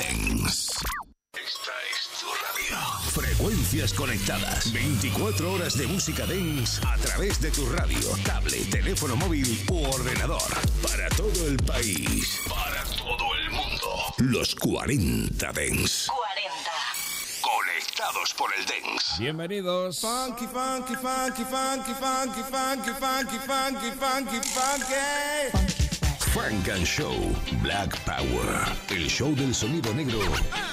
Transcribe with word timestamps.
Dance. 0.00 0.72
Esta 1.34 1.72
es 1.92 2.08
tu 2.18 2.26
radio. 2.26 2.78
Frecuencias 3.10 3.92
conectadas. 3.92 4.72
24 4.72 5.52
horas 5.52 5.76
de 5.76 5.86
música 5.88 6.24
dance 6.24 6.80
a 6.86 6.96
través 6.96 7.38
de 7.42 7.50
tu 7.50 7.68
radio, 7.68 8.16
tablet, 8.24 8.70
teléfono 8.70 9.14
móvil 9.16 9.62
u 9.68 9.84
ordenador. 9.84 10.50
Para 10.82 11.10
todo 11.10 11.46
el 11.46 11.58
país. 11.58 12.40
Para 12.48 12.82
todo 12.96 13.34
el 13.40 13.50
mundo. 13.50 14.14
Los 14.16 14.54
40 14.54 15.52
Dance. 15.52 16.08
40. 16.08 16.70
Conectados 17.42 18.32
por 18.38 18.50
el 18.56 18.64
Dance. 18.64 19.18
Bienvenidos. 19.18 20.00
Funky, 20.00 20.46
funky, 20.46 20.94
funky, 20.94 21.44
funky, 21.44 21.92
funky, 21.92 22.42
funky, 22.48 22.92
funky, 22.98 23.38
funky, 23.38 23.90
funky, 24.00 24.40
funky. 24.48 25.69
Frank 26.32 26.68
and 26.68 26.86
Show 26.86 27.12
Black 27.60 27.98
Power. 28.04 28.46
El 28.88 29.08
show 29.08 29.34
del 29.34 29.52
sonido 29.52 29.92
negro 29.94 30.20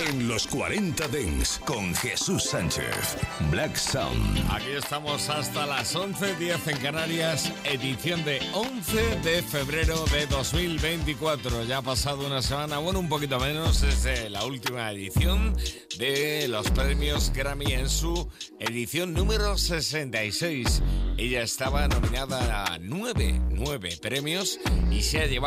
en 0.07 0.27
los 0.27 0.45
40 0.45 1.07
Dents 1.07 1.59
con 1.65 1.95
Jesús 1.95 2.43
Sánchez. 2.43 3.17
Black 3.49 3.75
Sound. 3.75 4.45
Aquí 4.51 4.69
estamos 4.77 5.27
hasta 5.29 5.65
las 5.65 5.95
11.10 5.95 6.67
en 6.67 6.77
Canarias, 6.77 7.51
edición 7.63 8.23
de 8.23 8.39
11 8.53 9.19
de 9.23 9.41
febrero 9.41 10.05
de 10.05 10.27
2024. 10.27 11.63
Ya 11.63 11.79
ha 11.79 11.81
pasado 11.81 12.27
una 12.27 12.43
semana, 12.43 12.77
bueno, 12.77 12.99
un 12.99 13.09
poquito 13.09 13.39
menos, 13.39 13.81
desde 13.81 14.29
la 14.29 14.45
última 14.45 14.91
edición 14.91 15.57
de 15.97 16.47
los 16.47 16.69
premios 16.69 17.31
Grammy 17.33 17.73
en 17.73 17.89
su 17.89 18.29
edición 18.59 19.13
número 19.13 19.57
66. 19.57 20.83
Ella 21.17 21.41
estaba 21.41 21.87
nominada 21.87 22.65
a 22.65 22.77
nueve, 22.77 23.41
nueve 23.49 23.97
premios 23.99 24.59
y 24.91 25.01
se 25.01 25.19
ha 25.19 25.25
llevado 25.25 25.46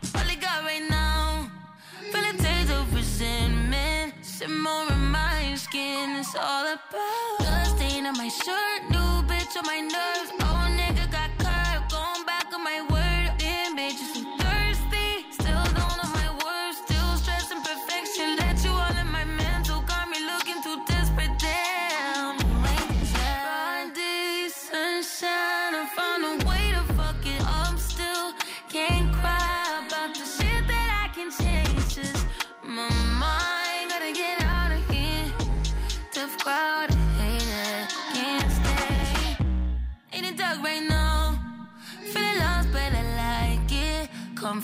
Feel 2.11 2.25
a 2.25 2.33
taste 2.33 2.71
of 2.71 2.93
resentment. 2.93 4.13
Simmer 4.21 4.85
in 4.91 5.11
my 5.11 5.55
skin, 5.55 6.17
it's 6.19 6.35
all 6.35 6.65
about. 6.67 7.67
Stain 7.67 8.05
on 8.05 8.17
my 8.17 8.27
shirt, 8.27 8.81
new 8.89 9.23
bitch 9.29 9.55
on 9.55 9.65
my 9.65 9.79
nerves. 9.79 10.40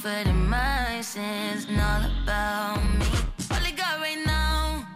Comfort 0.07 0.29
in 0.29 0.47
my 0.47 1.01
sins, 1.01 1.65
and 1.67 1.81
all 1.81 2.03
about 2.23 2.81
me. 2.97 3.05
All 3.51 3.57
I 3.59 3.71
got 3.71 3.99
right 3.99 4.23
now, 4.25 4.87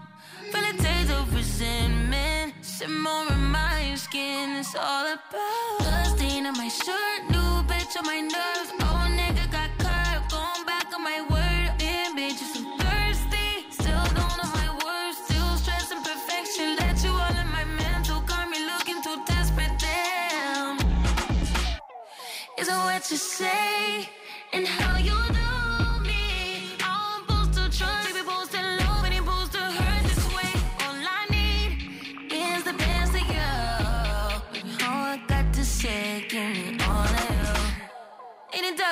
feel 0.52 0.64
a 0.64 0.74
taste 0.82 1.12
of 1.12 1.36
resentment. 1.36 2.54
Simmer 2.62 3.26
in 3.30 3.44
my 3.52 3.94
skin, 3.96 4.52
it's 4.52 4.74
all 4.74 5.06
about. 5.06 6.16
Stain 6.16 6.46
on 6.46 6.54
my 6.54 6.70
shirt, 6.70 7.22
new 7.30 7.52
bitch 7.68 7.98
on 8.00 8.06
my 8.06 8.22
nerves. 8.22 8.72
Oh, 8.80 9.08
nigga 9.20 9.52
got 9.52 9.70
curved, 9.84 10.32
going 10.32 10.66
back 10.66 10.88
on 10.96 11.04
my 11.04 11.20
word. 11.30 11.78
Damn, 11.78 12.16
bitch, 12.16 12.40
so 12.54 12.62
thirsty. 12.80 13.68
Still 13.70 14.06
don't 14.16 14.36
know 14.40 14.50
my 14.62 14.70
words, 14.86 15.18
still 15.26 15.52
stressing 15.58 16.04
perfection. 16.04 16.78
Let 16.78 17.04
you 17.04 17.12
all 17.12 17.36
in 17.36 17.50
my 17.52 17.66
mental, 17.66 18.22
got 18.22 18.50
me 18.50 18.60
looking 18.66 19.04
too 19.04 19.18
desperate. 19.26 19.76
Damn. 19.78 20.78
Is 22.58 22.70
it 22.70 22.80
what 22.88 23.12
you 23.12 23.18
say 23.18 24.10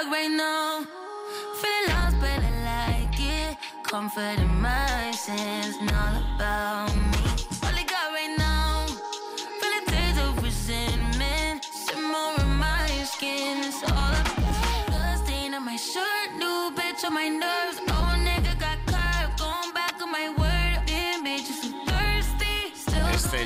In 0.02 0.12
right 0.12 0.32
now, 0.32 0.86
feeling 1.60 1.90
lost, 1.90 2.16
but 2.22 2.40
I 2.40 3.04
like 3.04 3.20
it. 3.20 3.58
Comfort 3.84 4.40
in 4.40 4.62
my 4.62 5.12
sins, 5.12 5.76
and 5.82 5.92
all 5.92 6.36
about 6.36 6.89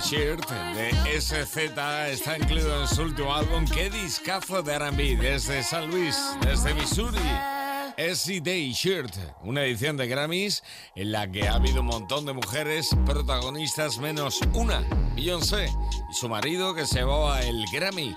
shirt 0.04 0.50
de 0.50 1.22
SZ 1.22 1.58
está 2.12 2.38
incluido 2.38 2.82
en 2.82 2.88
su 2.88 3.04
último 3.04 3.34
álbum. 3.34 3.66
¡Qué 3.66 3.90
discazo 3.90 4.62
de 4.62 4.74
R&B! 4.74 5.16
Desde 5.16 5.64
San 5.64 5.90
Luis, 5.90 6.18
desde 6.42 6.74
Missouri. 6.74 7.20
SC 7.98 8.42
Day 8.42 8.74
Shirt, 8.74 9.14
una 9.44 9.64
edición 9.64 9.96
de 9.96 10.08
Grammys 10.08 10.64
en 10.96 11.12
la 11.12 11.32
que 11.32 11.48
ha 11.48 11.56
habido 11.56 11.82
un 11.82 11.88
montón 11.88 12.26
de 12.26 12.34
mujeres 12.34 12.90
protagonistas 13.06 14.00
menos 14.00 14.40
una, 14.54 14.82
Beyoncé, 15.16 15.68
y 15.68 16.14
su 16.14 16.28
marido 16.28 16.74
que 16.74 16.86
se 16.86 17.00
llevaba 17.00 17.42
el 17.42 17.64
Grammy 17.72 18.16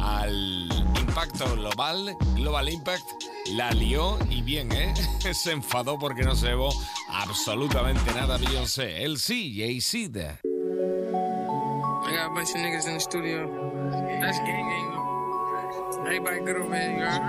al 0.00 0.68
impacto 0.98 1.54
global, 1.54 2.16
Global 2.34 2.68
Impact, 2.68 3.06
la 3.52 3.70
lió 3.70 4.18
y 4.28 4.42
bien, 4.42 4.72
¿eh? 4.72 4.92
Se 5.32 5.52
enfadó 5.52 5.98
porque 5.98 6.22
no 6.22 6.34
se 6.34 6.48
llevó 6.48 6.74
absolutamente 7.08 8.12
nada 8.12 8.38
Beyoncé. 8.38 9.04
Él 9.04 9.18
sí, 9.18 9.54
Jay-Z. 9.56 10.40
I 10.44 10.51
got 12.22 12.30
a 12.30 12.34
bunch 12.34 12.50
of 12.50 12.56
niggas 12.56 12.86
in 12.86 12.94
the 12.94 13.00
studio. 13.00 13.48
That's 14.20 14.38
gang 14.38 14.68
gang. 14.68 16.06
Everybody 16.06 16.40
good 16.40 16.56
over 16.56 16.76
here, 16.76 16.90
you 16.90 17.04
heard? 17.04 17.20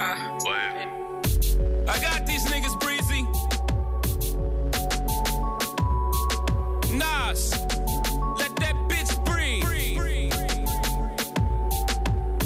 Ah. 0.00 0.36
I 1.88 2.00
got 2.00 2.26
these 2.26 2.44
niggas 2.46 2.76
breezy. 2.80 3.22
Nas, 6.96 7.52
let 8.36 8.56
that 8.56 8.74
bitch 8.88 9.24
breathe. 9.24 9.62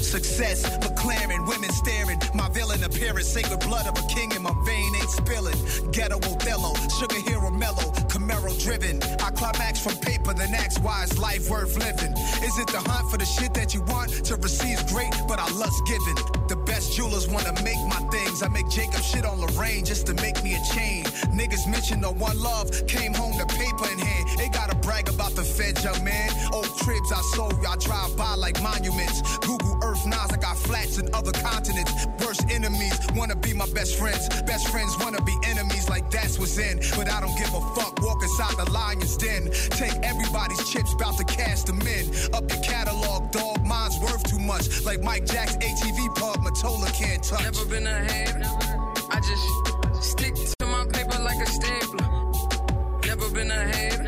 Success, 0.03 0.65
McLaren, 0.79 1.49
women 1.49 1.71
staring. 1.71 2.19
My 2.35 2.49
villain 2.51 2.85
appearance, 2.85 3.29
sacred 3.29 3.61
blood 3.61 3.87
of 3.87 3.97
a 3.97 4.07
king 4.09 4.33
in 4.33 4.43
my 4.43 4.53
vein 4.67 4.93
ain't 4.97 5.09
spilling. 5.09 5.57
Ghetto 5.93 6.17
Othello, 6.17 6.75
sugar 6.99 7.21
hero 7.21 7.51
mellow, 7.51 7.91
Camaro 8.31 8.59
driven. 8.63 9.03
I 9.21 9.31
climax 9.31 9.81
from 9.81 9.97
paper, 9.97 10.33
then 10.35 10.55
ask 10.55 10.83
why 10.83 11.05
is 11.05 11.19
life 11.19 11.51
worth 11.51 11.77
living? 11.77 12.13
Is 12.43 12.59
it 12.59 12.69
the 12.69 12.79
hunt 12.79 13.11
for 13.11 13.17
the 13.17 13.25
shit 13.25 13.55
that 13.55 13.75
you 13.75 13.83
want 13.83 14.11
to 14.25 14.37
receive 14.37 14.87
great, 14.87 15.13
but 15.29 15.39
I 15.39 15.51
lust 15.53 15.83
giving? 15.87 16.17
The 16.49 16.57
best 16.57 16.93
jewelers 16.93 17.29
wanna 17.29 17.53
make 17.63 17.79
my 17.89 18.01
things. 18.11 18.43
I 18.43 18.49
make 18.49 18.69
Jacob 18.69 19.03
shit 19.03 19.25
on 19.25 19.41
Lorraine 19.41 19.85
just 19.85 20.07
to 20.07 20.15
make 20.15 20.43
me 20.43 20.55
a 20.55 20.63
chain. 20.75 21.05
Niggas 21.35 21.71
mention 21.71 22.01
the 22.01 22.11
one 22.11 22.39
love, 22.41 22.71
came 22.87 23.15
home 23.15 23.37
to 23.39 23.47
paper 23.47 23.87
in 23.93 23.99
hand. 23.99 24.29
They 24.39 24.49
gotta 24.49 24.77
brag 24.77 25.09
about 25.09 25.35
the 25.35 25.45
fed, 25.45 25.83
young 25.83 26.03
man. 26.05 26.31
Old 26.53 26.71
cribs 26.83 27.13
I 27.13 27.21
sold, 27.35 27.63
y'all 27.63 27.77
drive 27.77 28.17
by 28.17 28.35
like 28.35 28.61
monuments. 28.63 29.23
Google 29.39 29.79
Earth 29.83 30.07
Nas, 30.07 30.31
I 30.31 30.37
got 30.37 30.57
flats 30.57 30.99
in 30.99 31.09
other 31.15 31.33
continents. 31.33 31.93
Worst 32.21 32.45
enemies 32.51 32.99
wanna 33.15 33.37
be 33.37 33.55
my 33.55 33.67
best 33.75 33.97
friends. 33.97 34.29
Best 34.43 34.69
friends 34.69 34.97
wanna 34.99 35.23
be 35.23 35.37
enemies, 35.47 35.70
like 35.91 36.11
that's 36.11 36.39
what's 36.39 36.57
in. 36.57 36.79
But 36.97 37.11
I 37.11 37.21
don't 37.21 37.37
give 37.37 37.53
a 37.53 37.61
fuck. 37.75 38.01
Walk 38.01 38.23
inside 38.23 38.57
the 38.57 38.71
lion's 38.71 39.17
den. 39.17 39.51
Take 39.71 39.97
everybody's 40.03 40.63
chips, 40.71 40.95
bout 40.95 41.19
to 41.19 41.25
cash 41.25 41.63
them 41.65 41.83
in. 41.83 42.07
Up 42.33 42.49
the 42.49 42.59
catalog, 42.63 43.33
dog, 43.33 43.67
mine's 43.67 43.99
worth 43.99 44.23
too 44.31 44.39
much. 44.39 44.85
Like 44.85 45.03
Mike 45.03 45.27
Jack's 45.27 45.57
ATV 45.57 46.15
park, 46.15 46.39
Matola 46.39 46.91
can't 46.95 47.23
touch. 47.23 47.43
Never 47.43 47.65
been 47.67 47.87
a 47.87 47.99
hand. 48.11 48.45
I 49.11 49.19
just 49.21 50.11
stick 50.13 50.35
to 50.35 50.67
my 50.67 50.87
paper 50.87 51.21
like 51.21 51.41
a 51.43 51.51
stapler. 51.51 52.09
Never 53.05 53.29
been 53.31 53.51
a 53.51 53.63
hand. 53.75 54.00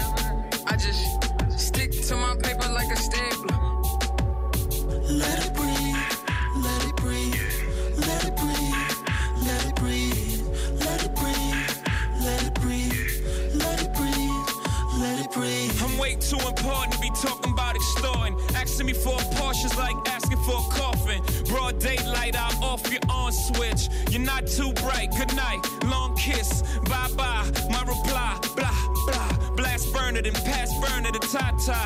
Is 19.72 19.78
like 19.78 19.96
asking 20.08 20.38
for 20.38 20.58
a 20.58 20.74
coffin. 20.74 21.22
Broad 21.46 21.78
daylight, 21.78 22.36
I'm 22.38 22.62
off 22.62 22.90
your 22.90 23.00
on 23.08 23.32
switch. 23.32 23.88
You're 24.10 24.22
not 24.22 24.46
too 24.46 24.72
bright. 24.74 25.10
Good 25.16 25.34
night, 25.34 25.60
long 25.84 26.14
kiss. 26.16 26.62
Bye 26.84 27.08
bye. 27.16 27.50
My 27.70 27.82
reply, 27.82 28.38
blah 28.56 28.94
blah. 29.06 29.50
Blast 29.56 29.92
burner, 29.92 30.22
then 30.22 30.32
pass 30.32 30.70
burner 30.80 31.10
to 31.12 31.18
Tata. 31.18 31.78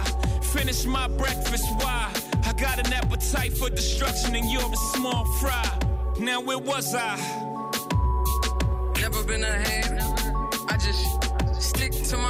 Finish 0.42 0.84
my 0.86 1.08
breakfast. 1.08 1.66
Why? 1.78 2.12
I 2.44 2.52
got 2.52 2.78
an 2.78 2.92
appetite 2.92 3.56
for 3.56 3.70
destruction, 3.70 4.34
and 4.34 4.50
you're 4.50 4.72
a 4.72 4.76
small 4.94 5.24
fry. 5.40 5.68
Now 6.18 6.40
where 6.40 6.58
was 6.58 6.94
I? 6.94 7.16
Never 9.00 9.22
been 9.24 9.44
a 9.44 9.76
just 9.94 10.15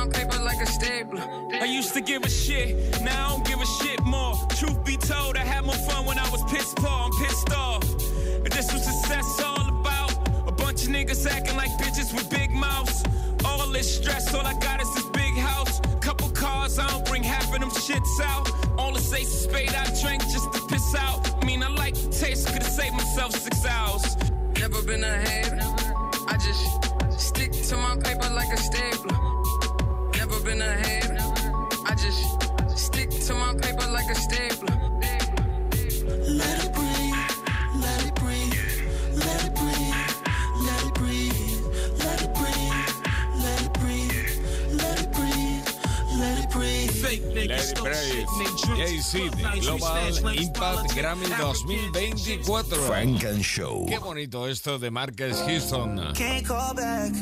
my 0.06 0.18
paper 0.18 0.42
like 0.42 0.60
a 0.60 0.66
stapler. 0.66 1.24
I 1.60 1.64
used 1.64 1.92
to 1.94 2.00
give 2.00 2.22
a 2.24 2.30
shit, 2.30 3.00
now 3.02 3.26
I 3.26 3.30
don't 3.30 3.46
give 3.46 3.60
a 3.60 3.66
shit 3.66 4.02
more. 4.04 4.34
Truth 4.56 4.84
be 4.84 4.96
told, 4.96 5.36
I 5.36 5.40
had 5.40 5.64
more 5.64 5.74
fun 5.74 6.06
when 6.06 6.18
I 6.18 6.28
was 6.30 6.42
pissed 6.44 6.76
poor. 6.76 6.88
I'm 6.88 7.10
pissed 7.12 7.52
off. 7.52 7.82
And 8.44 8.52
this 8.52 8.72
was 8.72 8.84
success 8.84 9.42
all 9.42 9.68
about. 9.80 10.12
A 10.46 10.52
bunch 10.52 10.84
of 10.84 10.88
niggas 10.90 11.26
acting 11.26 11.56
like 11.56 11.70
bitches 11.78 12.12
with 12.12 12.28
big 12.30 12.50
mouths. 12.50 13.04
All 13.44 13.66
this 13.68 13.96
stress, 13.96 14.32
all 14.34 14.46
I 14.46 14.54
got 14.54 14.80
is 14.80 14.94
this 14.94 15.06
big 15.10 15.34
house. 15.34 15.80
Couple 16.00 16.28
cars, 16.30 16.78
I 16.78 16.88
don't 16.88 17.04
bring 17.06 17.22
half 17.22 17.52
of 17.52 17.60
them 17.60 17.70
shits 17.70 18.20
out. 18.22 18.50
All 18.78 18.92
the 18.92 19.00
ace 19.16 19.32
of 19.34 19.50
spade 19.50 19.74
I 19.74 19.84
drank 20.00 20.22
just 20.22 20.52
to 20.52 20.60
piss 20.68 20.94
out. 20.94 21.18
I 21.42 21.46
mean, 21.46 21.62
I 21.62 21.68
like 21.68 21.94
the 21.94 22.08
taste, 22.08 22.46
could've 22.48 22.68
saved 22.68 22.94
myself 22.94 23.32
six 23.32 23.64
hours. 23.66 24.16
Never 24.58 24.82
been 24.82 25.04
a 25.04 25.08
ahead. 25.08 25.60
I 26.28 26.36
just 26.36 27.20
stick 27.20 27.52
to 27.52 27.76
my 27.76 27.96
paper 27.96 28.30
like 28.34 28.52
a 28.52 28.56
stapler. 28.56 29.35
Been 30.46 30.62
ahead. 30.62 31.18
I 31.86 31.94
just 31.96 32.78
stick 32.78 33.10
to 33.10 33.34
my 33.34 33.52
paper 33.60 33.90
like 33.90 34.08
a 34.08 34.14
stapler. 34.14 34.78
Let 36.38 36.64
it 36.64 36.72
breathe, 36.72 37.22
let 37.82 38.06
it 38.06 38.14
breathe, 38.14 38.54
let 39.16 39.44
it 39.44 39.54
breathe, 39.56 40.06
let 40.62 40.84
it 40.86 40.94
breathe, 40.94 41.32
let 41.98 42.22
it 42.22 42.32
breathe, 42.34 42.78
let 43.42 43.62
it 43.62 43.72
breathe, 43.74 44.30
let 44.72 45.00
it 45.02 45.10
breathe, 45.12 45.66
let 46.20 46.38
it 46.44 46.50
breathe. 46.50 46.90
Fake 46.92 47.22
Let 47.24 47.34
niggas 47.34 47.58
it 47.58 47.76
stole 47.76 47.92
shit, 47.92 48.26
breathe. 48.26 48.38
named 48.38 48.58
drinks. 48.62 49.12
Jay-Z 49.12 49.30
de 49.30 49.42
Nice 49.42 49.66
Global 49.66 50.28
Impact 50.28 50.94
Grammy 50.94 51.30
African 51.32 51.92
2024. 51.92 52.78
Frank 52.86 53.24
and 53.24 53.44
Show. 53.44 53.84
Qué 53.88 53.98
bonito 53.98 54.46
esto 54.46 54.78
de 54.78 54.90
Marcus 54.92 55.40
Houston. 55.40 56.12
Can't 56.14 56.46
call 56.46 56.72
back. 56.74 57.12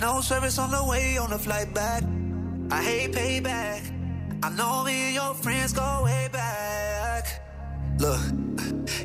No 0.00 0.20
service 0.20 0.58
on 0.58 0.70
the 0.72 0.84
way 0.84 1.18
on 1.18 1.30
the 1.30 1.38
flight 1.38 1.72
back. 1.72 2.02
I 2.70 2.82
hate 2.82 3.12
payback. 3.12 3.80
I 4.42 4.50
know 4.50 4.84
me 4.84 5.06
and 5.06 5.14
your 5.14 5.34
friends 5.34 5.72
go 5.72 6.02
way 6.04 6.28
back. 6.30 7.24
Look, 7.98 8.20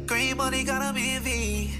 green 0.05 0.37
money 0.37 0.63
got 0.63 0.81
'em 0.81 0.97
envy. 0.97 1.71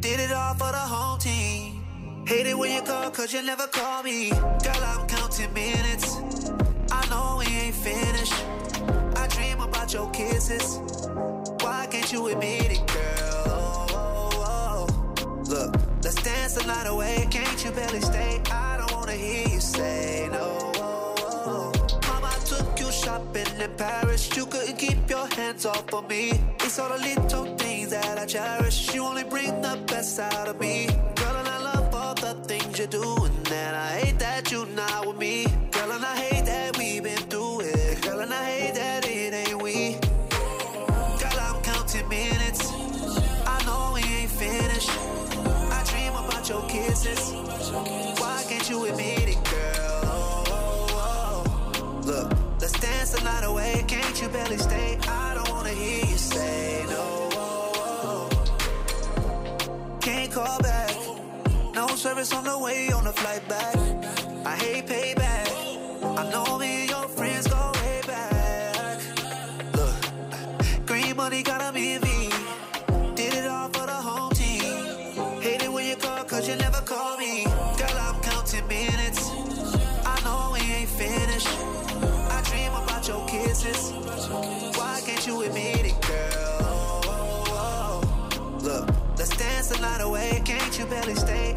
Did 0.00 0.20
it 0.20 0.32
all 0.32 0.54
for 0.54 0.72
the 0.72 0.84
home 0.94 1.18
team. 1.18 2.24
Hate 2.26 2.46
it 2.46 2.56
when 2.58 2.72
you 2.72 2.82
call, 2.82 3.10
cause 3.10 3.32
you 3.32 3.42
never 3.42 3.66
call 3.66 4.02
me. 4.02 4.30
Girl, 4.30 4.82
I'm 4.92 5.06
counting 5.06 5.52
minutes. 5.52 6.16
I 6.90 7.06
know 7.10 7.36
we 7.40 7.46
ain't 7.46 7.74
finished. 7.74 8.34
I 9.16 9.26
dream 9.28 9.60
about 9.60 9.92
your 9.92 10.10
kisses. 10.10 10.80
Why 11.60 11.86
can't 11.90 12.10
you 12.12 12.26
admit 12.28 12.72
it, 12.72 12.86
girl? 12.86 14.86
Look, 15.48 15.74
let's 16.04 16.22
dance 16.22 16.54
the 16.54 16.66
night 16.66 16.86
away. 16.86 17.26
Can't 17.30 17.64
you 17.64 17.70
barely 17.70 18.00
stay? 18.00 18.40
I 18.50 18.76
don't 18.78 18.92
wanna 18.92 19.12
hear 19.12 19.48
you 19.48 19.60
say 19.60 20.28
no. 20.30 20.67
Shopping 23.38 23.60
in 23.60 23.70
Paris. 23.76 24.36
You 24.36 24.46
couldn't 24.46 24.76
keep 24.76 25.08
your 25.08 25.26
hands 25.34 25.66
off 25.66 25.92
of 25.92 26.08
me. 26.08 26.32
It's 26.60 26.78
all 26.78 26.88
the 26.88 26.98
little 26.98 27.56
things 27.56 27.90
that 27.90 28.18
I 28.18 28.26
cherish. 28.26 28.94
You 28.94 29.04
only 29.04 29.24
bring 29.24 29.60
the 29.60 29.78
best 29.86 30.18
out 30.18 30.48
of 30.48 30.60
me. 30.60 30.86
Girl, 31.16 31.36
and 31.36 31.48
I 31.48 31.58
love 31.58 31.94
all 31.94 32.14
the 32.14 32.34
things 32.46 32.78
you 32.78 32.86
do. 32.86 33.24
And 33.24 33.46
that 33.46 33.74
I 33.74 33.98
hate 33.98 34.07
Service 62.18 62.34
on 62.34 62.44
the 62.44 62.58
way 62.58 62.90
on 62.90 63.04
the 63.04 63.12
flight 63.12 63.48
back. 63.48 63.76
I 64.44 64.56
hate 64.56 64.86
payback. 64.88 65.46
I 66.18 66.28
know 66.32 66.58
me 66.58 66.80
and 66.80 66.90
your 66.90 67.06
friends 67.06 67.46
go 67.46 67.70
way 67.76 68.00
back. 68.08 68.98
Look, 69.76 70.84
green 70.84 71.14
money 71.14 71.44
got 71.44 71.62
'em 71.62 71.76
envy. 71.76 72.28
Did 73.14 73.34
it 73.34 73.46
all 73.46 73.68
for 73.68 73.86
the 73.86 74.00
home 74.08 74.32
team. 74.32 75.40
Hate 75.40 75.62
it 75.62 75.72
when 75.72 75.86
you 75.86 75.94
call, 75.94 76.24
cause 76.24 76.48
you 76.48 76.56
never 76.56 76.80
call 76.80 77.16
me. 77.18 77.44
Girl, 77.78 77.98
I'm 78.06 78.20
counting 78.20 78.66
minutes. 78.66 79.22
I 80.04 80.16
know 80.24 80.50
we 80.54 80.60
ain't 80.78 80.90
finished. 80.90 81.54
I 82.36 82.40
dream 82.50 82.72
about 82.82 83.06
your 83.06 83.24
kisses. 83.28 83.92
Why 84.78 85.00
can't 85.06 85.24
you 85.24 85.42
admit 85.42 85.86
it, 85.92 86.00
girl? 86.02 86.66
Oh, 86.66 87.00
oh, 87.14 87.60
oh. 87.64 88.58
Look, 88.66 88.90
let's 89.18 89.36
dance 89.36 89.68
the 89.68 89.78
night 89.78 90.00
away. 90.00 90.42
Can't 90.44 90.76
you 90.76 90.86
barely 90.86 91.14
stay? 91.14 91.47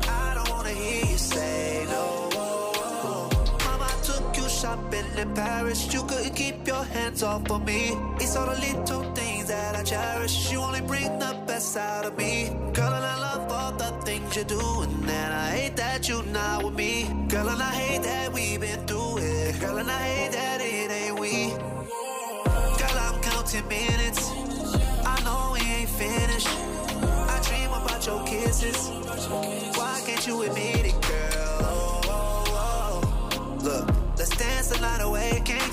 Paris. 5.30 5.94
You 5.94 6.04
couldn't 6.04 6.36
keep 6.36 6.68
your 6.68 6.84
hands 6.84 7.24
off 7.24 7.50
of 7.52 7.66
me. 7.66 7.92
It's 8.20 8.36
all 8.36 8.46
the 8.46 8.60
little 8.60 9.04
things 9.14 9.48
that 9.48 9.76
I 9.76 9.84
cherish. 9.84 10.52
You 10.52 10.60
only 10.60 10.82
bring 10.82 11.20
the 11.20 11.34
best 11.46 11.78
out 11.78 12.06
of 12.06 12.18
me. 12.18 12.50
Girl, 12.74 12.94
and 12.94 13.06
I 13.06 13.20
love 13.20 13.52
all 13.52 13.72
the 13.74 13.92
things 14.06 14.36
you 14.36 14.44
do. 14.44 14.82
And 14.82 15.04
then 15.04 15.32
I 15.32 15.50
hate 15.50 15.76
that 15.78 16.08
you're 16.10 16.24
not 16.24 16.64
with 16.64 16.74
me. 16.76 17.08
Girl, 17.28 17.50
and 17.50 17.62
I 17.62 17.74
hate 17.74 18.04
that 18.04 18.34
we've 18.34 18.60
been 18.60 18.86
through 18.88 19.20
it. 19.20 19.60
Girl, 19.60 19.78
and 19.78 19.90
I 19.90 20.00
hate 20.00 20.32
that 20.34 20.62
it 20.62 20.92
ain't 20.92 21.20
we. 21.20 21.50
Girl, 22.80 22.98
I'm 23.06 23.22
counting 23.22 23.68
minutes. 23.68 24.30
I 25.06 25.22
know 25.26 25.52
we 25.54 25.60
ain't 25.60 25.90
finished. 25.90 26.48
I 26.48 27.40
dream 27.48 27.72
about 27.72 28.06
your 28.06 28.24
kisses. 28.26 28.90
Why 29.78 30.02
can't 30.06 30.26
you 30.28 30.42
admit 30.44 30.86
it, 30.86 30.91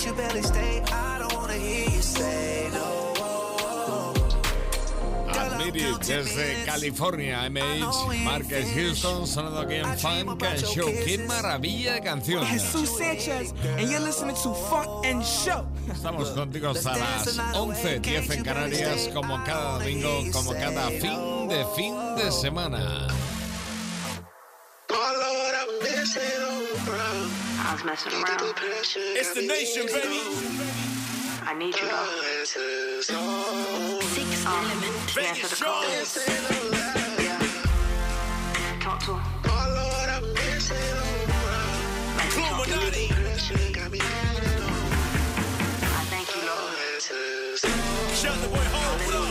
you 0.08 0.14
barely 0.14 0.42
stay? 0.42 0.82
I 0.90 1.18
don't 1.18 1.34
wanna 1.34 1.54
hear 1.54 1.88
you 1.88 2.02
say 2.02 2.70
no. 2.72 3.14
Admit 5.28 5.76
it, 5.76 6.00
desde 6.06 6.64
California, 6.64 7.48
MH, 7.50 8.24
Marcus 8.24 8.72
Houston, 8.74 9.26
sonando 9.26 9.60
aquí 9.60 9.74
en 9.74 9.98
Funk 9.98 10.42
and 10.42 10.64
Show. 10.64 10.86
¡Qué 11.04 11.18
maravilla 11.26 11.94
de 11.94 12.00
canción! 12.00 12.46
Jesus 12.46 12.96
Sanchez, 12.96 13.52
and 13.76 13.90
you're 13.90 14.00
listening 14.00 14.36
to 14.36 14.54
Funk 14.54 15.04
and 15.04 15.22
Show. 15.22 15.66
Estamos 15.92 16.30
contigo 16.30 16.70
hasta 16.70 16.96
las 16.96 17.38
11, 17.54 18.00
10 18.00 18.30
en 18.30 18.44
Canarias, 18.44 19.08
como 19.12 19.42
cada 19.44 19.78
domingo, 19.78 20.22
como 20.32 20.52
cada 20.52 20.88
fin 20.88 21.48
de 21.48 21.66
fin 21.76 21.94
de 22.16 22.32
semana. 22.32 23.08
I 27.68 27.72
was 27.74 27.84
messing 27.84 28.12
around. 28.14 28.40
It's 29.20 29.34
the 29.34 29.42
nation, 29.42 29.84
baby. 29.92 30.20
I 31.44 31.52
need 31.52 31.76
you 31.76 31.86
though. 31.86 32.08
Six 34.00 34.46
um, 34.46 34.54
element. 34.54 35.18
Answer 35.18 35.48
the 35.48 35.56
call. 35.62 35.84
Yeah. 37.20 37.38
Talk 38.80 39.00
to 39.00 39.12
her. 39.12 39.22
Like 42.16 42.32
you 42.34 42.40
talk 42.40 42.64
to 42.64 42.76
me. 42.90 43.04
I 45.84 46.02
thank 46.08 46.28
you, 46.34 46.42
Lord. 46.48 46.72
Shut 48.16 48.34
the 48.40 48.48
boy 48.48 48.64
home. 48.72 49.00
What 49.04 49.14
up? 49.14 49.28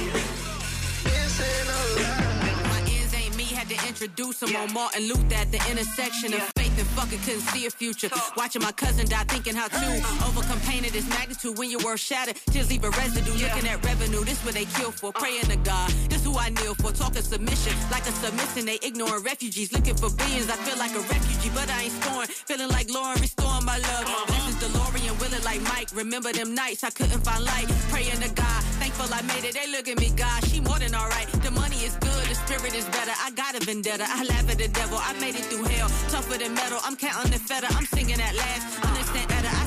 My 2.69 2.79
ends 2.87 3.13
ain't 3.15 3.35
me, 3.35 3.47
introduce 3.87 4.43
him 4.43 4.55
on 4.57 4.71
Martin 4.73 5.07
Luther 5.07 5.35
at 5.35 5.51
the 5.51 5.59
intersection 5.71 6.33
of 6.35 6.56
and 6.77 6.87
fucking 6.87 7.19
couldn't 7.19 7.41
see 7.41 7.65
a 7.65 7.69
future. 7.71 8.09
Watching 8.35 8.61
my 8.61 8.71
cousin 8.71 9.07
die, 9.07 9.23
thinking 9.23 9.55
how 9.55 9.67
to 9.67 9.85
overcome 10.27 10.59
pain 10.61 10.85
of 10.85 10.93
this 10.93 11.07
magnitude 11.09 11.57
when 11.57 11.71
your 11.71 11.83
world 11.83 11.99
shattered. 11.99 12.35
Tears 12.51 12.69
leave 12.69 12.83
a 12.83 12.89
residue, 12.91 13.33
looking 13.33 13.67
at 13.67 13.83
revenue. 13.83 14.23
This 14.23 14.43
what 14.45 14.53
they 14.53 14.65
kill 14.65 14.91
for, 14.91 15.11
praying 15.11 15.45
to 15.45 15.57
God. 15.57 15.89
This 16.09 16.26
I 16.37 16.49
kneel 16.49 16.75
for, 16.75 16.91
talking 16.91 17.21
submission. 17.21 17.73
Like 17.91 18.07
a 18.07 18.11
submission, 18.11 18.65
they 18.65 18.79
ignoring 18.81 19.23
refugees, 19.23 19.71
looking 19.73 19.95
for 19.95 20.09
billions. 20.09 20.49
I 20.49 20.57
feel 20.65 20.77
like 20.77 20.93
a 20.95 21.01
refugee, 21.13 21.51
but 21.53 21.69
I 21.69 21.83
ain't 21.83 21.93
scoring. 22.03 22.29
Feeling 22.29 22.69
like 22.69 22.89
Lauren, 22.89 23.19
restoring 23.21 23.65
my 23.65 23.77
love. 23.77 24.05
This 24.27 24.47
is 24.49 24.55
DeLorean 24.63 25.17
it 25.37 25.45
like 25.45 25.61
Mike. 25.61 25.89
Remember 25.93 26.31
them 26.33 26.53
nights 26.55 26.83
I 26.83 26.89
couldn't 26.89 27.21
find 27.21 27.43
light. 27.43 27.67
Praying 27.89 28.19
to 28.21 28.29
God, 28.33 28.61
thankful 28.81 29.07
I 29.13 29.21
made 29.23 29.45
it. 29.45 29.53
They 29.53 29.67
look 29.71 29.87
at 29.87 29.99
me, 29.99 30.09
God, 30.15 30.43
she 30.49 30.59
more 30.61 30.79
than 30.79 30.93
alright. 30.95 31.27
The 31.45 31.51
money 31.51 31.77
is 31.87 31.95
good, 31.95 32.23
the 32.29 32.35
spirit 32.35 32.73
is 32.75 32.85
better. 32.85 33.13
I 33.13 33.31
got 33.31 33.55
a 33.55 33.61
vendetta. 33.65 34.05
I 34.07 34.23
laugh 34.25 34.49
at 34.49 34.57
the 34.57 34.67
devil. 34.67 34.97
I 34.97 35.13
made 35.19 35.35
it 35.35 35.45
through 35.45 35.65
hell, 35.65 35.89
tougher 36.09 36.37
than 36.37 36.53
metal. 36.53 36.79
I'm 36.83 36.95
counting 36.95 37.31
the 37.31 37.39
feather. 37.39 37.67
I'm 37.71 37.85
singing 37.85 38.19
at 38.19 38.35
last. 38.35 38.63
Understand 38.83 39.27
better. 39.29 39.51
I 39.51 39.66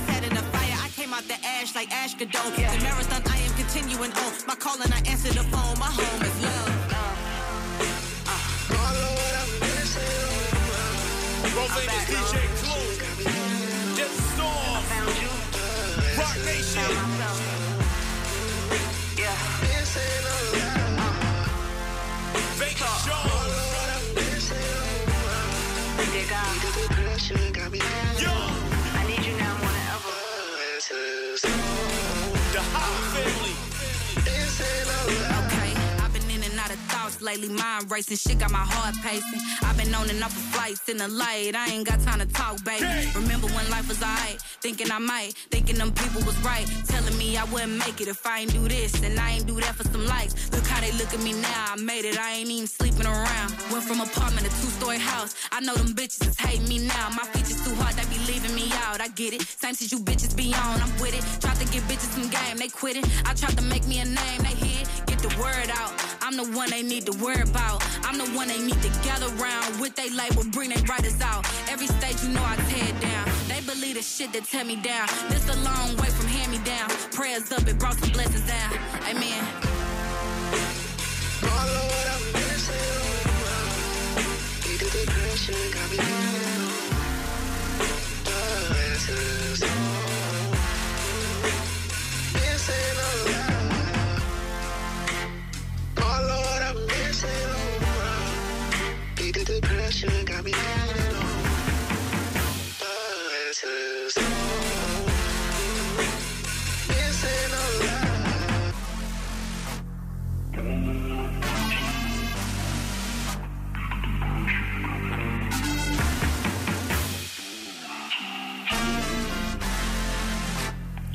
came 1.10 1.18
out 1.18 1.26
the 1.28 1.46
ash 1.46 1.74
like 1.74 1.90
Ash 1.92 2.14
Gadot. 2.14 2.54
The 2.56 2.82
marathon 2.82 3.22
I 3.26 3.38
am 3.38 3.52
continuing 3.54 4.12
on. 4.12 4.32
My 4.46 4.54
calling, 4.54 4.92
I 4.92 4.98
answer 5.10 5.32
the 5.32 5.44
phone. 5.50 5.78
My 5.78 5.86
home 5.86 6.22
is 6.22 6.42
love. 6.42 6.70
Rosena's 11.56 12.04
DJ 12.10 12.34
Clue. 12.60 12.86
Just 13.96 14.16
Storm. 14.34 14.82
Roc 16.18 16.36
Nation. 16.44 16.90
Vegas 22.58 23.04
Show. 23.04 23.24
Yo. 23.24 23.29
Lately, 37.22 37.48
mind 37.48 37.90
racing, 37.90 38.16
shit 38.16 38.38
got 38.38 38.50
my 38.50 38.58
heart 38.58 38.94
pacing. 39.02 39.40
I've 39.62 39.76
been 39.76 39.94
on 39.94 40.08
and 40.10 40.22
off 40.22 40.36
of 40.36 40.42
flights 40.54 40.88
in 40.88 40.98
the 40.98 41.08
light, 41.08 41.54
I 41.54 41.66
ain't 41.68 41.86
got 41.86 42.00
time 42.00 42.20
to 42.20 42.26
talk, 42.26 42.62
baby. 42.64 42.86
Remember 43.14 43.46
when 43.48 43.68
life 43.70 43.88
was 43.88 44.02
alright, 44.02 44.40
thinking 44.60 44.90
I 44.90 44.98
might, 44.98 45.34
thinking 45.50 45.76
them 45.76 45.92
people 45.92 46.22
was 46.22 46.36
right, 46.38 46.66
telling 46.86 47.16
me 47.18 47.36
I 47.36 47.44
wouldn't 47.44 47.78
make 47.78 48.00
it 48.00 48.08
if 48.08 48.26
I 48.26 48.40
ain't 48.40 48.52
do 48.52 48.66
this 48.68 49.02
and 49.02 49.18
I 49.18 49.32
ain't 49.32 49.46
do 49.46 49.54
that 49.60 49.74
for 49.74 49.84
some 49.84 50.06
likes. 50.06 50.50
Look 50.52 50.66
how 50.66 50.80
they 50.80 50.92
look 50.92 51.12
at 51.12 51.22
me 51.22 51.32
now, 51.32 51.74
I 51.74 51.76
made 51.76 52.04
it, 52.04 52.18
I 52.18 52.32
ain't 52.32 52.50
even 52.50 52.66
sleeping 52.66 53.06
around. 53.06 53.54
Went 53.70 53.84
from 53.84 54.00
apartment 54.00 54.46
to 54.46 54.52
two-story 54.60 54.98
house, 54.98 55.34
I 55.52 55.60
know 55.60 55.74
them 55.74 55.94
bitches 55.94 56.26
is 56.26 56.38
hating 56.38 56.68
me 56.68 56.86
now. 56.86 57.10
My 57.10 57.24
features 57.24 57.62
too 57.64 57.74
hard, 57.74 57.94
they 57.96 58.04
be 58.08 58.18
leaving 58.26 58.54
me 58.54 58.70
out, 58.84 59.00
I 59.00 59.08
get 59.08 59.34
it. 59.34 59.42
Same 59.42 59.74
shit 59.74 59.92
you 59.92 59.98
bitches 59.98 60.36
be 60.36 60.54
on, 60.54 60.80
I'm 60.80 60.92
with 61.00 61.14
it. 61.14 61.24
Tried 61.40 61.56
to 61.56 61.66
give 61.72 61.82
bitches 61.84 62.12
some 62.14 62.28
game, 62.28 62.56
they 62.56 62.68
quit 62.68 62.96
it. 62.96 63.06
I 63.26 63.34
tried 63.34 63.56
to 63.56 63.62
make 63.62 63.86
me 63.86 64.00
a 64.00 64.04
name, 64.04 64.42
they 64.42 64.54
hit, 64.54 64.88
get 65.06 65.18
the 65.18 65.28
word 65.40 65.70
out. 65.70 66.09
I'm 66.30 66.36
the 66.36 66.56
one 66.56 66.70
they 66.70 66.82
need 66.82 67.06
to 67.06 67.12
worry 67.18 67.42
about. 67.42 67.84
I'm 68.04 68.16
the 68.16 68.24
one 68.38 68.46
they 68.46 68.60
need 68.60 68.80
to 68.82 68.88
gather 69.02 69.26
around. 69.42 69.80
With 69.80 69.96
they 69.96 70.10
label, 70.10 70.44
bring 70.52 70.70
they 70.70 70.80
writers 70.82 71.20
out. 71.20 71.44
Every 71.68 71.88
stage, 71.88 72.22
you 72.22 72.28
know 72.28 72.44
I 72.44 72.54
tear 72.70 73.00
down. 73.00 73.28
They 73.48 73.60
believe 73.62 73.96
the 73.96 74.02
shit 74.02 74.32
that 74.34 74.44
tear 74.44 74.64
me 74.64 74.76
down. 74.76 75.08
This 75.28 75.48
a 75.48 75.56
long 75.64 75.96
way 75.96 76.08
from 76.10 76.28
hand 76.28 76.52
me 76.52 76.58
down. 76.58 76.88
Prayers 77.10 77.50
up, 77.50 77.66
it 77.66 77.80
brought 77.80 77.98
some 77.98 78.10
blessings 78.10 78.46
down. 78.46 78.78
Amen. 79.08 79.70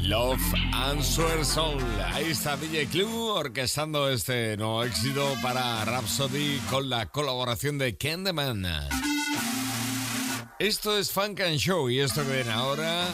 Love 0.08 0.40
Answer 0.72 1.44
Soul. 1.44 1.82
Ahí 2.14 2.26
está 2.30 2.56
DJ 2.58 2.86
Clue 2.88 3.32
orquestando 3.32 4.08
este 4.10 4.56
nuevo 4.56 4.84
éxito 4.84 5.26
para 5.42 5.84
Rhapsody 5.84 6.60
con 6.70 6.90
la 6.90 7.08
colaboración 7.08 7.80
de 7.80 7.98
Candyman. 7.98 8.68
Esto 10.60 10.96
es 10.98 11.12
Funk 11.12 11.42
and 11.42 11.58
Show 11.58 11.90
y 11.90 12.02
esto 12.02 12.24
que 12.24 12.34
viene 12.34 12.52
ahora, 12.52 13.06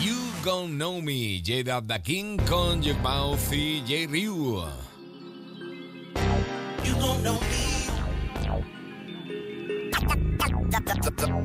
You 0.00 0.16
Gon' 0.44 0.74
Know 0.74 1.00
Me, 1.00 1.40
J 1.46 1.62
Dub 1.62 1.86
The 1.86 2.02
King 2.02 2.38
con 2.48 2.82
Jake 2.82 3.00
Mouth 3.00 3.52
y 3.52 3.80
J 3.86 4.10
Ryu. 4.10 4.64
You 6.84 6.94
gon' 7.00 7.22
know 7.22 7.34
me. 7.34 7.72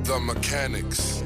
The 0.04 0.20
mechanics. 0.20 1.24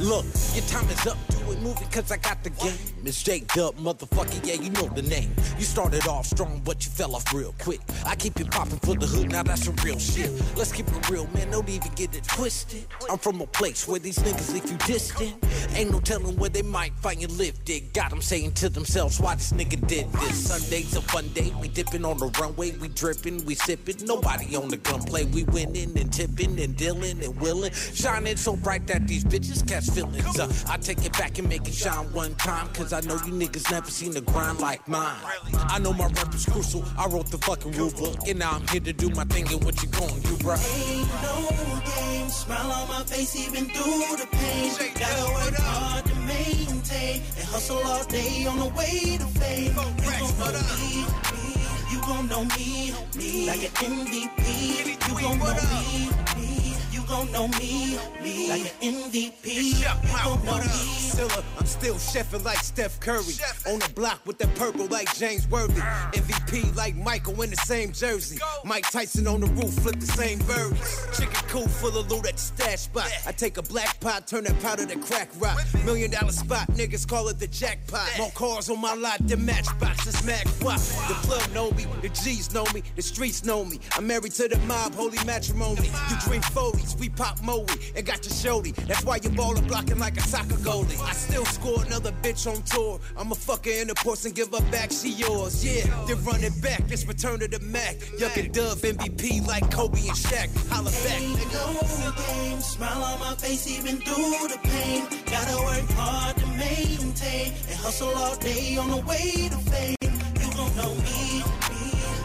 Look, 0.00 0.26
your 0.54 0.64
time 0.66 0.90
is 0.90 1.06
up. 1.06 1.16
Do 1.28 1.37
move 1.60 1.78
cause 1.90 2.10
I 2.10 2.16
got 2.16 2.42
the 2.44 2.50
game. 2.50 2.74
It's 3.04 3.22
J 3.22 3.40
Dub, 3.54 3.76
motherfucker, 3.76 4.46
yeah, 4.46 4.54
you 4.54 4.70
know 4.70 4.88
the 4.88 5.02
name. 5.02 5.30
You 5.58 5.64
started 5.64 6.06
off 6.06 6.26
strong, 6.26 6.60
but 6.64 6.84
you 6.84 6.90
fell 6.90 7.16
off 7.16 7.32
real 7.32 7.54
quick. 7.58 7.80
I 8.04 8.14
keep 8.16 8.38
it 8.40 8.50
popping 8.50 8.78
for 8.78 8.94
the 8.94 9.06
hood, 9.06 9.32
now 9.32 9.42
that's 9.42 9.64
some 9.64 9.76
real 9.76 9.98
shit. 9.98 10.30
Let's 10.56 10.72
keep 10.72 10.88
it 10.88 11.10
real, 11.10 11.26
man, 11.28 11.50
don't 11.50 11.68
even 11.68 11.92
get 11.94 12.14
it 12.14 12.24
twisted. 12.24 12.86
I'm 13.10 13.18
from 13.18 13.40
a 13.40 13.46
place 13.46 13.88
where 13.88 13.98
these 13.98 14.18
niggas 14.18 14.52
leave 14.52 14.70
you 14.70 14.76
distant. 14.78 15.36
Ain't 15.74 15.90
no 15.90 16.00
telling 16.00 16.36
where 16.36 16.50
they 16.50 16.62
might 16.62 16.94
find 16.94 17.20
you 17.20 17.28
lifted. 17.28 17.92
Got 17.92 18.10
them 18.10 18.22
saying 18.22 18.52
to 18.52 18.68
themselves, 18.68 19.20
why 19.20 19.34
this 19.34 19.52
nigga 19.52 19.84
did 19.86 20.12
this. 20.12 20.48
Sunday's 20.48 20.94
a 20.96 21.02
fun 21.02 21.28
day, 21.28 21.52
we 21.60 21.68
dipping 21.68 22.04
on 22.04 22.18
the 22.18 22.26
runway, 22.40 22.72
we 22.72 22.88
dripping, 22.88 23.44
we 23.44 23.54
sipping. 23.54 23.96
Nobody 24.04 24.56
on 24.56 24.68
the 24.68 24.76
gunplay, 24.76 25.24
we 25.24 25.44
winning 25.44 25.98
and 25.98 26.12
tipping 26.12 26.58
and 26.60 26.76
dealing 26.76 27.22
and 27.22 27.40
willing. 27.40 27.72
Shining 27.72 28.36
so 28.36 28.56
bright 28.56 28.86
that 28.86 29.06
these 29.06 29.24
bitches 29.24 29.66
catch 29.66 29.88
feelings. 29.90 30.38
Uh, 30.38 30.52
I 30.68 30.76
take 30.76 31.04
it 31.04 31.12
back 31.14 31.38
and 31.38 31.47
make 31.48 31.66
it 31.66 31.74
shine 31.74 32.12
one 32.12 32.34
time, 32.34 32.68
cause 32.74 32.92
I 32.92 33.00
know 33.00 33.14
you 33.14 33.32
niggas 33.32 33.70
never 33.70 33.90
seen 33.90 34.12
the 34.12 34.20
grind 34.20 34.60
like 34.60 34.86
mine. 34.86 35.16
I 35.54 35.78
know 35.78 35.92
my 35.92 36.06
rap 36.06 36.34
is 36.34 36.44
crucial, 36.44 36.84
I 36.96 37.06
wrote 37.06 37.30
the 37.30 37.38
fucking 37.38 37.72
rule 37.72 37.90
book, 37.90 38.16
and 38.28 38.38
now 38.38 38.52
I'm 38.52 38.66
here 38.68 38.80
to 38.80 38.92
do 38.92 39.08
my 39.10 39.24
thing, 39.24 39.48
and 39.52 39.64
what 39.64 39.82
you 39.82 39.88
gon' 39.88 40.20
do, 40.20 40.36
bruh? 40.44 40.58
Ain't 40.58 41.08
no 41.22 41.80
game. 41.80 42.28
Smile 42.28 42.72
on 42.72 42.88
my 42.88 43.02
face 43.04 43.34
even 43.36 43.64
through 43.70 44.16
the 44.16 44.28
pain. 44.30 44.70
Gotta 44.98 45.32
work 45.32 45.54
hard 45.56 46.04
to 46.04 46.14
maintain 46.26 47.22
and 47.38 47.48
hustle 47.48 47.78
all 47.84 48.04
day 48.04 48.46
on 48.46 48.58
the 48.58 48.68
way 48.76 49.16
to 49.16 49.26
fame. 49.40 49.68
You 49.68 49.74
gon' 49.74 49.88
know 49.88 50.54
me, 50.80 51.04
me. 51.32 51.56
You 51.90 52.00
gon' 52.00 52.28
know 52.28 52.44
me, 52.44 52.94
me. 53.16 53.46
Like 53.46 53.64
an 53.64 53.72
MVP. 54.04 55.08
You 55.08 55.14
gon' 55.20 55.38
know 55.38 55.54
me, 55.80 56.10
me. 56.36 56.77
Gon' 57.08 57.32
know 57.32 57.48
me, 57.48 57.98
me. 58.22 58.50
Like 58.50 58.74
an 58.82 58.92
MVP. 58.92 59.80
You 59.80 59.84
gon' 60.22 60.44
know 60.44 60.58
me. 60.58 60.68
Silla, 61.08 61.42
I'm 61.58 61.64
still 61.64 61.94
chefing 61.94 62.44
like 62.44 62.58
Steph 62.58 63.00
Curry. 63.00 63.34
On 63.66 63.78
the 63.78 63.90
block 63.94 64.20
with 64.26 64.36
that 64.38 64.54
purple 64.56 64.86
like 64.86 65.12
James 65.16 65.48
Worthy. 65.48 65.80
MVP 65.80 66.76
like 66.76 66.94
Michael 66.96 67.40
in 67.40 67.50
the 67.50 67.56
same 67.56 67.92
jersey. 67.92 68.38
Mike 68.64 68.90
Tyson 68.90 69.26
on 69.26 69.40
the 69.40 69.46
roof, 69.46 69.72
flip 69.74 69.98
the 69.98 70.06
same 70.06 70.38
birds. 70.40 71.18
Chicken 71.18 71.48
coop 71.48 71.70
full 71.70 71.96
of 71.96 72.10
loot 72.10 72.26
at 72.26 72.36
the 72.36 72.42
stash 72.42 72.80
spot. 72.80 73.10
I 73.26 73.32
take 73.32 73.56
a 73.56 73.62
black 73.62 73.98
pot, 74.00 74.26
turn 74.26 74.44
that 74.44 74.60
powder 74.60 74.84
to 74.84 74.98
crack 74.98 75.30
rock. 75.38 75.58
Million 75.86 76.10
dollar 76.10 76.32
spot, 76.32 76.68
niggas 76.72 77.08
call 77.08 77.28
it 77.28 77.38
the 77.38 77.46
jackpot. 77.46 78.06
More 78.18 78.30
cars 78.32 78.68
on 78.68 78.80
my 78.80 78.94
lot 78.94 79.26
than 79.26 79.46
matchboxes, 79.46 80.24
Mac 80.26 80.46
Wop. 80.60 80.78
The 81.08 81.14
club 81.26 81.50
know 81.54 81.70
me, 81.70 81.86
the 82.02 82.10
G's 82.10 82.52
know 82.52 82.66
me, 82.74 82.82
the 82.96 83.02
streets 83.02 83.44
know 83.44 83.64
me. 83.64 83.80
I'm 83.96 84.06
married 84.06 84.32
to 84.32 84.46
the 84.46 84.58
mob, 84.66 84.94
holy 84.94 85.18
matrimony. 85.24 85.88
You 86.10 86.16
drink 86.20 86.44
40s, 86.44 86.97
we 86.98 87.08
pop 87.08 87.42
Moe 87.42 87.66
and 87.96 88.04
got 88.06 88.24
your 88.24 88.34
shorty. 88.34 88.72
That's 88.72 89.04
why 89.04 89.16
you 89.16 89.30
baller 89.30 89.66
blocking 89.66 89.98
like 89.98 90.16
a 90.16 90.22
soccer 90.22 90.56
goalie. 90.56 91.00
I 91.02 91.12
still 91.12 91.44
score 91.44 91.82
another 91.84 92.12
bitch 92.22 92.46
on 92.46 92.62
tour. 92.62 93.00
I'm 93.16 93.32
a 93.32 93.34
fucker 93.34 93.80
in 93.80 93.88
the 93.88 93.94
ports 93.94 94.24
and 94.24 94.34
give 94.34 94.50
her 94.52 94.62
back, 94.70 94.90
she 94.92 95.10
yours. 95.10 95.64
Yeah, 95.64 95.86
then 96.06 96.22
run 96.24 96.42
it 96.42 96.60
back, 96.62 96.82
it's 96.90 97.06
return 97.06 97.38
to 97.40 97.48
the 97.48 97.60
Mac. 97.60 97.96
Yuck 98.18 98.36
and 98.36 98.52
Dove 98.52 98.78
MVP 98.82 99.46
like 99.46 99.70
Kobe 99.70 99.98
and 100.00 100.16
Shaq. 100.16 100.48
Holla 100.70 100.90
back, 100.90 101.20
Ain't 101.20 101.36
nigga. 101.38 102.04
no 102.04 102.12
game. 102.12 102.60
Smile 102.60 103.02
on 103.02 103.20
my 103.20 103.34
face 103.34 103.66
even 103.68 103.96
through 103.98 104.48
the 104.48 104.58
pain. 104.62 105.04
Gotta 105.26 105.56
work 105.64 105.90
hard 105.96 106.36
to 106.36 106.46
maintain 106.48 107.52
and 107.68 107.78
hustle 107.80 108.08
all 108.16 108.36
day 108.36 108.76
on 108.76 108.90
the 108.90 108.96
way 108.98 109.48
to 109.48 109.56
fame. 109.70 109.96
You 110.02 110.50
gon' 110.56 110.76
know 110.76 110.94
me. 110.94 111.42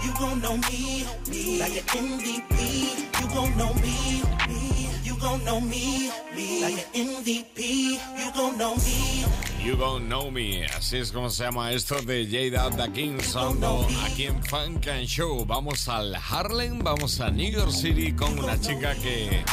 You 0.04 0.12
gon' 0.20 0.42
know 0.42 0.58
me. 0.70 1.06
Like 1.46 1.76
an 1.76 2.08
MVP. 2.08 3.20
You 3.20 3.28
gon' 3.28 3.58
know 3.58 3.74
me, 3.74 4.24
me. 4.48 4.88
You 5.04 5.18
gon' 5.20 5.44
know 5.44 5.60
me, 5.60 6.10
me. 6.34 6.62
Like 6.62 6.88
an 6.96 7.08
MVP. 7.08 8.00
You 8.18 8.32
gon' 8.34 8.58
know 8.58 8.76
me, 8.76 9.26
You 9.62 9.76
Don't 9.76 10.08
Know 10.08 10.32
Me. 10.32 10.66
Así 10.66 10.98
es 10.98 11.12
como 11.12 11.30
se 11.30 11.44
llama 11.44 11.74
esto 11.74 12.02
de 12.02 12.26
Jada 12.26 12.70
The 12.70 12.92
King 12.94 13.20
sonando 13.20 13.86
aquí 14.06 14.24
en 14.24 14.42
Funk 14.44 14.88
and 14.88 15.06
Show. 15.06 15.46
Vamos 15.46 15.90
al 15.90 16.16
Harlem, 16.16 16.80
vamos 16.80 17.20
a 17.20 17.30
New 17.30 17.52
York 17.52 17.72
City 17.72 18.14
con 18.14 18.40
una 18.40 18.58
chica 18.60 18.96
que 18.96 19.44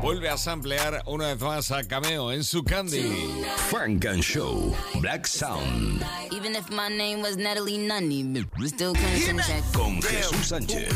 vuelve 0.00 0.28
a 0.28 0.36
samplear 0.36 1.02
una 1.06 1.28
vez 1.28 1.40
más 1.40 1.70
a 1.70 1.84
Cameo 1.84 2.32
en 2.32 2.44
su 2.44 2.62
Candy. 2.62 3.44
Funk 3.70 4.06
and 4.06 4.22
Show, 4.22 4.74
Black 5.00 5.26
Sound. 5.26 6.04
Even 6.32 6.54
if 6.54 6.70
my 6.70 6.88
name 6.88 7.22
was 7.22 7.36
Natalie 7.36 7.78
Nunny, 7.78 8.46
we 8.58 8.68
still 8.68 8.94
couldn't 8.94 9.20
sing 9.20 9.36
that. 9.36 9.62
Con 9.72 10.00
Jesús 10.00 10.52
Sánchez. 10.52 10.92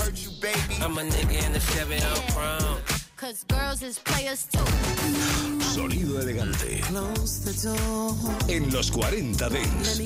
I'm 0.80 0.98
a 0.98 1.02
nigga 1.02 1.46
in 1.46 1.52
the 1.52 1.60
Chevy 1.60 2.02
out 2.02 2.22
prom. 2.28 2.78
Cause 3.16 3.44
girls 3.44 3.82
is 3.82 3.98
players 4.00 4.46
too. 4.46 4.58
Sonido 5.60 6.20
elegante. 6.20 6.80
Close 6.82 7.44
the 7.44 7.52
door. 7.68 8.16
En 8.48 8.70
los 8.72 8.90
40 8.90 9.48
Let 9.48 9.62
Dance. 9.62 9.98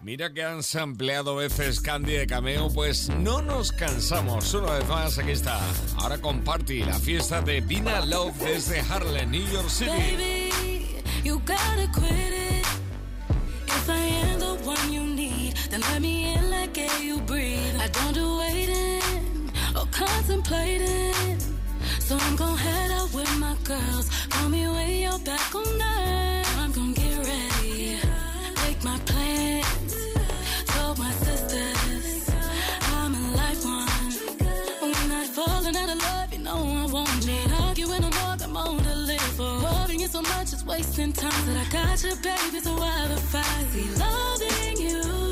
Mira 0.00 0.32
que 0.32 0.42
han 0.42 0.62
sampleado 0.62 1.36
veces 1.36 1.80
Candy 1.80 2.12
de 2.12 2.26
Cameo, 2.26 2.72
pues 2.72 3.08
no 3.08 3.42
nos 3.42 3.72
cansamos. 3.72 4.52
Una 4.54 4.72
vez 4.72 4.88
más, 4.88 5.18
aquí 5.18 5.32
está. 5.32 5.60
Ahora 5.96 6.18
con 6.18 6.42
Party, 6.42 6.84
la 6.84 6.98
fiesta 6.98 7.40
de 7.40 7.60
Vina 7.60 8.04
Love 8.06 8.36
desde 8.38 8.80
Harlem, 8.80 9.30
New 9.30 9.46
York 9.52 9.68
City. 9.68 9.90
Baby, 9.90 11.02
you 11.22 11.38
gotta 11.40 11.90
quit 11.92 12.10
it. 12.10 12.66
If 13.66 13.88
I 13.88 14.30
am 14.30 14.38
the 14.38 14.54
one 14.64 14.92
you 14.92 15.04
need, 15.04 15.54
then 15.70 15.80
let 15.92 16.00
me 16.00 16.34
in 16.34 16.50
like 16.50 16.76
air 16.78 17.02
you 17.02 17.20
breathe. 17.20 17.76
I 17.80 17.88
don't 17.88 18.14
do 18.14 18.38
waiting 18.38 19.50
or 19.76 19.86
contemplating. 19.90 21.38
So 22.00 22.16
I'm 22.16 22.36
gon' 22.36 22.56
head 22.56 22.90
out 22.90 23.12
with 23.14 23.38
my 23.38 23.56
girls. 23.64 24.08
Call 24.28 24.48
me 24.48 24.66
when 24.66 24.90
you're 24.90 25.18
back 25.20 25.54
on 25.54 25.78
that. 25.78 26.41
Wasting 40.72 41.12
time. 41.12 41.46
That 41.46 41.66
I 41.66 41.70
got 41.70 42.02
you, 42.02 42.16
baby, 42.16 42.60
so 42.60 42.74
why 42.74 43.06
the 43.08 43.16
fight? 43.16 43.98
Loving 43.98 44.76
you 44.80 45.31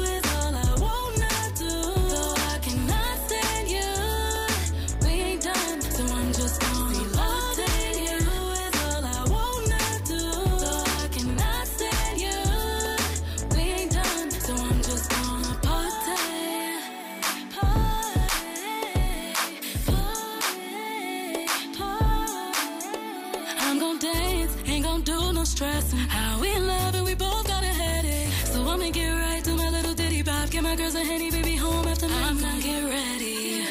stressing. 25.51 25.99
How 25.99 26.41
we 26.41 26.57
love 26.59 26.95
and 26.95 27.05
we 27.05 27.15
both 27.15 27.47
got 27.47 27.63
a 27.63 27.75
headache. 27.83 28.33
So 28.53 28.59
I'ma 28.73 28.91
get 28.91 29.11
right 29.11 29.43
to 29.45 29.53
my 29.55 29.69
little 29.71 29.95
ditty 29.95 30.23
bop. 30.23 30.49
Get 30.51 30.63
my 30.63 30.77
girls 30.77 30.95
a 30.95 31.05
henny, 31.05 31.31
baby, 31.31 31.57
home 31.57 31.87
after 31.89 32.09
my 32.09 32.21
I'm 32.29 32.39
gonna 32.39 32.63
get 32.63 32.83
ready, 32.85 33.65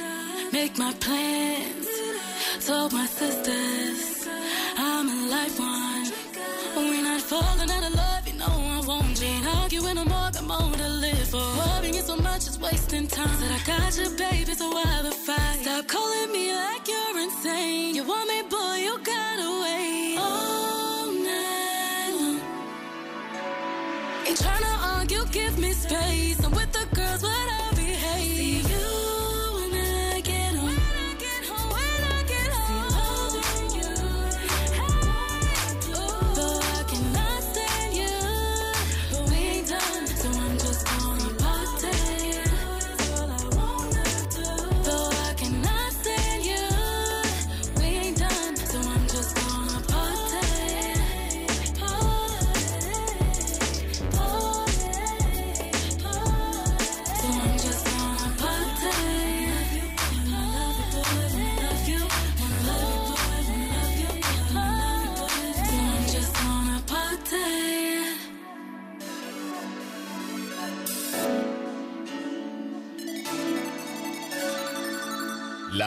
make 0.52 0.78
my 0.78 0.94
plans. 1.06 1.88
Told 2.68 2.92
my 2.92 3.06
sisters 3.06 4.28
I'm 4.78 5.08
a 5.16 5.18
life 5.36 5.58
one. 5.60 6.06
We're 6.76 7.04
not 7.04 7.22
falling 7.22 7.70
out 7.76 7.84
of 7.90 7.94
love, 7.96 8.28
you 8.28 8.36
know 8.42 8.56
I 8.78 8.82
won't. 8.86 9.20
We 9.20 9.28
ain't 9.28 9.48
arguing 9.60 9.96
no 9.96 10.06
more, 10.06 10.30
got 10.36 10.44
more 10.44 10.76
to 10.84 10.90
live 11.06 11.28
for. 11.34 11.48
Worrying 11.62 12.04
so 12.12 12.16
much 12.18 12.48
is 12.48 12.60
wasting 12.60 13.08
time. 13.08 13.36
Said 13.40 13.52
I 13.52 13.62
got 13.72 13.98
you, 13.98 14.10
baby, 14.18 14.54
so 14.54 14.70
why 14.70 15.02
the 15.04 15.12
fight? 15.12 15.60
Stop 15.62 15.88
calling 15.88 16.32
me 16.32 16.54
like 16.54 16.86
you're 16.88 17.20
insane. 17.26 17.96
You 17.96 18.04
want 18.04 18.28
me, 18.28 18.40
boy, 18.54 18.76
you 18.88 18.96
gotta 19.14 19.48
wait. 19.64 20.18
All 20.20 20.26
oh. 20.26 20.69
Ain't 24.30 24.38
tryna 24.38 25.00
argue, 25.00 25.26
give 25.32 25.58
me 25.58 25.74
space. 25.74 26.40
I'm 26.46 26.52
with 26.52 26.69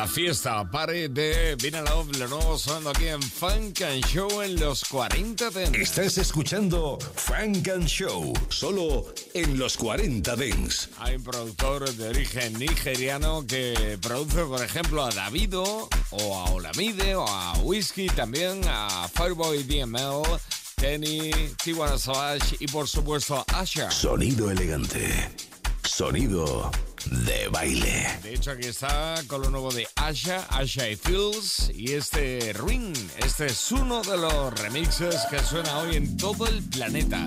La 0.02 0.08
fiesta 0.08 0.68
pare 0.68 1.08
de 1.10 1.54
Vina 1.62 1.80
Love, 1.80 2.18
lo 2.18 2.26
nuevo 2.26 2.58
sonando 2.58 2.90
aquí 2.90 3.06
en 3.06 3.22
Funk 3.22 3.82
and 3.82 4.04
Show 4.04 4.42
en 4.42 4.58
los 4.58 4.82
40 4.86 5.50
Dents. 5.50 5.78
Estás 5.78 6.18
escuchando 6.18 6.98
Funk 7.14 7.68
and 7.68 7.86
Show, 7.86 8.32
solo 8.48 9.14
en 9.32 9.56
los 9.56 9.76
40 9.76 10.34
Dents. 10.34 10.88
Hay 10.98 11.14
un 11.14 11.22
productor 11.22 11.88
de 11.88 12.08
origen 12.08 12.54
nigeriano 12.54 13.46
que 13.46 13.96
produce, 14.02 14.42
por 14.44 14.60
ejemplo, 14.60 15.04
a 15.04 15.10
Davido, 15.10 15.88
o 16.10 16.36
a 16.36 16.50
Olamide, 16.50 17.14
o 17.14 17.24
a 17.24 17.52
Whiskey, 17.58 18.08
también 18.08 18.60
a 18.66 19.06
Fireboy 19.06 19.62
DML, 19.62 20.24
Tenny, 20.74 21.30
Tijuana 21.62 21.96
Savage 21.96 22.56
y, 22.58 22.66
por 22.66 22.88
supuesto, 22.88 23.36
a 23.36 23.60
Asha. 23.60 23.88
Sonido 23.88 24.50
elegante. 24.50 25.30
Sonido 25.84 26.72
de 27.10 27.48
baile. 27.48 28.18
De 28.22 28.34
hecho, 28.34 28.52
aquí 28.52 28.68
está 28.68 29.14
con 29.26 29.42
lo 29.42 29.50
nuevo 29.50 29.72
de 29.72 29.86
Asha, 29.96 30.46
Asha 30.50 30.88
y 30.88 30.96
Fields. 30.96 31.70
Y 31.74 31.92
este 31.92 32.52
Ring, 32.52 32.96
este 33.18 33.46
es 33.46 33.72
uno 33.72 34.02
de 34.02 34.16
los 34.16 34.58
remixes 34.60 35.16
que 35.30 35.38
suena 35.40 35.78
hoy 35.78 35.96
en 35.96 36.16
todo 36.16 36.46
el 36.46 36.62
planeta. 36.62 37.24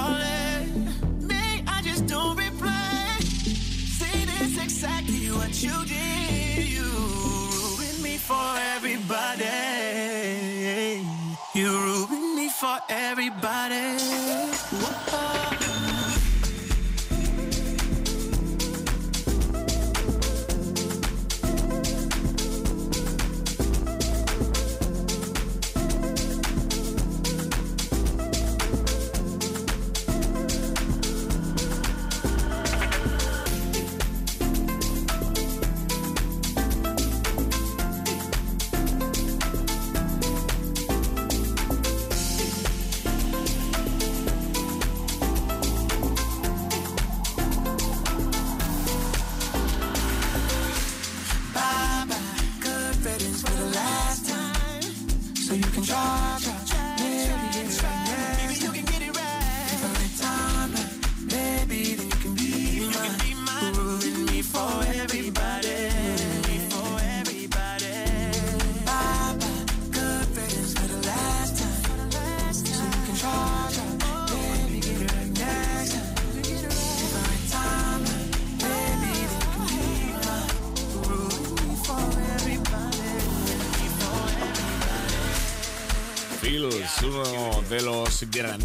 Calling 0.00 0.86
me. 1.30 1.44
I 1.76 1.78
just 1.82 2.06
don't 2.06 2.36
reply. 2.36 3.18
See, 3.98 4.24
this 4.30 4.54
exactly 4.66 5.26
what 5.38 5.52
you 5.64 5.76
did. 5.96 6.64
You 6.74 6.88
ruined 7.54 8.02
me 8.02 8.16
for 8.28 8.48
everybody. 8.74 9.46
You 11.54 11.68
ruined 11.86 12.36
me 12.36 12.48
for 12.48 12.78
everybody. 12.88 14.29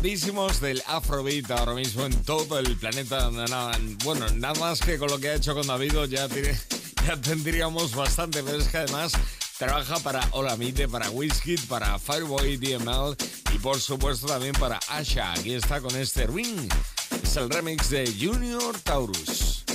Grandísimos 0.06 0.62
del 0.62 0.84
Afrobeat 0.86 1.50
ahora 1.50 1.74
mismo 1.74 2.06
en 2.06 2.14
todo 2.26 2.60
el 2.60 2.78
planeta. 2.78 3.28
Bueno, 4.04 4.30
nada 4.36 4.54
más 4.60 4.80
que 4.80 5.00
con 5.00 5.10
lo 5.10 5.18
que 5.18 5.30
ha 5.30 5.34
hecho 5.34 5.56
con 5.56 5.66
Davido 5.66 6.06
ya, 6.06 6.30
tiene, 6.30 6.56
ya 7.08 7.20
tendríamos 7.20 7.96
bastante, 7.96 8.44
pero 8.44 8.60
es 8.60 8.68
que 8.68 8.78
además 8.78 9.14
trabaja 9.58 9.98
para 10.02 10.24
Olamide, 10.34 10.88
para 10.88 11.10
Wizkid, 11.10 11.60
para 11.68 11.98
Fireboy 11.98 12.58
DML 12.58 13.18
y 13.52 13.58
por 13.58 13.82
supuesto 13.82 14.28
también 14.28 14.54
para 14.54 14.80
Asha. 14.90 15.34
Aquí 15.34 15.56
está 15.56 15.82
con 15.82 15.96
este 15.96 16.28
ring. 16.28 16.72
Es 17.24 17.36
el 17.38 17.50
remix 17.50 17.90
de 17.90 18.06
Junior 18.08 18.80
Taurus. 18.82 19.66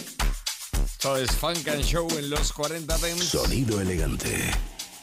Esto 0.85 1.17
es 1.17 1.33
Funk 1.33 1.67
and 1.67 1.83
Show 1.83 2.09
en 2.17 2.31
los 2.31 2.53
40 2.53 2.99
Dents. 2.99 3.25
Sonido 3.25 3.81
elegante. 3.81 4.49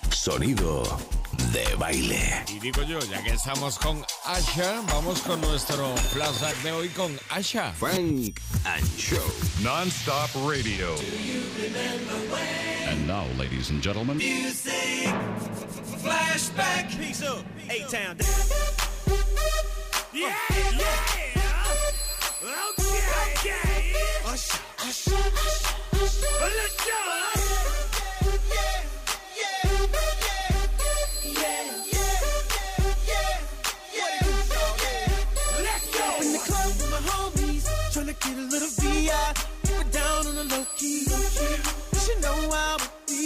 Sonido 0.10 1.17
de 1.52 1.76
baile. 1.76 2.44
Y 2.48 2.60
digo 2.60 2.84
yo, 2.84 3.00
ya 3.00 3.22
que 3.24 3.32
estamos 3.32 3.78
con 3.78 4.04
Usher, 4.26 4.82
vamos 4.88 5.22
con 5.22 5.40
nuestro 5.42 5.96
flashback 6.14 6.56
de 6.64 6.72
hoy 6.72 6.90
con 6.90 7.18
Usher. 7.38 7.72
Funk 7.74 8.40
and 8.66 8.86
Show. 8.98 9.22
Non-stop 9.62 10.30
radio. 10.48 10.96
And 12.90 13.08
now, 13.08 13.26
ladies 13.38 13.70
and 13.70 13.82
gentlemen, 13.82 14.18
Music. 14.18 15.08
Flashback. 16.02 16.98
Peace 16.98 17.24
up. 17.24 17.44
A-Town. 17.70 18.18
Yeah, 20.14 20.34
yeah. 20.74 21.18
Okay, 22.44 23.02
okay. 23.34 23.94
Usher, 24.26 24.60
usher, 24.88 25.16
usher, 25.16 25.76
usher. 26.02 26.28
Let's 26.42 26.86
go. 26.86 27.47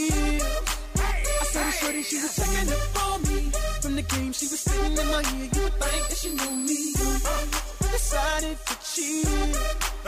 I 0.09 1.45
saw 1.51 1.63
the 1.63 1.71
shorty, 1.71 2.01
she 2.03 2.15
was 2.17 2.35
checking 2.35 2.71
up 2.73 3.05
on 3.05 3.21
me. 3.23 3.51
From 3.81 3.95
the 3.95 4.01
game, 4.01 4.33
she 4.33 4.47
was 4.47 4.59
sitting 4.61 4.97
in 4.97 5.07
my 5.07 5.21
ear. 5.21 5.49
You 5.53 5.61
would 5.63 5.73
think 5.73 6.07
that 6.09 6.17
she 6.17 6.29
knew 6.33 6.55
me. 6.67 6.93
Decided 7.91 8.57
to 8.65 8.75
chill. 8.81 9.51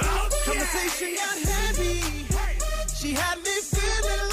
Oh, 0.01 0.29
Conversation 0.45 1.15
got 1.15 1.38
heavy. 1.51 2.25
She 2.95 3.12
had 3.13 3.38
me 3.38 3.56
feeling 3.62 4.33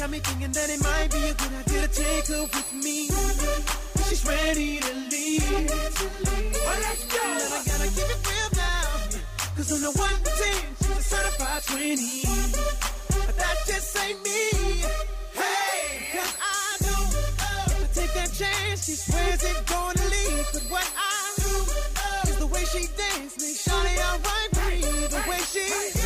Got 0.00 0.10
me 0.12 0.18
thinking 0.20 0.50
that 0.52 0.70
it 0.70 0.80
might 0.80 1.12
be 1.12 1.28
a 1.28 1.34
good 1.36 1.52
idea 1.60 1.82
to 1.84 1.92
take 1.92 2.26
her 2.32 2.40
with 2.40 2.72
me. 2.72 3.12
She's 4.08 4.24
ready 4.24 4.80
to 4.80 4.92
leave. 5.12 5.44
Well, 5.44 6.80
let's 6.80 7.04
go. 7.04 7.20
And 7.20 7.52
I 7.52 7.60
gotta 7.68 7.90
give 7.92 8.08
it 8.08 8.20
real 8.24 8.48
now. 8.56 8.88
Cause 9.60 9.68
on 9.76 9.80
the 9.84 9.92
1 9.92 10.08
to 10.24 10.32
10, 10.40 10.72
she's 10.80 10.96
a 10.96 11.02
certified 11.04 11.62
20. 11.68 12.24
But 13.28 13.36
that 13.36 13.56
just 13.68 13.92
ain't 14.00 14.24
me. 14.24 14.88
Hey, 15.36 16.08
cause 16.16 16.34
I 16.40 16.80
know 16.80 17.04
uh, 17.36 17.68
if 17.68 17.84
I 17.84 18.00
take 18.00 18.14
that 18.16 18.32
chance, 18.32 18.86
she 18.86 18.96
swears 18.96 19.44
it's 19.44 19.60
gonna 19.68 20.00
leave. 20.08 20.48
But 20.54 20.64
what 20.72 20.88
I 20.96 21.20
know 21.44 21.60
uh, 21.60 22.30
is 22.32 22.38
the 22.38 22.46
way 22.46 22.64
she 22.72 22.88
dance 22.96 23.36
makes 23.36 23.68
Shawty 23.68 24.00
alright. 24.00 24.48
The 25.12 25.22
way 25.28 25.40
she 25.44 25.99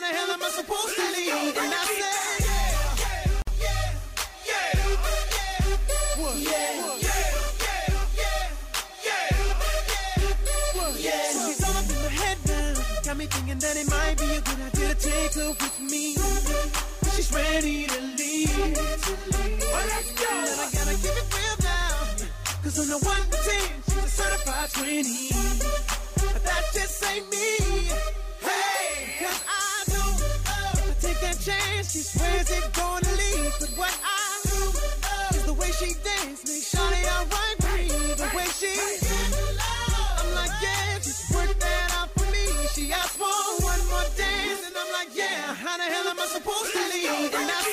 how 0.00 0.08
the 0.08 0.16
hell 0.16 0.30
am 0.30 0.42
I 0.42 0.48
supposed 0.48 0.96
to 0.96 1.02
leave? 1.12 1.56
And 1.58 1.74
I 1.74 1.84
said, 1.84 2.30
She's 11.32 11.64
all 11.64 11.76
up 11.76 11.90
in 11.90 11.96
my 11.96 12.08
head 12.08 12.38
now. 12.46 12.74
Got 13.02 13.16
me 13.16 13.26
thinking 13.26 13.58
that 13.58 13.76
it 13.76 13.90
might 13.90 14.16
be 14.18 14.24
a 14.36 14.40
good 14.40 14.60
idea 14.60 14.88
to 14.88 15.08
take 15.08 15.34
her 15.34 15.50
with 15.50 15.80
me. 15.80 16.14
She's 17.14 17.32
ready 17.32 17.86
to 17.86 18.00
leave. 18.16 18.56
Well, 18.56 19.86
let's 19.86 20.12
go. 20.12 20.30
And 20.30 20.60
I 20.60 20.68
gotta 20.72 20.96
give 21.02 21.16
it 21.16 21.28
real 21.34 21.56
now. 21.62 21.90
Cause 22.62 22.78
on 22.78 22.88
the 22.88 22.98
1 22.98 23.16
to 23.16 23.38
10, 23.38 23.82
she's 23.84 24.04
a 24.04 24.08
certified 24.08 24.70
20. 24.72 25.30
But 26.32 26.44
that 26.44 26.64
just 26.72 27.04
ain't 27.04 27.28
me. 27.30 27.56
Hey, 28.40 29.24
cause 29.24 29.44
I 29.48 29.59
chance. 31.50 31.92
She 31.92 32.00
swears 32.00 32.50
it's 32.50 32.68
gonna 32.78 33.12
leave, 33.22 33.54
but 33.60 33.70
what 33.80 33.94
I 34.04 34.26
do 34.46 34.60
is 35.36 35.44
the 35.46 35.54
way 35.54 35.70
she 35.80 35.94
dance 36.06 36.40
makes 36.46 36.68
Shawty 36.72 37.02
alright 37.14 37.56
with 37.62 38.18
The 38.22 38.28
way 38.36 38.48
she, 38.58 38.72
I'm 40.20 40.34
like 40.34 40.54
yeah, 40.62 40.98
just 40.98 41.34
work 41.34 41.52
that 41.58 41.88
out 41.98 42.10
for 42.16 42.26
me. 42.30 42.44
She 42.74 42.92
asked 42.92 43.18
for 43.18 43.40
one 43.70 43.82
more 43.90 44.08
dance, 44.16 44.62
and 44.66 44.74
I'm 44.76 44.90
like 44.98 45.10
yeah, 45.14 45.54
how 45.54 45.76
the 45.76 45.84
hell 45.84 46.06
am 46.12 46.20
I 46.20 46.26
supposed 46.26 46.72
to 46.72 46.82
leave? 46.92 47.34
And 47.34 47.50
I 47.50 47.69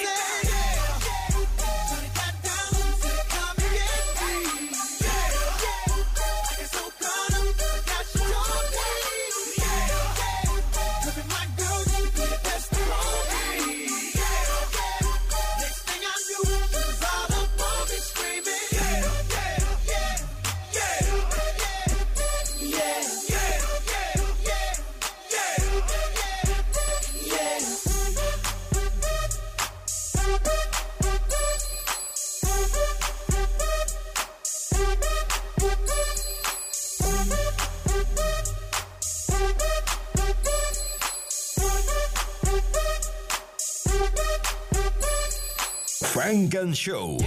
Frank 46.28 46.76
Show. 46.76 47.18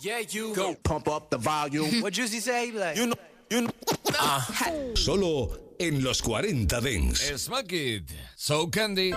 Yeah, 0.00 0.18
you 0.28 0.52
go 0.56 0.74
pump 0.82 1.06
up 1.06 1.30
the 1.30 1.38
volume. 1.38 2.02
What 2.02 2.14
Juicy 2.14 2.40
say? 2.40 2.72
Like, 2.72 2.96
you 2.96 3.06
know, 3.06 3.14
you 3.48 3.60
know. 3.60 3.70
Ah. 4.14 4.44
Solo 4.96 5.56
en 5.78 6.02
los 6.02 6.20
40 6.20 6.80
Dents. 6.80 7.20
Smack 7.40 7.72
it. 7.72 8.02
So 8.34 8.66
Candy. 8.66 9.12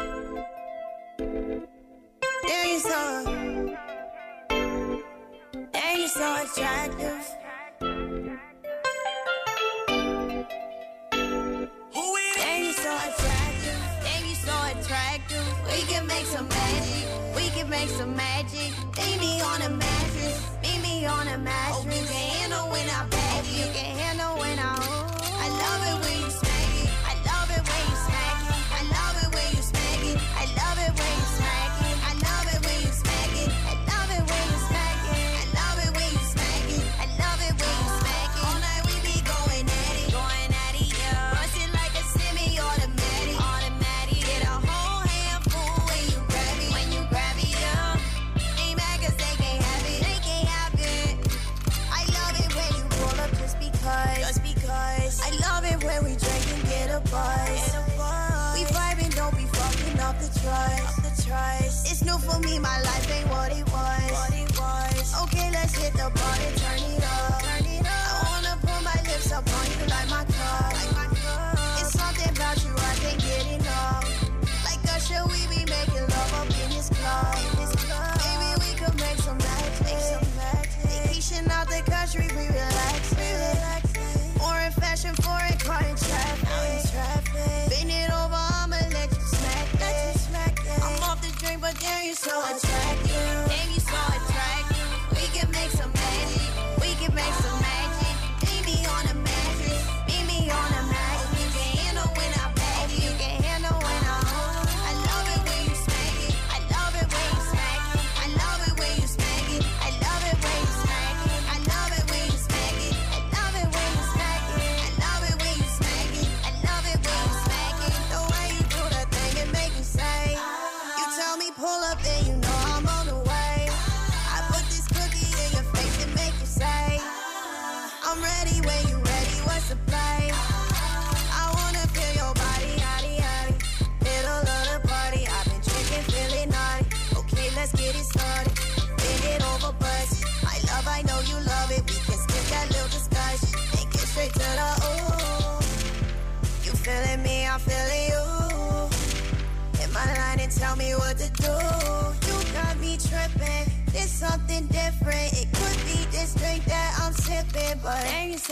for 62.34 62.40
me, 62.42 62.60
my 62.60 62.82
life 62.82 63.12
ain't 63.12 63.30
what 63.30 63.52
it 63.52 63.66
was. 63.72 64.12
What 64.12 64.34
it 64.34 64.50
was. 64.60 65.24
Okay, 65.24 65.52
let's 65.52 65.76
hit 65.76 65.94
the 65.94 66.10
party, 66.10 66.48
turn 66.60 66.90
it 66.90 66.93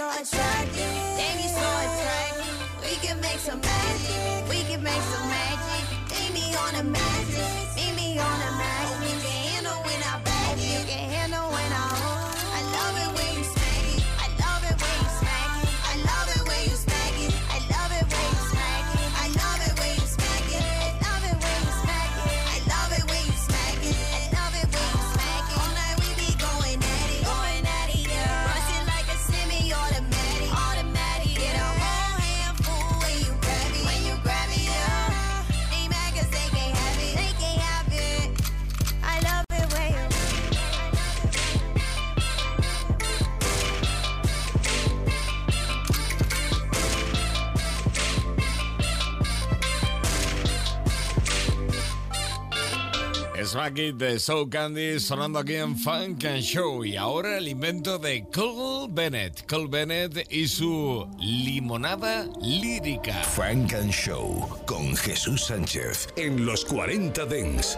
so 0.01 0.09
attractive. 0.21 0.93
Damn, 1.17 1.37
you 1.43 1.49
so 1.49 1.67
attractive. 1.85 2.57
We 2.81 2.95
can 3.05 3.21
make 3.21 3.37
some 3.37 3.61
magic. 3.61 4.49
We 4.49 4.63
can 4.63 4.81
make 4.81 5.03
some 5.13 5.27
magic. 5.29 5.83
Meet 6.09 6.33
me 6.33 6.55
on 6.55 6.73
a 6.81 6.83
magic. 6.83 7.75
Meet 7.75 7.95
me 7.95 8.17
on 8.17 8.37
a 8.47 8.51
magic. 8.57 9.40
Smack 53.51 53.97
de 53.97 54.17
Soul 54.17 54.49
Candy 54.49 54.97
sonando 54.97 55.39
aquí 55.39 55.55
en 55.55 55.77
Funk 55.77 56.23
and 56.23 56.41
Show. 56.41 56.85
Y 56.85 56.95
ahora 56.95 57.37
el 57.37 57.49
invento 57.49 57.99
de 57.99 58.23
Cole 58.33 58.87
Bennett. 58.89 59.45
Cole 59.45 59.67
Bennett 59.67 60.25
y 60.31 60.47
su 60.47 61.05
limonada 61.19 62.29
lírica. 62.41 63.21
Funk 63.23 63.73
and 63.73 63.91
Show 63.91 64.47
con 64.65 64.95
Jesús 64.95 65.47
Sánchez 65.47 66.07
en 66.15 66.45
los 66.45 66.63
40 66.63 67.25
Dents. 67.25 67.77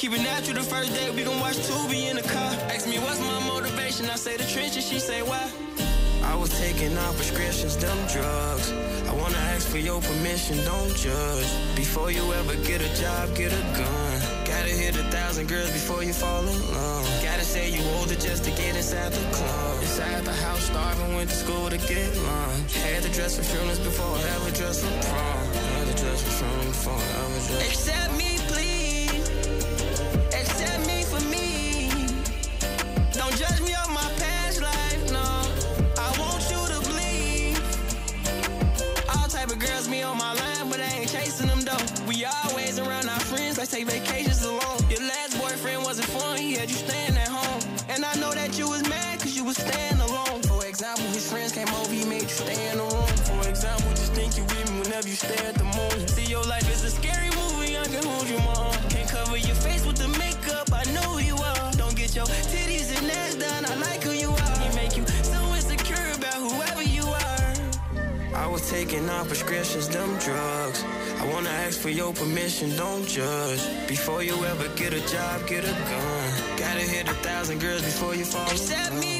Keep 0.00 0.12
it 0.12 0.22
natural 0.22 0.54
the 0.54 0.62
first 0.62 0.94
day, 0.94 1.10
we 1.10 1.24
gon' 1.24 1.38
watch 1.40 1.58
Tubi 1.68 2.08
in 2.08 2.16
the 2.16 2.22
car. 2.22 2.52
Ask 2.72 2.88
me 2.88 2.98
what's 2.98 3.20
my 3.20 3.38
motivation, 3.46 4.08
I 4.08 4.16
say 4.16 4.34
the 4.34 4.44
trenches, 4.44 4.88
she 4.88 4.98
say 4.98 5.20
why. 5.20 5.44
I 6.24 6.34
was 6.36 6.48
taking 6.58 6.96
out 6.96 7.14
prescriptions, 7.16 7.76
them 7.76 7.98
drugs. 8.08 8.72
I 9.10 9.12
wanna 9.12 9.36
ask 9.52 9.68
for 9.68 9.76
your 9.76 10.00
permission, 10.00 10.56
don't 10.64 10.96
judge. 10.96 11.50
Before 11.76 12.10
you 12.10 12.24
ever 12.32 12.56
get 12.64 12.80
a 12.80 12.88
job, 12.96 13.36
get 13.36 13.52
a 13.52 13.62
gun. 13.76 14.16
Gotta 14.48 14.72
hit 14.72 14.96
a 14.96 15.04
thousand 15.12 15.48
girls 15.48 15.70
before 15.70 16.02
you 16.02 16.14
fall 16.14 16.48
in 16.48 16.58
love. 16.72 17.04
Gotta 17.22 17.44
say 17.44 17.68
you 17.68 17.82
older 17.98 18.14
just 18.14 18.44
to 18.44 18.50
get 18.52 18.74
inside 18.76 19.12
the 19.12 19.20
club. 19.36 19.82
Inside 19.82 20.24
the 20.24 20.32
house, 20.32 20.64
starving, 20.64 21.14
went 21.14 21.28
to 21.28 21.36
school 21.36 21.68
to 21.68 21.76
get 21.76 22.08
lunch. 22.16 22.72
Had 22.88 23.02
to 23.02 23.10
dress 23.10 23.36
for 23.36 23.44
funerals 23.44 23.80
before 23.80 24.16
I 24.16 24.22
ever 24.36 24.50
dress 24.56 24.80
for 24.80 24.92
prom. 25.08 25.44
Had 25.76 25.86
to 25.92 25.96
dress 26.02 26.22
for 26.24 26.32
funerals 26.40 26.68
before 26.68 26.96
I 26.96 27.08
ever 27.20 27.40
dress. 27.48 27.68
Accept 27.68 28.16
me, 28.16 28.29
taking 68.90 69.08
out 69.08 69.26
prescriptions, 69.28 69.88
them 69.88 70.18
drugs. 70.18 70.84
I 71.20 71.32
wanna 71.32 71.50
ask 71.50 71.78
for 71.78 71.90
your 71.90 72.12
permission, 72.12 72.74
don't 72.76 73.06
judge. 73.06 73.60
Before 73.86 74.22
you 74.22 74.34
ever 74.44 74.68
get 74.74 74.92
a 74.92 75.00
job, 75.06 75.46
get 75.46 75.64
a 75.64 75.72
gun. 75.90 76.58
Gotta 76.58 76.80
hit 76.80 77.08
a 77.08 77.14
thousand 77.22 77.60
girls 77.60 77.82
before 77.82 78.14
you 78.14 78.24
fall. 78.24 78.50
Accept 78.50 78.94
me, 78.94 79.19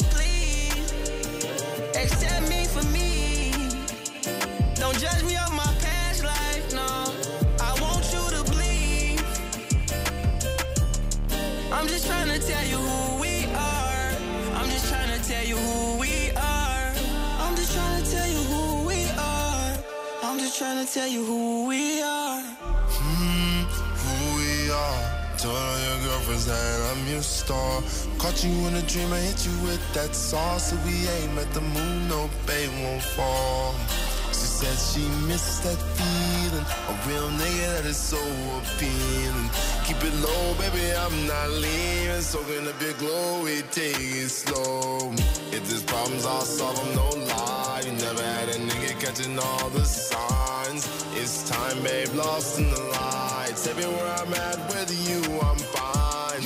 tell 20.93 21.07
you 21.07 21.25
who 21.25 21.69
we 21.69 22.03
are. 22.03 22.43
Hmm, 22.43 23.63
who 24.03 24.17
we 24.39 24.71
are. 24.73 25.39
Told 25.39 25.55
all 25.55 25.79
your 25.87 25.99
girlfriends 26.03 26.47
that 26.47 26.79
I'm 26.91 27.07
your 27.07 27.23
star. 27.23 27.81
Caught 28.19 28.43
you 28.43 28.51
in 28.67 28.75
a 28.75 28.83
dream, 28.83 29.13
I 29.13 29.21
hit 29.21 29.47
you 29.47 29.57
with 29.63 29.83
that 29.95 30.17
sauce. 30.17 30.71
So 30.71 30.77
we 30.85 31.07
aim 31.07 31.39
at 31.39 31.53
the 31.53 31.61
moon, 31.61 32.09
no 32.09 32.29
babe 32.45 32.73
won't 32.83 33.03
fall. 33.03 33.75
She 34.35 34.47
said 34.59 34.77
she 34.91 35.07
missed 35.29 35.63
that 35.63 35.79
feeling. 35.95 36.67
A 36.91 36.95
real 37.07 37.29
nigga 37.39 37.67
that 37.77 37.87
is 37.87 37.97
so 37.97 38.19
appealing. 38.59 39.51
Keep 39.87 40.03
it 40.03 40.15
low, 40.27 40.45
baby, 40.59 40.91
I'm 40.91 41.27
not 41.29 41.51
leaving. 41.51 42.21
Soaking 42.21 42.67
up 42.67 42.83
your 42.83 42.95
glow, 42.95 43.45
we 43.45 43.63
take 43.71 43.95
it 43.95 44.29
slow. 44.29 45.13
If 45.55 45.63
there's 45.69 45.85
problems, 45.85 46.27
I'll 46.27 46.41
solve 46.41 46.75
them, 46.83 46.97
no 46.97 47.09
lie. 47.31 47.83
You 47.87 47.93
never 47.93 48.23
had 48.23 48.49
a 48.49 48.59
nigga 48.59 48.99
catching 48.99 49.39
all 49.39 49.71
the 49.71 49.85
signs. 49.85 50.50
It's 51.15 51.49
time, 51.49 51.83
babe, 51.83 52.09
lost 52.15 52.59
in 52.59 52.71
the 52.71 52.81
lights. 52.81 53.67
Everywhere 53.67 54.15
I'm 54.19 54.33
at 54.35 54.59
with 54.69 54.91
you, 55.09 55.21
I'm 55.41 55.59
fine. 55.59 56.45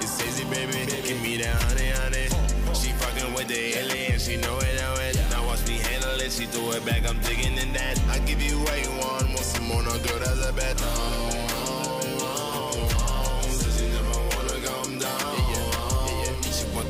It's 0.00 0.22
easy, 0.26 0.44
baby, 0.44 0.86
give 1.02 1.20
me 1.22 1.36
that 1.38 1.56
honey, 1.62 1.90
honey. 2.02 2.26
She 2.74 2.92
fucking 2.92 3.34
with 3.34 3.48
the 3.48 3.78
alien, 3.78 4.18
she 4.18 4.36
know 4.36 4.58
it, 4.58 4.80
know 4.80 4.94
it. 5.06 5.16
Now 5.30 5.46
watch 5.46 5.66
me 5.66 5.78
handle 5.78 6.20
it, 6.20 6.32
she 6.32 6.46
threw 6.46 6.72
it 6.72 6.84
back, 6.84 7.08
I'm 7.08 7.18
digging 7.20 7.56
in 7.58 7.72
that. 7.72 8.00
I 8.08 8.18
give 8.20 8.40
you 8.42 8.58
what 8.60 8.78
you 8.82 8.90
want, 9.00 9.28
want 9.28 9.38
some 9.38 9.66
more, 9.66 9.82
no 9.82 9.92
good 9.98 10.22
as 10.22 10.48
a 10.48 10.52
bet. 10.52 10.76
Oh, 10.84 11.32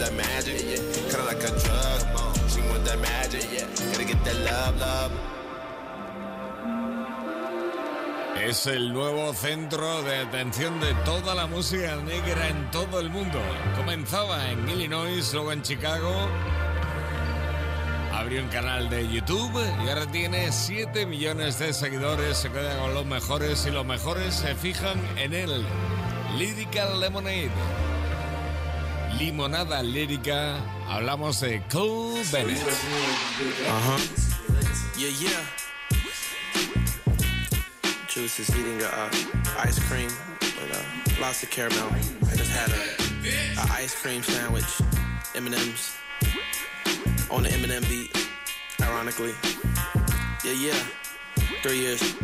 that 0.03 0.15
magic, 0.15 0.59
kinda 1.11 1.25
like 1.25 1.45
a 1.45 1.51
drug. 1.63 2.01
She 2.51 2.61
want 2.63 2.85
that 2.85 2.99
magic, 2.99 3.47
gotta 3.93 4.05
get 4.05 4.25
that 4.25 4.37
love, 4.41 4.81
love. 4.81 5.32
Es 8.45 8.67
el 8.67 8.93
nuevo 8.93 9.33
centro 9.35 10.03
de 10.03 10.17
atención 10.17 10.81
de 10.81 10.93
toda 11.05 11.33
la 11.33 11.47
música 11.47 11.95
negra 11.97 12.49
en 12.49 12.73
todo 12.73 12.99
el 12.99 13.09
mundo. 13.09 13.41
Comenzaba 13.77 14.51
en 14.51 14.69
Illinois, 14.69 15.33
luego 15.33 15.53
en 15.53 15.63
Chicago. 15.63 16.29
Abrió 18.13 18.43
un 18.43 18.49
canal 18.49 18.91
de 18.91 19.09
YouTube 19.09 19.63
y 19.85 19.89
ahora 19.89 20.11
tiene 20.11 20.51
7 20.51 21.07
millones 21.07 21.61
de 21.61 21.73
seguidores. 21.73 22.37
Se 22.37 22.51
queda 22.51 22.81
con 22.81 22.95
los 22.95 23.07
mejores 23.07 23.65
y 23.65 23.71
los 23.71 23.87
mejores 23.87 24.35
se 24.35 24.57
fijan 24.57 25.01
en 25.17 25.35
él. 25.35 25.65
Lyrical 26.37 26.99
Lemonade. 26.99 27.53
Limonada 29.21 29.85
lírica. 29.85 30.57
Hablamos 30.89 31.39
de 31.41 31.63
Cole 31.71 32.25
Bennett. 32.33 32.59
Uh-huh. 32.59 33.99
Yeah, 34.99 35.11
yeah. 35.21 35.62
Juice 38.13 38.41
is 38.41 38.51
eating 38.59 38.79
a 38.83 38.85
uh, 38.85 39.11
ice 39.57 39.79
cream 39.89 40.11
with 40.43 40.71
uh, 40.71 41.23
lots 41.23 41.43
of 41.43 41.49
caramel. 41.49 41.89
I 42.29 42.37
just 42.37 42.51
had 42.51 42.69
a, 42.69 43.59
a 43.59 43.73
ice 43.73 43.95
cream 43.95 44.23
sandwich, 44.23 44.83
M&M's 45.35 45.97
on 47.31 47.45
the 47.45 47.49
Eminem 47.49 47.89
beat. 47.89 48.15
Ironically, 48.83 49.33
yeah, 50.45 50.53
yeah. 50.53 50.79
Three 51.63 51.79
years. 51.79 52.15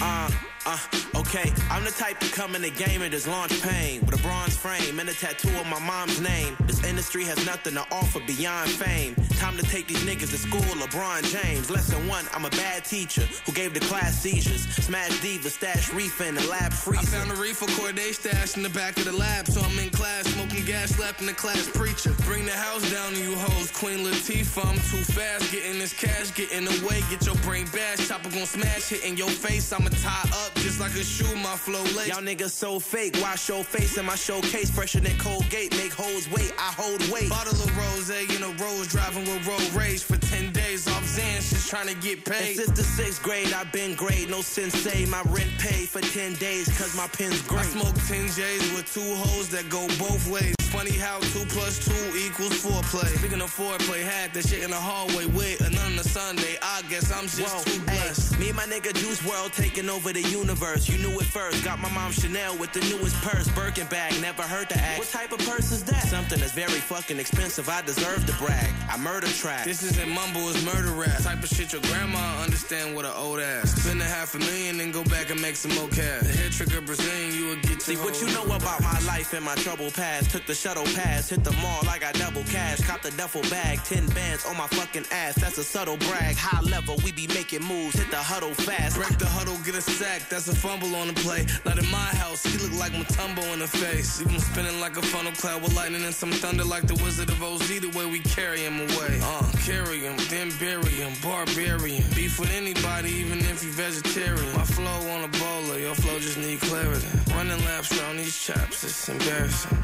Uh, 0.00 0.30
uh, 0.64 0.78
okay. 1.20 1.52
I'm 1.70 1.84
the 1.84 1.90
type 1.90 2.18
to 2.20 2.28
come 2.30 2.54
in 2.54 2.62
the 2.62 2.70
game 2.70 3.02
and 3.02 3.12
just 3.12 3.26
launch 3.26 3.60
pain 3.62 4.04
with 4.04 4.18
a 4.18 4.22
bronze 4.22 4.56
frame 4.56 4.98
and 4.98 5.08
a 5.08 5.12
tattoo 5.12 5.54
of 5.58 5.66
my 5.66 5.78
mom's 5.80 6.20
name. 6.20 6.56
This 6.66 6.82
industry 6.84 7.24
has 7.24 7.44
nothing 7.46 7.74
to 7.74 7.84
offer 7.90 8.20
beyond 8.26 8.70
fame. 8.70 9.14
Time 9.38 9.56
to 9.56 9.62
take 9.64 9.86
these 9.88 10.02
niggas 10.04 10.30
to 10.30 10.38
school, 10.38 10.60
LeBron 10.60 11.22
James. 11.30 11.70
Lesson 11.70 12.06
one, 12.08 12.24
I'm 12.32 12.44
a 12.44 12.50
bad 12.50 12.84
teacher 12.84 13.22
who 13.44 13.52
gave 13.52 13.74
the 13.74 13.80
class 13.80 14.20
seizures. 14.20 14.62
Smash 14.84 15.20
diva, 15.20 15.50
stash 15.50 15.92
reefer 15.92 16.24
in 16.24 16.34
the 16.34 16.46
lab 16.48 16.72
freezer. 16.72 17.16
I 17.16 17.18
found 17.18 17.30
a 17.30 17.40
reefer 17.40 17.66
Corday 17.80 18.12
stash 18.12 18.56
in 18.56 18.62
the 18.62 18.70
back 18.70 18.96
of 18.98 19.04
the 19.04 19.12
lab, 19.12 19.46
so 19.46 19.60
I'm 19.60 19.78
in 19.78 19.90
class 19.90 20.26
smoking 20.28 20.64
gas, 20.64 20.90
slapping 20.90 21.26
the 21.26 21.34
class 21.34 21.68
preacher. 21.68 22.14
Bring 22.24 22.46
the 22.46 22.52
house 22.52 22.90
down 22.90 23.12
to 23.12 23.18
you 23.18 23.34
hoes, 23.36 23.70
Queen 23.72 23.98
Latifah. 23.98 24.66
I'm 24.66 24.76
too 24.76 25.04
fast, 25.12 25.50
getting 25.52 25.78
this 25.78 25.92
cash, 25.92 26.34
getting 26.34 26.66
away, 26.66 27.02
get 27.10 27.24
your 27.26 27.36
brain 27.36 27.66
bashed. 27.72 28.08
Chopper 28.08 28.30
gon' 28.30 28.46
smash, 28.46 28.88
hitting 28.88 29.16
your 29.16 29.30
face. 29.30 29.72
I'ma 29.72 29.90
tie 29.90 30.28
up 30.44 30.54
just 30.56 30.80
like 30.80 30.94
a 30.94 31.04
shoe, 31.06 31.36
my 31.36 31.56
flow 31.56 31.82
lace. 31.96 32.08
Y'all 32.08 32.22
niggas 32.22 32.50
so 32.50 32.78
fake. 32.78 33.16
Wash 33.22 33.48
your 33.48 33.64
face 33.64 33.96
in 33.96 34.04
my 34.04 34.16
showcase, 34.16 34.70
fresher 34.70 35.00
than 35.00 35.16
Colgate. 35.18 35.70
Make 35.76 35.92
hoes 35.92 36.28
wait, 36.30 36.52
I 36.58 36.72
hold 36.76 37.00
weight. 37.10 37.30
Bottle 37.30 37.52
of 37.54 37.76
rose 37.76 38.10
eh, 38.10 38.26
in 38.34 38.42
a 38.42 38.52
rose, 38.62 38.88
driving 38.88 39.24
with 39.24 39.46
road 39.46 39.70
rage 39.74 40.02
for 40.02 40.16
10 40.18 40.52
days 40.52 40.86
off 40.88 41.04
Zans, 41.04 41.50
just 41.50 41.70
trying 41.70 41.88
to 41.88 41.94
get 41.94 42.24
paid. 42.24 42.58
And 42.58 42.66
since 42.66 42.70
the 42.72 42.84
sixth 42.84 43.22
grade, 43.22 43.52
I've 43.52 43.72
been 43.72 43.94
great. 43.94 44.28
No 44.28 44.42
sensei, 44.42 45.06
my 45.06 45.22
rent 45.26 45.50
paid 45.58 45.88
for 45.88 46.00
10 46.00 46.34
days, 46.34 46.66
cause 46.78 46.96
my 46.96 47.06
pen's 47.08 47.40
great. 47.42 47.60
I 47.60 47.64
smoke 47.64 47.94
10 48.06 48.28
J's 48.28 48.72
with 48.72 48.92
two 48.92 49.14
hoes 49.14 49.48
that 49.50 49.68
go 49.70 49.86
both 49.98 50.28
ways. 50.28 50.54
Funny 50.72 50.90
how 50.90 51.20
two 51.32 51.46
plus 51.46 51.78
two 51.84 52.18
equals 52.18 52.52
foreplay. 52.62 53.06
Speaking 53.18 53.40
of 53.40 53.54
foreplay, 53.54 54.02
had 54.02 54.34
that 54.34 54.46
shit 54.46 54.62
in 54.62 54.70
the 54.70 54.76
hallway 54.76 55.24
with 55.26 55.60
a 55.60 55.70
nun 55.70 55.92
on 55.92 55.98
a 55.98 56.04
Sunday. 56.04 56.58
I 56.60 56.82
guess 56.90 57.10
I'm 57.12 57.24
just 57.28 57.54
Whoa, 57.54 57.62
too 57.62 57.80
blessed. 57.86 58.38
me 58.38 58.48
and 58.48 58.56
my 58.56 58.64
nigga 58.64 58.92
Juice 58.94 59.20
WRLD 59.22 59.54
taking 59.54 59.88
over 59.88 60.12
the 60.12 60.22
universe. 60.22 60.88
You 60.88 60.95
knew 60.98 61.18
it 61.18 61.26
first. 61.26 61.64
Got 61.64 61.78
my 61.78 61.90
mom 61.90 62.12
Chanel 62.12 62.56
with 62.58 62.72
the 62.72 62.80
newest 62.80 63.16
purse, 63.22 63.48
Birkin 63.48 63.86
bag. 63.88 64.20
Never 64.20 64.42
heard 64.42 64.68
the 64.68 64.78
act. 64.78 64.98
What 64.98 65.08
type 65.08 65.32
of 65.32 65.38
purse 65.38 65.72
is 65.72 65.84
that? 65.84 66.02
Something 66.08 66.40
that's 66.40 66.52
very 66.52 66.80
fucking 66.80 67.18
expensive. 67.18 67.68
I 67.68 67.82
deserve 67.82 68.26
to 68.26 68.32
brag. 68.34 68.70
I 68.88 68.96
murder 68.96 69.26
track. 69.28 69.64
This 69.64 69.82
isn't 69.82 70.08
mumble, 70.08 70.48
it's 70.48 70.64
murder 70.64 70.92
rap. 70.92 71.22
Type 71.22 71.42
of 71.42 71.48
shit 71.48 71.72
your 71.72 71.82
grandma 71.82 72.42
understand 72.42 72.96
with 72.96 73.06
an 73.06 73.12
old 73.16 73.40
ass. 73.40 73.72
Spend 73.82 74.00
a 74.00 74.04
half 74.04 74.34
a 74.34 74.38
million 74.38 74.80
and 74.80 74.92
go 74.92 75.02
back 75.04 75.30
and 75.30 75.40
make 75.40 75.56
some 75.56 75.74
more 75.74 75.88
cash. 75.88 76.22
The 76.22 76.28
head 76.28 76.52
trick 76.52 76.74
of 76.76 76.86
Brazilian, 76.86 77.34
you 77.34 77.48
will 77.48 77.56
get 77.62 77.82
See 77.82 77.96
what 77.96 78.20
you 78.20 78.26
know 78.34 78.44
about 78.44 78.82
my 78.82 78.98
life 79.06 79.32
and 79.32 79.44
my 79.44 79.54
trouble 79.56 79.90
past. 79.90 80.30
Took 80.30 80.46
the 80.46 80.54
shuttle 80.54 80.84
pass, 80.94 81.28
hit 81.28 81.44
the 81.44 81.52
mall, 81.62 81.82
I 81.88 81.98
got 81.98 82.14
double 82.14 82.42
cash. 82.44 82.80
Cop 82.80 83.02
the 83.02 83.10
duffel 83.12 83.42
bag, 83.42 83.78
10 83.84 84.06
bands 84.08 84.44
on 84.44 84.56
my 84.56 84.66
fucking 84.66 85.04
ass. 85.12 85.36
That's 85.36 85.58
a 85.58 85.64
subtle 85.64 85.96
brag. 85.98 86.36
High 86.36 86.62
level, 86.62 86.96
we 87.04 87.12
be 87.12 87.26
making 87.28 87.62
moves, 87.62 87.96
hit 87.96 88.10
the 88.10 88.16
huddle 88.16 88.54
fast. 88.54 88.96
Break 88.96 89.18
the 89.18 89.26
huddle, 89.26 89.56
get 89.64 89.74
a 89.76 89.82
sack, 89.82 90.28
that's 90.28 90.48
a 90.48 90.54
fumble 90.54 90.85
on 90.94 91.08
the 91.08 91.14
play. 91.14 91.46
Not 91.64 91.78
in 91.78 91.90
my 91.90 92.10
house, 92.22 92.42
he 92.44 92.56
look 92.58 92.78
like 92.78 92.92
Mutombo 92.92 93.42
in 93.52 93.58
the 93.58 93.66
face. 93.66 94.20
Him 94.20 94.38
spinning 94.38 94.80
like 94.80 94.96
a 94.96 95.02
funnel 95.02 95.32
cloud 95.32 95.62
with 95.62 95.74
lightning 95.74 96.04
and 96.04 96.14
some 96.14 96.30
thunder 96.30 96.64
like 96.64 96.86
the 96.86 96.94
Wizard 97.02 97.28
of 97.28 97.42
Oz. 97.42 97.66
The 97.66 97.88
way 97.98 98.06
we 98.06 98.20
carry 98.20 98.60
him 98.60 98.80
away. 98.80 99.20
Uh, 99.22 99.50
carry 99.64 100.00
him, 100.00 100.16
then 100.30 100.50
bury 100.58 100.92
him, 100.92 101.12
barbarian. 101.22 102.04
Beef 102.14 102.38
with 102.38 102.50
anybody, 102.52 103.10
even 103.10 103.38
if 103.40 103.62
you 103.64 103.70
vegetarian. 103.70 104.52
My 104.54 104.64
flow 104.64 105.00
on 105.10 105.24
a 105.24 105.28
bowler, 105.28 105.78
your 105.78 105.94
flow 105.94 106.18
just 106.18 106.38
need 106.38 106.60
clarity. 106.60 107.06
Running 107.34 107.62
laps 107.64 107.98
around 107.98 108.16
these 108.16 108.38
chaps, 108.38 108.84
it's 108.84 109.08
embarrassing. 109.08 109.78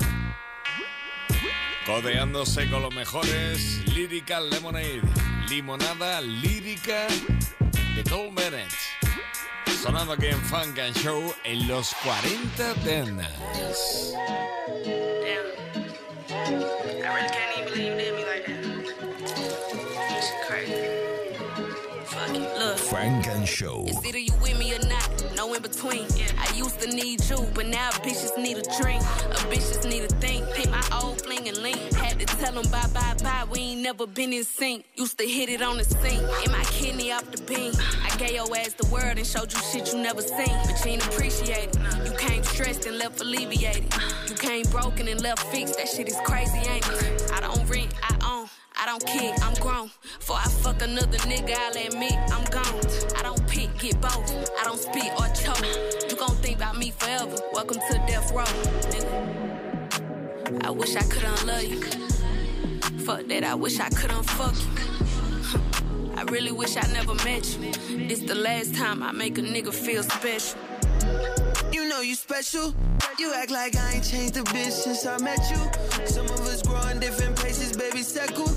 Codeándose 1.86 2.70
con 2.70 2.82
los 2.82 2.94
mejores, 2.94 3.82
Lyrical 3.94 4.48
Lemonade, 4.48 5.03
limonada 5.48 6.20
lírica 6.20 7.09
de 7.96 8.05
Cole 8.05 8.30
Bennett. 8.32 8.91
Sonando 9.83 10.12
aquí 10.12 10.26
en 10.28 10.41
Funk 10.43 10.78
and 10.78 10.97
Show 10.97 11.35
en 11.43 11.66
los 11.66 11.93
40 12.05 12.74
Dance. 12.85 14.14
I 14.14 14.28
really 17.12 17.28
can't 17.28 17.59
even 17.59 17.64
believe 17.68 17.91
you 17.91 17.97
did 17.99 18.14
me 18.14 18.24
like 18.24 18.47
that. 18.47 18.62
This 20.09 20.28
shit 20.28 20.41
crazy. 20.47 20.87
Fuck 22.05 22.33
you. 22.33 22.47
Look. 22.61 22.78
Funk 22.78 23.26
and 23.26 23.49
Show. 23.49 23.85
It's 23.89 24.07
either 24.07 24.18
you 24.18 24.33
with 24.41 24.57
me 24.57 24.72
or 24.72 24.78
not, 24.87 25.22
in 25.55 25.62
between. 25.62 26.07
I 26.38 26.53
used 26.55 26.80
to 26.80 26.88
need 26.88 27.24
you, 27.28 27.38
but 27.55 27.66
now 27.66 27.90
bitches 27.90 28.36
need 28.36 28.59
a 28.59 28.62
drink. 28.80 29.03
A 29.03 29.40
bitches 29.50 29.88
need 29.88 30.05
a 30.05 30.09
think. 30.09 30.46
Hit 30.55 30.70
my 30.70 30.82
old 31.03 31.20
fling 31.20 31.48
and 31.48 31.59
link. 31.59 31.78
Had 31.94 32.18
to 32.20 32.26
tell 32.26 32.53
them 32.53 32.70
bye 32.70 32.86
bye 32.94 33.14
bye, 33.22 33.44
we 33.50 33.59
ain't 33.61 33.80
never 33.82 34.07
been 34.07 34.32
in 34.32 34.44
sync. 34.44 34.84
Used 34.96 35.18
to 35.18 35.26
hit 35.26 35.48
it 35.48 35.62
on 35.62 35.78
the 35.78 35.84
sink. 35.84 36.22
In 36.44 36.53
my 36.53 36.64
kidney 36.64 37.12
off 37.12 37.30
the 37.30 37.42
beam. 37.42 37.72
I 38.03 38.14
gave 38.16 38.32
your 38.32 38.57
ass 38.57 38.74
the 38.74 38.86
word 38.86 39.18
and 39.18 39.26
showed 39.26 39.53
you 39.53 39.61
shit 39.72 39.92
you 39.92 39.98
never 40.00 40.22
seen. 40.22 40.57
But 40.66 40.84
you 40.84 40.92
ain't 40.92 41.07
appreciate 41.07 41.68
it. 41.68 41.76
You 42.05 42.16
came 42.16 42.42
stressed 42.44 42.86
and 42.86 42.98
left 42.98 43.20
alleviated. 43.20 43.84
You 44.28 44.34
came 44.34 44.64
broken 44.70 45.09
and 45.09 45.20
left 45.22 45.42
fixed. 45.48 45.76
That 45.76 45.88
shit 45.88 46.09
is 46.09 46.18
crazy, 46.24 46.59
ain't 46.59 46.86
it? 46.88 47.30
I 47.32 47.40
don't 47.40 47.68
rent, 47.68 47.92
I 48.03 48.16
own. 48.24 48.62
I 48.77 48.87
don't 48.87 49.05
kick, 49.07 49.35
I'm 49.43 49.55
grown. 49.55 49.91
Before 50.18 50.37
I 50.37 50.49
fuck 50.49 50.83
another 50.83 51.18
nigga, 51.18 51.55
I'll 51.57 51.87
admit 51.87 52.14
I'm 52.31 52.45
gone. 52.51 52.81
I 53.16 53.23
don't 53.23 53.47
pick, 53.49 53.77
get 53.79 54.01
both. 54.01 54.51
I 54.59 54.64
don't 54.64 54.79
spit 54.79 55.12
or 55.18 55.29
choke. 55.35 55.64
You 56.11 56.16
gon' 56.16 56.37
think 56.37 56.57
about 56.57 56.79
me 56.79 56.91
forever. 56.91 57.37
Welcome 57.53 57.79
to 57.91 57.99
death 58.07 58.33
row, 58.33 58.45
nigga. 58.91 60.64
I 60.64 60.70
wish 60.70 60.97
I 60.97 61.03
could 61.03 61.25
unlove 61.25 61.64
you. 61.64 61.81
Fuck 63.05 63.27
that, 63.27 63.45
I 63.45 63.55
wish 63.55 63.81
I 63.81 63.89
could 63.91 64.11
unfuck 64.11 64.57
you. 64.57 66.12
I 66.16 66.23
really 66.25 66.53
wish 66.53 66.77
I 66.77 66.87
never 66.93 67.14
met 67.25 67.47
you. 67.57 67.73
This 68.09 68.20
the 68.20 68.35
last 68.35 68.75
time 68.75 69.03
I 69.03 69.12
make 69.12 69.39
a 69.39 69.43
nigga 69.43 69.73
feel 69.73 70.03
special. 70.03 70.59
You 71.73 71.89
know 71.89 72.01
you 72.01 72.14
special. 72.14 72.75
You 73.18 73.33
act 73.35 73.51
like 73.51 73.77
I 73.77 73.95
ain't 73.95 74.05
changed 74.05 74.37
a 74.37 74.45
bit 74.45 74.73
since 74.73 75.07
I 75.07 75.18
met 75.18 75.41
you. 75.51 76.07
Some 76.07 76.27
of 76.27 76.41
us 76.41 76.62
grow 76.62 76.87
in 76.89 77.01
different 77.01 77.37
places, 77.37 77.77
baby, 77.77 78.03
settle. 78.03 78.49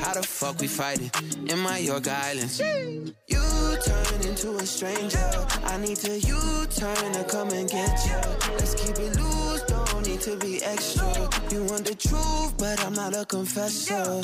How 0.00 0.14
the 0.14 0.22
fuck 0.22 0.60
we 0.60 0.66
fighting 0.66 1.10
in 1.48 1.58
my 1.58 1.78
York 1.78 2.08
Islands? 2.08 2.60
You 2.60 3.42
turn 3.84 4.20
into 4.22 4.56
a 4.56 4.66
stranger. 4.66 5.30
I 5.64 5.76
need 5.78 5.96
to 5.98 6.18
U 6.18 6.66
turn 6.70 7.12
to 7.12 7.24
come 7.24 7.50
and 7.50 7.68
get 7.68 8.04
you. 8.06 8.16
Let's 8.54 8.74
keep 8.74 8.98
it 8.98 9.16
loose, 9.16 9.62
don't 9.62 10.06
need 10.06 10.20
to 10.22 10.36
be 10.36 10.62
extra. 10.62 11.06
You 11.50 11.64
want 11.64 11.84
the 11.84 11.94
truth, 11.94 12.56
but 12.58 12.84
I'm 12.84 12.94
not 12.94 13.14
a 13.16 13.24
confessor. 13.24 14.20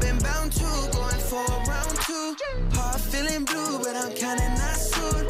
Been 0.00 0.18
bound 0.18 0.52
to 0.52 0.90
going 0.92 1.20
for 1.30 1.46
round 1.66 1.96
two. 2.06 2.36
Heart 2.76 3.00
feeling 3.00 3.44
blue, 3.46 3.78
but 3.78 3.96
I'm 3.96 4.12
kinda 4.12 4.48
not 4.50 4.76
soon. 4.76 5.26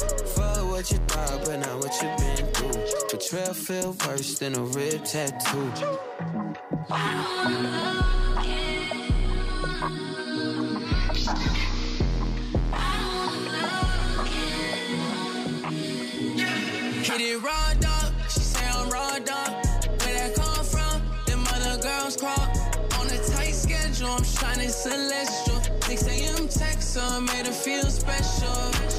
What 0.77 0.91
you 0.91 0.97
thought, 1.07 1.43
but 1.43 1.59
not 1.59 1.79
what 1.79 1.91
you've 2.03 2.17
been 2.17 2.45
through. 2.53 3.17
Betrayal 3.17 3.53
feel 3.55 3.95
worse 4.05 4.37
than 4.37 4.55
a 4.55 4.61
rib 4.61 5.03
tattoo. 5.03 5.71
Hit 17.01 17.21
it 17.21 17.41
raw 17.41 17.73
dog, 17.79 18.13
she 18.29 18.39
say 18.41 18.69
I'm 18.69 18.87
raw 18.91 19.17
dog. 19.17 19.65
Where 20.03 20.13
that 20.13 20.35
come 20.35 20.63
from? 20.63 21.01
Them 21.25 21.43
other 21.55 21.81
girls 21.81 22.17
crawl 22.17 22.37
on 22.99 23.07
a 23.07 23.17
tight 23.29 23.55
schedule. 23.55 24.09
I'm 24.09 24.23
shining 24.23 24.69
celestial. 24.69 25.59
6 25.81 26.03
a.m. 26.05 26.47
text 26.47 26.95
her, 26.99 27.19
made 27.19 27.47
her 27.47 27.51
feel 27.51 27.85
special. 27.85 28.96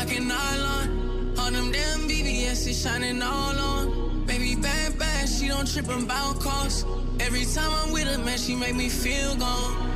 Rockin' 0.00 0.28
nylon, 0.28 1.34
all 1.38 1.50
them 1.50 1.70
damn 1.70 2.08
BBS 2.08 2.66
is 2.66 2.82
shining 2.82 3.20
all 3.20 3.58
on. 3.58 4.24
Baby 4.24 4.54
bad 4.54 4.98
bad, 4.98 5.28
she 5.28 5.48
don't 5.48 5.70
trip 5.70 5.90
about 5.90 6.40
cost. 6.40 6.86
Every 7.20 7.44
time 7.44 7.70
I'm 7.70 7.92
with 7.92 8.08
her, 8.08 8.16
man, 8.16 8.38
she 8.38 8.56
make 8.56 8.74
me 8.74 8.88
feel 8.88 9.36
gone. 9.36 9.92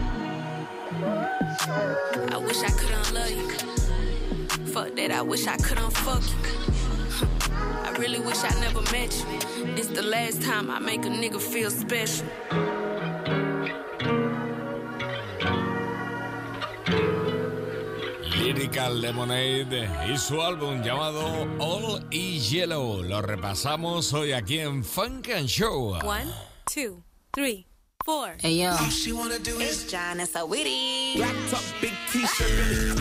I 2.31 2.37
wish 2.37 2.63
I 2.63 2.71
could 2.79 2.91
unlove 2.91 3.31
you. 3.31 3.49
Fuck 4.75 4.95
that, 4.97 5.11
I 5.11 5.23
wish 5.23 5.47
I 5.47 5.57
could 5.57 5.79
unfuck 5.79 6.25
you. 6.29 7.49
I 7.89 7.97
really 7.99 8.21
wish 8.21 8.45
I 8.45 8.51
never 8.61 8.83
met 8.93 9.11
you. 9.17 9.75
This 9.75 9.87
the 9.87 10.03
last 10.03 10.43
time 10.43 10.71
I 10.71 10.81
make 10.81 11.07
a 11.07 11.09
nigga 11.09 11.41
feel 11.41 11.71
special. 11.71 12.27
Lyrical 18.65 18.99
Lemonade 18.99 19.91
y 20.11 20.17
su 20.17 20.41
álbum 20.41 20.83
llamado 20.83 21.27
All 21.59 22.03
is 22.11 22.51
Yellow. 22.51 23.03
Lo 23.03 23.21
repasamos 23.21 24.11
hoy 24.15 24.33
aquí 24.33 24.59
en 24.59 24.83
Funk 24.83 25.29
and 25.37 25.47
Show. 25.47 25.99
One, 26.03 26.33
two, 26.65 27.03
three, 27.35 27.67
four. 28.07 28.37
Hey 28.41 28.63
yo, 28.63 28.71
All 28.71 28.91
she 28.91 29.13
wanna 29.13 29.39
do 29.39 29.61
it's 29.61 29.87
John 29.93 30.19
and 30.19 30.27
Sawiri. 30.27 31.15
Black 31.17 31.35
top, 31.51 31.61
big 31.79 31.93
t-shirt. 32.11 32.99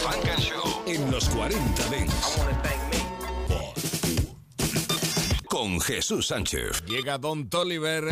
Funk 0.00 0.28
and 0.30 0.42
Show 0.42 0.82
en 0.86 1.10
los 1.10 1.28
40 1.28 1.90
Dents. 1.90 2.38
Con 5.50 5.80
Jesús 5.82 6.28
Sánchez. 6.28 6.82
Llega 6.86 7.18
Don 7.18 7.50
Toliver. 7.50 8.10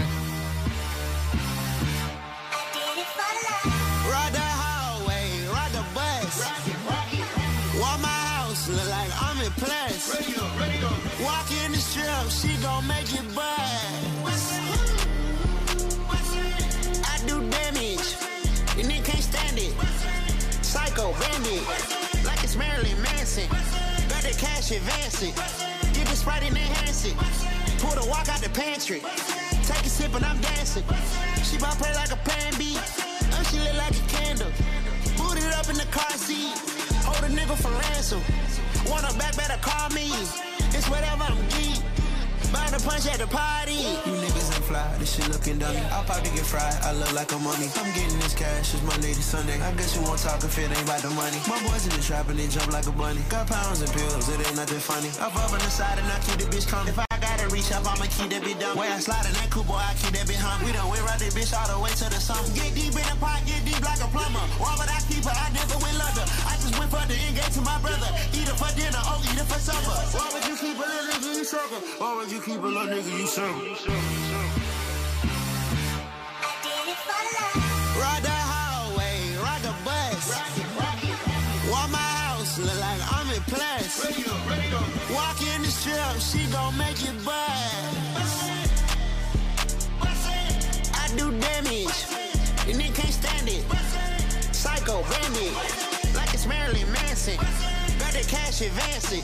Can't 19.58 19.80
it. 19.80 20.64
Psycho 20.64 21.12
bandit, 21.18 21.62
like 22.24 22.42
it's 22.44 22.56
Marilyn 22.56 23.00
Manson. 23.02 23.48
Got 24.08 24.22
the 24.22 24.34
cash 24.38 24.70
advancing, 24.70 25.34
get 25.94 26.06
the 26.06 26.16
sprite 26.16 26.42
and 26.42 26.56
enhance 26.56 27.04
it. 27.04 27.16
Pull 27.78 27.94
the 28.00 28.06
walk 28.08 28.28
out 28.28 28.40
the 28.40 28.50
pantry, 28.50 29.00
take 29.62 29.84
a 29.84 29.88
sip 29.88 30.14
and 30.14 30.24
I'm 30.24 30.40
dancing. 30.40 30.84
She 31.42 31.58
bout 31.58 31.78
play 31.78 31.94
like 31.94 32.12
a 32.12 32.16
pan 32.16 32.52
B. 32.58 32.76
Oh, 32.76 33.42
she 33.50 33.58
lit 33.60 33.76
like 33.76 33.94
a 33.94 34.06
candle. 34.08 34.50
Boot 35.16 35.38
it 35.38 35.52
up 35.54 35.68
in 35.68 35.76
the 35.76 35.88
car 35.90 36.10
seat. 36.16 36.58
Hold 37.04 37.24
a 37.24 37.34
nigga 37.34 37.56
for 37.56 37.70
ransom. 37.70 38.22
Want 38.90 39.04
her 39.04 39.18
back, 39.18 39.36
better 39.36 39.58
call 39.60 39.90
me. 39.90 40.10
It's 40.74 40.88
whatever 40.88 41.24
I'm 41.24 41.38
geek. 41.48 41.82
Buy 42.52 42.68
the 42.70 42.82
punch 42.84 43.06
at 43.06 43.18
the 43.18 43.26
party. 43.26 44.27
Fly, 44.68 44.84
this 45.00 45.16
shit 45.16 45.24
looking 45.32 45.56
dummy. 45.56 45.80
I'll 45.88 46.04
probably 46.04 46.28
get 46.36 46.44
fried, 46.44 46.76
I 46.84 46.92
look 46.92 47.08
like 47.16 47.32
a 47.32 47.40
mummy. 47.40 47.72
I'm 47.80 47.88
getting 47.96 48.20
this 48.20 48.36
cash, 48.36 48.76
it's 48.76 48.84
Monday 48.84 49.16
to 49.16 49.24
Sunday. 49.24 49.56
I 49.64 49.72
guess 49.72 49.96
you 49.96 50.04
won't 50.04 50.20
talk 50.20 50.44
if 50.44 50.52
it 50.60 50.68
ain't 50.68 50.84
about 50.84 51.00
the 51.00 51.08
money. 51.16 51.40
My 51.48 51.56
boys 51.64 51.88
in 51.88 51.92
the 51.96 52.04
trap 52.04 52.28
and 52.28 52.36
they 52.36 52.52
jump 52.52 52.68
like 52.68 52.84
a 52.84 52.92
bunny. 52.92 53.24
Got 53.32 53.48
pounds 53.48 53.80
and 53.80 53.88
pills, 53.96 54.28
it 54.28 54.36
ain't 54.44 54.60
nothing 54.60 54.76
funny. 54.76 55.08
Up 55.24 55.32
up 55.32 55.56
on 55.56 55.60
the 55.64 55.72
side 55.72 55.96
and 55.96 56.04
I 56.12 56.20
keep 56.20 56.36
the 56.36 56.52
bitch 56.52 56.68
coming. 56.68 56.92
If 56.92 57.00
I 57.00 57.08
gotta 57.16 57.48
reach 57.48 57.72
up, 57.72 57.88
I'ma 57.88 58.12
keep 58.12 58.28
that 58.28 58.44
bitch 58.44 58.60
down. 58.60 58.76
Way 58.76 58.92
I 58.92 59.00
slide 59.00 59.24
in 59.24 59.32
that 59.40 59.48
cool 59.48 59.64
boy, 59.64 59.80
I 59.80 59.96
keep 59.96 60.12
that 60.12 60.28
bitch 60.28 60.36
hum. 60.36 60.60
We 60.60 60.76
done 60.76 60.84
went 60.92 61.00
right 61.08 61.16
that 61.16 61.32
bitch 61.32 61.56
all 61.56 61.64
the 61.64 61.80
way 61.80 61.92
to 61.96 62.06
the 62.12 62.20
sun. 62.20 62.44
Get 62.52 62.68
deep 62.76 62.92
in 62.92 63.08
the 63.08 63.16
pot, 63.16 63.40
get 63.48 63.64
deep 63.64 63.80
like 63.80 64.04
a 64.04 64.08
plumber. 64.12 64.44
Why 64.60 64.76
would 64.76 64.92
I 64.92 65.00
keep 65.08 65.24
her? 65.24 65.32
I 65.32 65.48
never 65.56 65.80
went 65.80 65.96
London. 65.96 66.28
I 66.44 66.60
just 66.60 66.76
went 66.76 66.92
for 66.92 67.00
the 67.08 67.16
engage 67.16 67.56
to 67.56 67.64
my 67.64 67.80
brother. 67.80 68.12
Eat 68.36 68.52
her 68.52 68.58
for 68.60 68.68
dinner, 68.76 69.00
oh, 69.00 69.16
eat 69.32 69.40
her 69.40 69.48
for 69.48 69.60
supper. 69.64 69.96
Why 70.12 70.28
would 70.28 70.44
you 70.44 70.56
keep 70.60 70.76
nigga, 70.76 70.97
you 71.38 71.44
sucker? 71.44 71.76
Why 71.98 72.26
you 72.28 72.40
keep 72.40 72.58
a 72.58 72.66
little 72.66 72.82
nigga, 72.82 73.18
you 73.20 73.26
sucker? 73.26 73.52
Ride 77.94 78.22
the 78.22 78.38
hallway, 78.50 79.36
ride 79.38 79.62
the 79.62 79.74
bus. 79.86 80.34
Walk 81.70 81.90
my 81.90 81.98
house, 81.98 82.58
look 82.58 82.80
like 82.80 83.00
I'm 83.14 83.30
in 83.30 83.42
plus. 83.46 84.04
Walk 85.14 85.40
in 85.54 85.62
the 85.62 85.68
strip, 85.68 86.18
she 86.18 86.50
gon' 86.50 86.76
make 86.76 87.00
it 87.06 87.24
buzz. 87.24 88.34
I 90.98 91.08
do 91.16 91.30
damage, 91.38 92.04
and 92.66 92.80
they 92.80 92.90
can't 92.90 93.14
stand 93.14 93.48
it. 93.48 93.62
Psycho 94.52 95.02
bandit, 95.02 95.54
like 96.16 96.34
it's 96.34 96.46
Marilyn 96.46 96.90
Manson. 96.92 97.36
Got 98.00 98.12
the 98.12 98.26
cash 98.26 98.60
advancing, 98.60 99.22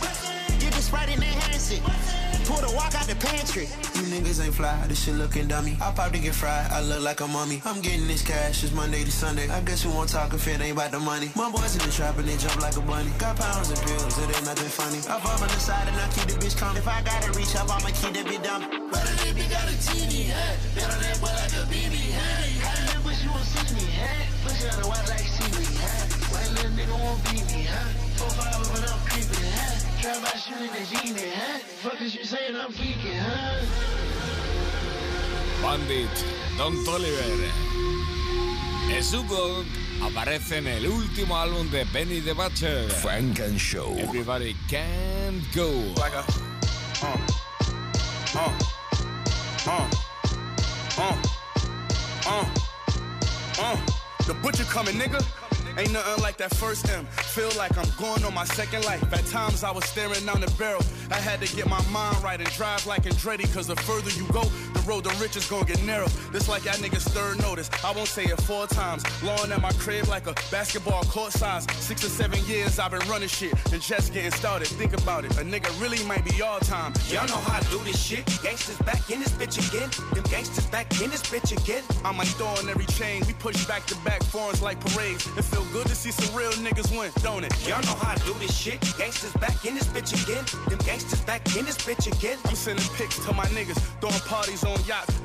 get 0.75 0.77
the 0.77 0.83
sprite 0.83 1.09
and 1.09 1.22
enhance 1.22 1.70
it. 1.70 1.83
Pull 2.45 2.61
the 2.61 2.72
walk 2.77 2.95
out 2.95 3.07
the 3.07 3.16
pantry. 3.16 3.66
You 3.95 4.05
niggas 4.12 4.45
ain't 4.45 4.55
fly, 4.55 4.75
this 4.87 5.05
shit 5.05 5.14
looking 5.14 5.49
dummy. 5.49 5.79
I'll 5.81 5.93
probably 5.93 6.20
get 6.20 6.35
fried, 6.35 6.70
I 6.70 6.83
look 6.83 7.01
like 7.03 7.20
a 7.20 7.29
mummy. 7.29 7.62
I'm 7.64 7.81
getting 7.81 8.07
this 8.07 8.22
cash, 8.22 8.62
it's 8.64 8.72
Monday 8.72 9.05
to 9.05 9.11
Sunday. 9.11 9.49
I 9.49 9.61
guess 9.62 9.85
you 9.85 9.91
won't 9.91 10.11
talk 10.11 10.35
if 10.35 10.47
it 10.47 10.61
ain't 10.61 10.72
about 10.72 10.91
the 10.91 11.01
money. 11.01 11.31
My 11.37 11.51
boys 11.51 11.75
in 11.77 11.83
the 11.87 11.93
trap 11.93 12.18
and 12.18 12.29
they 12.29 12.37
jump 12.37 12.61
like 12.61 12.77
a 12.77 12.83
bunny. 12.83 13.11
Got 13.18 13.37
pounds 13.37 13.70
and 13.70 13.81
pills, 13.81 14.18
it 14.18 14.37
ain't 14.37 14.45
nothing 14.45 14.68
funny. 14.68 14.99
Up 15.09 15.25
up 15.25 15.41
on 15.41 15.49
the 15.49 15.61
side 15.61 15.89
and 15.89 15.97
I 15.97 16.07
keep 16.12 16.27
the 16.29 16.37
bitch 16.37 16.57
calm. 16.59 16.77
If 16.77 16.89
I 16.89 17.01
gotta 17.03 17.33
reach 17.33 17.55
up, 17.57 17.70
I'ma 17.70 17.89
keep 17.95 18.12
that 18.12 18.27
bitch 18.27 18.43
dumb. 18.43 18.62
But 18.91 19.05
a 19.09 19.14
nigga 19.25 19.49
got 19.49 19.64
a 19.70 19.77
teeny 19.81 20.29
hat, 20.29 20.59
bet 20.75 20.91
on 20.91 21.01
that 21.01 21.16
boy 21.20 21.33
like 21.33 21.55
a 21.55 21.64
BB 21.72 21.97
hat. 22.12 22.45
I 22.61 22.93
never 22.93 23.09
wish 23.09 23.25
you 23.25 23.31
won't 23.31 23.47
see 23.49 23.72
me, 23.72 23.89
hat. 23.89 24.27
Push 24.45 24.68
out 24.68 24.77
the 24.83 24.89
white 24.89 25.09
like 25.09 25.25
seaweed, 25.25 25.81
hat. 25.81 26.12
White 26.29 26.51
little 26.61 26.77
nigga 26.77 26.93
won't 26.93 27.25
beat 27.25 27.47
me, 27.57 27.64
huh? 27.64 27.89
Four 28.20 28.31
five 28.37 28.61
when 28.68 28.85
I'm 28.85 29.01
creeping, 29.09 29.34
huh? 30.05 30.12
Try 30.12 30.22
by 30.22 30.36
shooting 30.38 30.72
the 30.72 30.84
genie, 30.96 31.30
huh? 31.34 31.59
Fuck 31.59 32.00
is 32.00 32.14
you 32.14 32.24
saying 32.24 32.57
I'm 32.57 32.72
geeking, 32.72 33.18
huh? 33.18 33.64
Bandit, 35.62 36.24
Don 36.59 36.74
Toliver. 36.84 37.50
Snoop 39.00 39.66
aparece 40.02 40.59
en 40.59 40.66
el 40.66 40.86
último 40.86 41.36
álbum 41.36 41.70
de 41.70 41.84
Benny 41.92 42.20
the 42.20 42.34
Butcher. 42.34 42.88
Funk 42.90 43.40
and 43.40 43.59
Show. 43.59 43.96
Everybody 43.98 44.55
can't 44.68 45.42
go. 45.55 45.70
Like 45.96 46.12
a, 46.12 46.24
uh, 47.02 47.18
uh, 48.34 48.52
uh, 49.66 49.88
uh, 50.98 51.16
uh, 52.26 52.46
uh. 53.59 53.76
The 54.26 54.34
butcher 54.34 54.64
coming, 54.64 54.96
nigga. 54.96 55.43
Ain't 55.77 55.93
nothing 55.93 56.22
like 56.22 56.37
that 56.37 56.55
first 56.55 56.89
M. 56.89 57.05
Feel 57.07 57.51
like 57.59 57.77
I'm 57.77 57.89
going 57.99 58.22
on 58.25 58.33
my 58.33 58.45
second 58.45 58.85
life. 58.85 59.03
At 59.12 59.27
times 59.27 59.64
I 59.64 59.72
was 59.72 59.85
staring 59.85 60.25
down 60.25 60.41
the 60.41 60.53
barrel. 60.57 60.83
I 61.11 61.16
had 61.16 61.41
to 61.41 61.57
get 61.57 61.68
my 61.68 61.83
mind 61.89 62.22
right 62.22 62.39
and 62.39 62.49
drive 62.51 62.87
like 62.87 63.03
Andretti. 63.03 63.53
Cause 63.53 63.66
the 63.66 63.77
further 63.77 64.11
you 64.11 64.27
go, 64.33 64.43
the 64.85 64.91
road 64.91 65.05
to 65.05 65.11
riches 65.22 65.49
gonna 65.49 65.64
get 65.64 65.82
narrow. 65.85 66.07
This 66.32 66.49
like 66.49 66.64
y'all 66.64 66.74
niggas 66.74 67.09
third 67.11 67.41
notice. 67.41 67.70
I 67.85 67.93
won't 67.93 68.09
say 68.09 68.24
it 68.24 68.41
four 68.43 68.66
times. 68.66 69.03
Lawn 69.22 69.53
at 69.53 69.61
my 69.61 69.72
crib 69.72 70.09
like 70.09 70.26
a 70.26 70.35
basketball 70.51 71.03
court 71.05 71.32
size. 71.32 71.66
Six 71.78 72.05
or 72.05 72.09
seven 72.09 72.45
years 72.47 72.78
I've 72.78 72.91
been 72.91 73.07
running 73.09 73.28
shit 73.28 73.53
and 73.72 73.80
just 73.80 74.12
getting 74.12 74.30
started. 74.32 74.68
Think 74.68 74.93
about 74.95 75.24
it. 75.24 75.32
A 75.32 75.45
nigga 75.45 75.68
really 75.80 76.03
might 76.07 76.24
be 76.24 76.43
all 76.43 76.61
time. 76.61 76.93
Y'all 77.09 77.26
know 77.26 77.37
how 77.37 77.59
I 77.59 77.62
do 77.70 77.78
this 77.85 78.01
shit. 78.01 78.24
Gangsters 78.43 78.78
back 78.78 79.11
in 79.11 79.20
this 79.20 79.32
bitch 79.32 79.57
again. 79.68 79.91
Them 80.14 80.24
gangsters 80.30 80.66
back 80.66 80.91
in 81.01 81.11
this 81.11 81.22
bitch 81.22 81.53
again. 81.53 81.82
I'm 82.05 82.16
like 82.16 82.28
throwing 82.28 82.68
every 82.68 82.87
chain. 82.87 83.22
We 83.26 83.32
push 83.35 83.66
back 83.66 83.87
to 83.87 83.97
back 84.05 84.22
foreigns 84.24 84.62
like 84.62 84.80
parades. 84.80 85.26
It 85.39 85.45
feel 85.45 85.64
good 85.72 85.87
to 85.87 85.95
see 85.95 86.11
some 86.11 86.35
real 86.37 86.53
niggas 86.53 86.97
win, 86.97 87.11
don't 87.22 87.45
it? 87.45 87.53
Y'all 87.66 87.82
know 87.82 87.97
how 88.01 88.12
I 88.12 88.16
do 88.26 88.35
this 88.35 88.57
shit. 88.57 88.80
Gangsters 88.99 89.32
back 89.35 89.64
in 89.64 89.74
this 89.74 89.87
bitch 89.89 90.12
again. 90.24 90.45
Them 90.68 90.78
gangsters 90.85 91.20
back 91.22 91.43
in 91.57 91.64
this 91.64 91.78
bitch 91.78 92.07
again. 92.07 92.39
I'm 92.45 92.55
sending 92.55 92.87
pics 92.97 93.18
to 93.24 93.32
my 93.32 93.47
niggas, 93.47 93.78
throwing 94.01 94.24
parties 94.28 94.64
on 94.64 94.74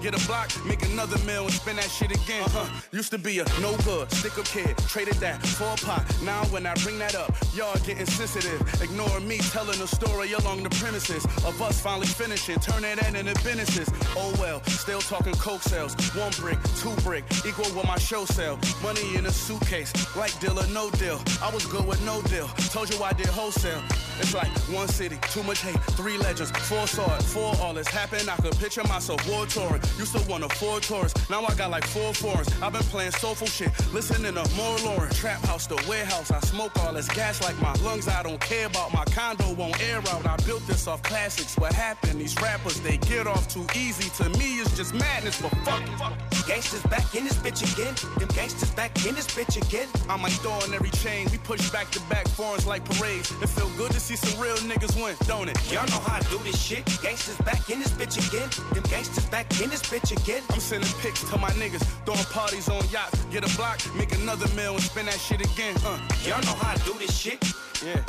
Get 0.02 0.16
a 0.16 0.28
block, 0.28 0.50
make 0.66 0.82
another 0.86 1.18
meal 1.26 1.44
and 1.44 1.52
spend 1.52 1.78
that 1.78 1.90
shit 1.90 2.12
again. 2.12 2.44
Uh-huh. 2.44 2.82
Used 2.94 3.12
to 3.12 3.18
be 3.18 3.40
a 3.40 3.46
no 3.60 3.76
good, 3.84 4.10
stick 4.12 4.38
up 4.38 4.46
kid, 4.46 4.78
traded 4.88 5.16
that 5.16 5.46
for 5.46 5.66
a 5.66 5.76
pot. 5.76 6.06
Now 6.24 6.46
when 6.46 6.66
I 6.66 6.74
bring 6.76 6.98
that 7.00 7.16
up, 7.16 7.36
y'all 7.54 7.76
getting 7.86 8.06
sensitive. 8.06 8.62
Ignoring 8.82 9.28
me 9.28 9.40
telling 9.40 9.80
a 9.82 9.88
story 9.88 10.32
along 10.32 10.64
the 10.64 10.70
premises 10.70 11.26
of 11.44 11.62
us 11.62 11.82
finally 11.82 12.08
finishing, 12.08 12.60
turning 12.60 12.96
that 12.96 13.14
into 13.14 13.36
businesses. 13.44 13.90
Oh 14.16 14.34
well, 14.40 14.64
still 14.64 15.02
talking 15.02 15.34
coke 15.34 15.62
sales. 15.62 15.94
One 16.16 16.32
brick, 16.40 16.60
two 16.78 16.96
brick, 17.04 17.26
equal 17.46 17.66
what 17.76 17.86
my 17.86 17.98
show 17.98 18.24
sell. 18.24 18.58
Money 18.82 19.16
in 19.18 19.26
a 19.26 19.32
suitcase, 19.32 19.92
like 20.16 20.38
deal 20.40 20.58
or 20.58 20.68
no 20.68 20.90
deal. 20.92 21.20
I 21.42 21.54
was 21.54 21.66
good 21.66 21.86
with 21.86 22.04
no 22.06 22.22
deal. 22.24 22.48
Told 22.72 22.90
you 22.90 23.04
I 23.04 23.12
did 23.12 23.28
wholesale. 23.28 23.84
It's 24.20 24.34
like 24.34 24.50
one 24.70 24.88
city, 24.88 25.18
too 25.32 25.44
much 25.44 25.62
hate, 25.62 25.80
three 25.96 26.18
legends, 26.18 26.52
four 26.52 26.88
swords, 26.88 27.32
four 27.34 27.56
all 27.62 27.74
this 27.74 27.88
happened. 27.88 28.30
I 28.30 28.36
could 28.38 28.58
picture 28.58 28.84
myself 28.84 29.20
war 29.40 29.48
touring. 29.48 29.82
Used 29.98 30.16
to 30.16 30.30
want 30.30 30.44
a 30.44 30.50
four 30.50 30.80
tours, 30.80 31.14
now 31.30 31.44
I 31.46 31.54
got 31.56 31.72
like 31.72 31.86
four 31.88 32.14
foreigns. 32.14 32.50
I've 32.62 32.74
been 32.74 32.84
playing 32.84 33.12
soulful 33.12 33.48
shit, 33.48 33.72
listening 33.94 34.34
to 34.34 34.46
more 34.56 34.78
Lauren. 34.80 35.10
Trap 35.12 35.42
house, 35.46 35.68
the 35.68 35.76
warehouse, 35.88 36.32
I 36.32 36.40
smoke 36.42 36.78
all 36.84 36.94
this 36.94 37.08
gas 37.10 37.42
like 37.42 37.60
my 37.62 37.74
lungs. 37.86 38.08
I 38.08 38.24
don't 38.24 38.42
care 38.42 38.68
about 38.68 38.94
my 38.94 39.06
condo, 39.06 39.54
won't 39.54 39.82
air 39.82 39.98
out. 39.98 40.26
I 40.26 40.36
built 40.46 40.66
this 40.68 40.88
off 40.88 41.02
classics. 41.04 41.58
What 41.58 41.74
happened? 41.74 42.20
These 42.20 42.40
rappers, 42.42 42.80
they 42.82 42.98
get 42.98 43.28
off 43.28 43.48
too 43.48 43.66
easy. 43.76 44.10
To 44.24 44.30
me, 44.38 44.60
it's 44.60 44.76
just 44.76 44.94
madness, 44.94 45.42
but 45.42 45.52
fuck 45.66 45.82
it. 45.82 46.48
Gangsters 46.48 46.84
back 46.84 47.16
in 47.16 47.24
this 47.24 47.38
bitch 47.38 47.62
again. 47.74 47.94
Them 48.18 48.30
gangsters 48.30 48.72
back 48.72 48.92
in 49.06 49.16
this 49.16 49.28
bitch 49.28 49.56
again. 49.58 49.88
I'm 50.10 50.22
like 50.22 50.34
throwing 50.44 50.74
every 50.74 50.90
chain. 50.90 51.28
We 51.32 51.38
push 51.38 51.70
back 51.70 51.92
to 51.92 52.02
back 52.10 52.28
foreigns 52.30 52.66
like 52.66 52.84
parades. 52.86 53.32
It 53.42 53.50
feel 53.50 53.70
good 53.78 53.92
to 53.92 54.00
see 54.00 54.16
some 54.16 54.42
real 54.42 54.56
niggas 54.58 54.96
win, 55.02 55.16
don't 55.28 55.50
it? 55.50 55.58
Y'all 55.72 55.86
know 55.88 56.02
how 56.06 56.18
I 56.18 56.22
do 56.32 56.38
this 56.40 56.60
shit. 56.62 56.86
Gangsters 57.02 57.38
back 57.46 57.70
in 57.70 57.80
this 57.80 57.92
bitch 57.92 58.18
again. 58.28 58.50
Them 58.74 58.84
gangsters 58.90 59.29
back 59.30 59.62
in 59.62 59.70
this 59.70 59.82
bitch 59.82 60.12
again. 60.12 60.44
I'm 60.50 60.60
sending 60.60 60.90
pics 61.00 61.22
to 61.30 61.38
my 61.38 61.50
niggas, 61.52 61.84
throwing 62.06 62.24
parties 62.26 62.70
on 62.70 62.84
yachts. 62.90 63.24
Get 63.32 63.44
a 63.44 63.58
block, 63.58 63.80
make 63.96 64.14
another 64.14 64.48
meal 64.56 64.74
and 64.74 64.82
spend 64.82 65.08
that 65.08 65.20
shit 65.20 65.42
again. 65.42 65.76
Uh. 65.86 66.00
Y'all 66.26 66.42
know 66.42 66.56
how 66.60 66.74
I 66.74 66.78
do 66.86 66.94
this 66.94 67.16
shit. 67.18 67.44
Yeah. 67.84 68.04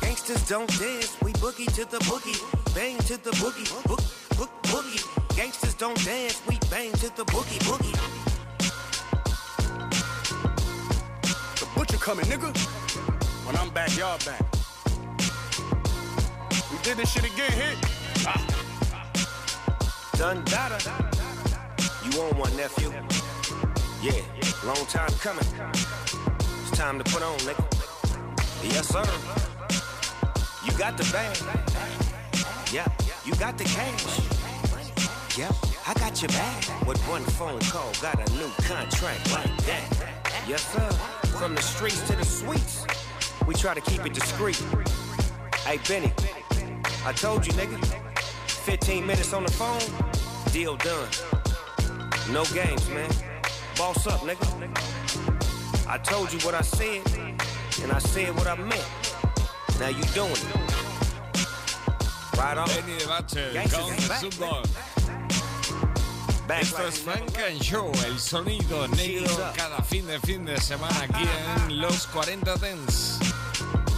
Gangsters 0.00 0.46
don't 0.48 0.68
dance, 0.78 1.16
we 1.22 1.32
boogie 1.34 1.72
to 1.74 1.84
the 1.88 1.98
boogie, 2.04 2.38
bang 2.74 2.98
to 3.10 3.16
the 3.22 3.30
boogie, 3.42 3.68
book, 3.86 4.00
book, 4.36 4.50
boogie. 4.64 5.36
Gangsters 5.36 5.74
don't 5.74 6.02
dance, 6.04 6.42
we 6.48 6.58
bang 6.70 6.92
to 6.92 7.08
the 7.16 7.24
boogie, 7.26 7.58
boogie. 7.68 7.96
The 11.60 11.66
butcher 11.76 11.98
coming, 11.98 12.26
nigga. 12.26 12.50
When 13.46 13.56
I'm 13.56 13.70
back, 13.70 13.96
y'all 13.96 14.18
back. 14.26 14.42
We 16.70 16.78
did 16.82 16.96
this 16.96 17.12
shit 17.12 17.24
again, 17.24 17.52
hit. 17.52 17.78
Ah. 18.26 18.61
Data. 20.22 20.78
You 22.04 22.22
on 22.22 22.38
one, 22.38 22.56
nephew? 22.56 22.92
Yeah, 24.00 24.22
long 24.64 24.86
time 24.86 25.10
coming. 25.18 25.44
It's 26.60 26.70
time 26.78 26.96
to 27.02 27.04
put 27.12 27.24
on, 27.24 27.36
nigga. 27.38 27.64
Yes, 28.62 28.86
sir. 28.86 29.02
You 30.64 30.78
got 30.78 30.96
the 30.96 31.02
bag. 31.10 31.36
Yeah, 32.72 32.86
you 33.24 33.34
got 33.34 33.58
the 33.58 33.64
cash. 33.64 34.20
Yep, 35.36 35.54
I 35.88 35.94
got 35.94 36.22
your 36.22 36.28
back. 36.28 36.86
With 36.86 37.02
one 37.08 37.24
phone 37.24 37.58
call, 37.62 37.90
got 38.00 38.14
a 38.14 38.32
new 38.34 38.48
contract 38.62 39.32
like 39.32 39.56
that. 39.66 40.44
Yes, 40.46 40.64
sir. 40.72 40.88
From 41.36 41.56
the 41.56 41.62
streets 41.62 42.00
to 42.08 42.14
the 42.14 42.24
suites, 42.24 42.86
we 43.44 43.54
try 43.54 43.74
to 43.74 43.80
keep 43.80 44.06
it 44.06 44.14
discreet. 44.14 44.62
Hey, 45.66 45.80
Benny, 45.88 46.12
I 47.04 47.12
told 47.12 47.44
you, 47.44 47.52
nigga. 47.54 48.02
15 48.62 49.04
minutes 49.04 49.32
on 49.32 49.42
the 49.42 49.50
phone, 49.50 49.80
deal 50.52 50.76
done. 50.76 51.08
No 52.30 52.44
games, 52.52 52.88
man. 52.90 53.10
Boss 53.76 54.06
up, 54.06 54.20
nigga. 54.20 54.46
I 55.88 55.96
told 55.98 56.30
you 56.30 56.38
what 56.40 56.54
I 56.54 56.60
said, 56.60 57.02
and 57.82 57.90
I 57.90 57.98
said 57.98 58.36
what 58.36 58.46
I 58.46 58.56
meant. 58.56 58.86
Now 59.80 59.88
you 59.88 60.04
doing 60.12 60.30
it. 60.30 60.56
Right 62.36 62.58
on. 62.58 62.68
Benny 62.68 62.98
the 62.98 63.06
Butcher 63.06 63.50
con 63.70 63.96
Snoop. 64.30 64.66
Esto 66.60 66.86
es 66.86 66.98
Frank 66.98 67.38
and 67.38 67.62
Show, 67.62 67.90
el 68.04 68.18
sonido 68.18 68.86
negro 68.88 69.34
cada 69.56 69.82
fin 69.82 70.06
de 70.06 70.20
fin 70.20 70.44
de 70.44 70.60
semana 70.60 71.04
aquí 71.04 71.24
en 71.66 71.80
los 71.80 72.06
40 72.08 72.56
Dents. 72.56 73.20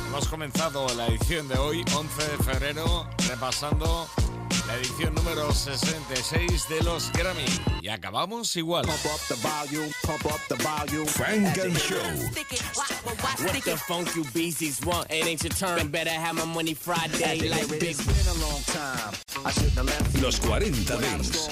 Hemos 0.06 0.28
comenzado 0.28 0.86
la 0.94 1.08
edición 1.08 1.48
de 1.48 1.58
hoy, 1.58 1.84
11 1.96 2.28
de 2.28 2.44
febrero, 2.44 3.08
repasando 3.28 4.06
la 4.66 4.76
edición 4.76 5.14
número 5.14 5.52
66 5.52 6.68
de 6.68 6.82
los 6.82 7.10
Grammy. 7.12 7.44
Y 7.80 7.88
acabamos 7.88 8.54
igual. 8.56 8.86
Frank 11.06 11.58
and 11.58 11.76
Show. 11.78 11.96
What 13.44 13.64
the 13.64 13.76
funk 13.76 14.14
you 14.16 14.24
beasties 14.32 14.80
want? 14.84 15.10
It 15.10 15.26
ain't 15.26 15.42
your 15.42 15.52
turn. 15.52 15.90
Better 15.90 16.10
have 16.10 16.34
my 16.34 16.44
money 16.44 16.74
Friday 16.74 17.48
like 17.48 17.68
big. 17.78 17.96
Los 20.22 20.38
40 20.38 20.70
Dents. 20.84 21.48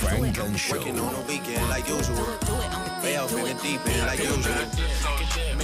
Frank 0.00 0.38
and 0.38 0.58
Show. 0.58 0.76
Working 0.76 0.98
on 1.00 1.14
a 1.14 1.20
weekend 1.28 1.68
like 1.68 1.88
usual. 1.88 2.26
Off 3.18 3.32
in 3.32 3.44
the 3.44 3.54
deep 3.62 3.86
end 3.86 4.06
like 4.06 4.18
usual. 4.20 5.57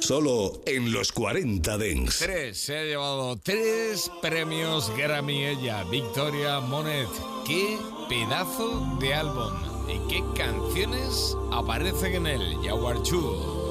Solo 0.00 0.60
en 0.66 0.92
los 0.92 1.12
40 1.12 1.78
Dents. 1.78 2.18
Tres, 2.18 2.58
se 2.58 2.78
ha 2.78 2.84
llevado 2.84 3.38
tres 3.42 4.10
premios 4.20 4.90
Grammy 4.96 5.46
ella, 5.46 5.82
Victoria 5.84 6.60
Monet. 6.60 7.08
¡Qué 7.46 7.78
pedazo 8.08 8.98
de 9.00 9.14
álbum! 9.14 9.52
¿Y 9.88 9.98
qué 10.08 10.22
canciones 10.36 11.36
aparecen 11.52 12.14
en 12.14 12.26
él? 12.26 12.56
Jaguar 12.62 13.02
Chu. 13.02 13.63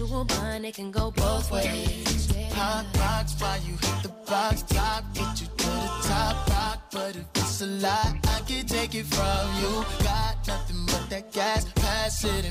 A 0.00 0.04
bisexual 0.04 0.28
bond, 0.28 0.66
it 0.66 0.74
can 0.74 0.90
go 0.90 1.10
both 1.10 1.50
ways. 1.50 2.28
Hot 2.52 2.86
box, 2.94 3.34
why 3.38 3.58
you 3.66 3.72
hit 3.72 4.02
the 4.02 4.08
box 4.26 4.62
top? 4.62 5.04
Get 5.14 5.40
you 5.40 5.46
to 5.46 5.66
the 5.66 5.90
top 6.04 6.48
rock, 6.48 6.82
but 6.92 7.16
if 7.16 7.26
it's 7.34 7.60
a 7.62 7.66
lie, 7.66 8.20
I 8.24 8.40
can 8.46 8.66
take 8.66 8.94
it 8.94 9.06
from 9.06 9.48
you. 9.60 9.84
Got 10.04 10.46
nothing 10.46 10.86
but 10.86 11.10
that 11.10 11.32
gas, 11.32 11.64
pass 11.74 12.24
it 12.24 12.44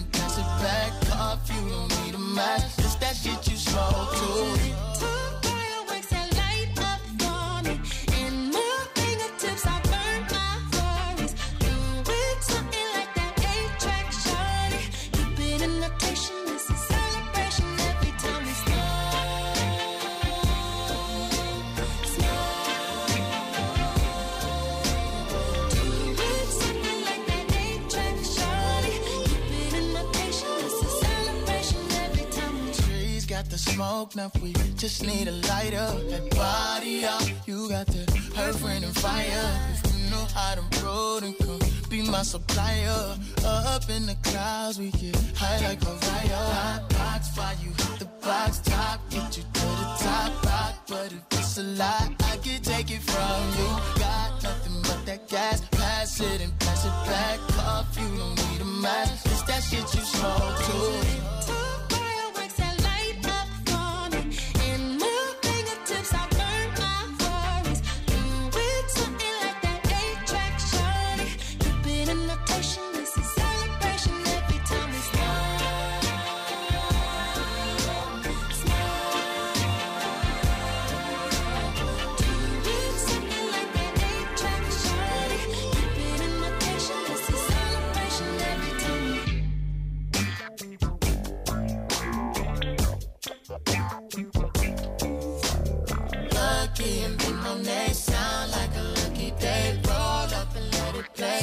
smoke, 33.74 34.16
now 34.16 34.32
we 34.42 34.54
just 34.76 35.04
need 35.04 35.28
a 35.28 35.32
lighter. 35.50 35.90
That 36.10 36.30
body 36.32 37.06
up, 37.06 37.24
you 37.46 37.70
got 37.70 37.88
that 37.88 38.10
earth, 38.40 38.64
wind, 38.64 38.84
and 38.84 38.96
fire. 38.96 39.48
If 39.74 39.96
you 39.96 40.12
know 40.12 40.26
how 40.36 40.56
to 40.56 40.64
roll, 40.84 41.20
then 41.20 41.34
come 41.36 41.60
be 41.90 42.02
my 42.10 42.24
supplier. 42.24 43.18
Up 43.46 43.90
in 43.90 44.06
the 44.06 44.18
clouds, 44.24 44.80
we 44.80 44.92
get 44.92 45.16
high 45.36 45.60
like 45.68 45.82
a 45.82 45.94
fire. 46.08 46.46
Hot 46.60 46.90
box, 46.90 47.30
fire, 47.36 47.56
you 47.64 47.70
hit 47.70 48.00
the 48.00 48.10
box 48.26 48.60
top, 48.60 49.00
get 49.10 49.38
you 49.38 49.44
to 49.44 49.66
the 49.82 49.88
top 50.00 50.32
rock. 50.46 50.74
But 50.88 51.12
if 51.14 51.40
it's 51.40 51.58
a 51.58 51.64
lie, 51.64 52.16
I 52.32 52.38
can 52.38 52.62
take 52.62 52.92
it 52.92 53.02
from 53.02 53.42
you. 53.58 53.70
Got 54.00 54.44
nothing 54.44 54.82
but 54.84 55.06
that 55.06 55.28
gas, 55.28 55.62
pass 55.72 56.20
it 56.20 56.42
and 56.42 56.58
pass 56.60 56.86
it 56.86 56.98
back 57.10 57.40
off. 57.68 57.88
You 58.00 58.18
don't 58.18 58.36
need 58.50 58.62
a 58.62 58.66
match, 58.66 59.10
it's 59.26 59.44
that 59.44 59.62
shit 59.64 59.88
you 59.96 60.02
smoke 60.02 60.58
too. 60.66 61.41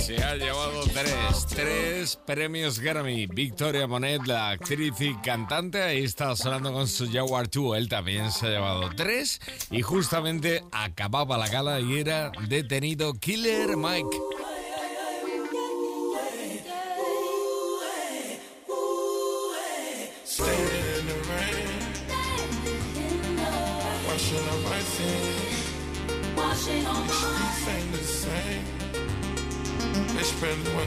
Se 0.08 0.24
ha 0.24 0.36
llevado 0.36 0.84
tres, 0.84 1.46
tres 1.50 2.16
premios 2.24 2.78
Grammy. 2.78 3.26
Victoria 3.26 3.86
Monet, 3.86 4.26
la 4.26 4.48
actriz 4.48 4.94
y 5.00 5.14
cantante, 5.16 5.82
ahí 5.82 6.02
está 6.02 6.34
sonando 6.34 6.72
con 6.72 6.88
su 6.88 7.12
Jaguar 7.12 7.50
2. 7.50 7.76
Él 7.76 7.90
también 7.90 8.32
se 8.32 8.46
ha 8.46 8.50
llevado 8.52 8.88
tres. 8.96 9.38
Y 9.70 9.82
justamente 9.82 10.64
acababa 10.72 11.36
la 11.36 11.48
gala 11.48 11.78
y 11.80 11.98
era 11.98 12.32
detenido 12.48 13.12
Killer 13.20 13.76
Mike. 13.76 14.16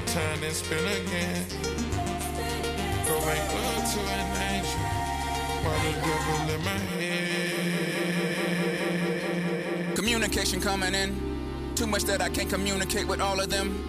Then 0.07 0.51
spend 0.51 0.87
again. 0.87 1.45
Go 3.07 3.19
make 3.25 3.53
love 3.53 3.93
to 3.93 3.99
an 3.99 4.55
angel 4.55 5.01
the 5.81 5.91
devil 6.01 6.49
in 6.55 6.61
my 6.63 6.77
head. 6.99 7.51
Communication 9.95 10.61
coming 10.61 10.93
in. 10.93 11.15
Too 11.75 11.87
much 11.87 12.03
that 12.03 12.21
I 12.21 12.29
can't 12.29 12.49
communicate 12.49 13.07
with 13.07 13.19
all 13.21 13.39
of 13.39 13.49
them. 13.49 13.87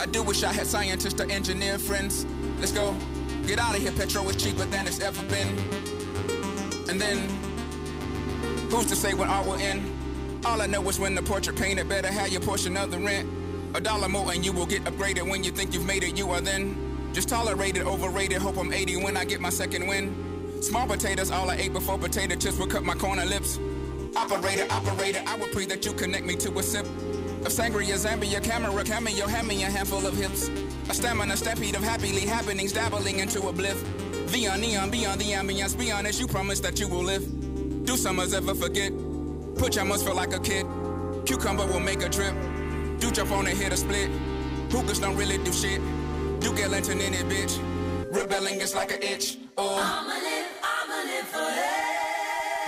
I 0.00 0.06
do 0.06 0.22
wish 0.22 0.42
I 0.42 0.52
had 0.52 0.66
scientists 0.66 1.18
or 1.20 1.30
engineer 1.30 1.78
friends. 1.78 2.26
Let's 2.58 2.72
go. 2.72 2.94
Get 3.46 3.58
out 3.58 3.76
of 3.76 3.82
here, 3.82 3.92
petrol 3.92 4.28
is 4.28 4.36
cheaper 4.36 4.64
than 4.66 4.86
it's 4.86 5.00
ever 5.00 5.22
been. 5.28 5.56
And 6.88 7.00
then, 7.00 7.28
who's 8.70 8.86
to 8.86 8.96
say 8.96 9.14
when 9.14 9.28
all 9.28 9.44
will 9.44 9.54
end? 9.54 9.82
All 10.44 10.60
I 10.60 10.66
know 10.66 10.86
is 10.88 10.98
when 10.98 11.14
the 11.14 11.22
portrait 11.22 11.56
painted, 11.56 11.88
better 11.88 12.08
have 12.08 12.28
your 12.28 12.42
portion 12.42 12.76
of 12.76 12.90
the 12.90 12.98
rent. 12.98 13.45
A 13.76 13.80
dollar 13.80 14.08
more 14.08 14.32
and 14.32 14.42
you 14.42 14.54
will 14.54 14.64
get 14.64 14.82
upgraded 14.84 15.28
when 15.28 15.44
you 15.44 15.50
think 15.50 15.74
you've 15.74 15.84
made 15.84 16.02
it. 16.02 16.16
You 16.16 16.30
are 16.30 16.40
then 16.40 17.10
just 17.12 17.28
tolerated, 17.28 17.82
overrated. 17.82 18.38
Hope 18.38 18.56
I'm 18.56 18.72
80 18.72 19.04
when 19.04 19.18
I 19.18 19.26
get 19.26 19.38
my 19.38 19.50
second 19.50 19.86
win. 19.86 20.62
Small 20.62 20.86
potatoes, 20.86 21.30
all 21.30 21.50
I 21.50 21.56
ate 21.56 21.74
before 21.74 21.98
potato 21.98 22.36
chips 22.36 22.56
would 22.56 22.70
cut 22.70 22.84
my 22.84 22.94
corner 22.94 23.26
lips. 23.26 23.58
Operator, 24.16 24.66
operator, 24.70 25.20
I 25.26 25.36
would 25.36 25.52
pray 25.52 25.66
that 25.66 25.84
you 25.84 25.92
connect 25.92 26.24
me 26.24 26.36
to 26.36 26.58
a 26.58 26.62
sip 26.62 26.86
of 26.86 27.52
sangria, 27.52 27.98
Zambia, 27.98 28.42
camera, 28.42 28.82
cameo, 28.82 29.26
hand 29.26 29.46
me 29.46 29.62
a 29.62 29.66
handful 29.66 30.06
of 30.06 30.16
hips. 30.16 30.48
A 30.88 30.94
stamina, 30.94 31.36
stampede 31.36 31.74
of 31.74 31.82
happily 31.82 32.22
happenings, 32.22 32.72
dabbling 32.72 33.18
into 33.18 33.46
a 33.46 33.52
bliff. 33.52 33.84
Beyond 34.32 34.62
neon, 34.62 34.90
beyond 34.90 35.20
the 35.20 35.32
ambience, 35.32 35.78
be 35.78 35.92
honest, 35.92 36.18
you 36.18 36.26
promise 36.26 36.60
that 36.60 36.80
you 36.80 36.88
will 36.88 37.04
live. 37.04 37.84
Do 37.84 37.98
summers 37.98 38.32
ever 38.32 38.54
forget? 38.54 38.90
Put 39.56 39.76
your 39.76 39.84
must 39.84 40.06
feel 40.06 40.14
like 40.14 40.32
a 40.32 40.40
kid. 40.40 40.64
Cucumber 41.26 41.66
will 41.66 41.80
make 41.80 42.02
a 42.02 42.08
drip. 42.08 42.34
Do 42.98 43.10
jump 43.10 43.30
on 43.32 43.46
and 43.46 43.56
hit 43.56 43.72
a 43.72 43.76
split. 43.76 44.10
Hookers 44.70 45.00
don't 45.00 45.16
really 45.16 45.38
do 45.38 45.52
shit. 45.52 45.80
Do 46.40 46.54
get 46.54 46.70
lantern 46.70 47.00
in 47.00 47.12
it, 47.12 47.26
bitch. 47.28 47.58
Rebelling 48.12 48.60
is 48.60 48.74
like 48.74 48.92
an 48.92 49.02
itch. 49.02 49.38
Oh. 49.58 49.76
I'ma 49.76 50.14
live, 50.14 50.46
I'ma 50.62 50.96
live 51.04 51.26
forever. 51.28 51.86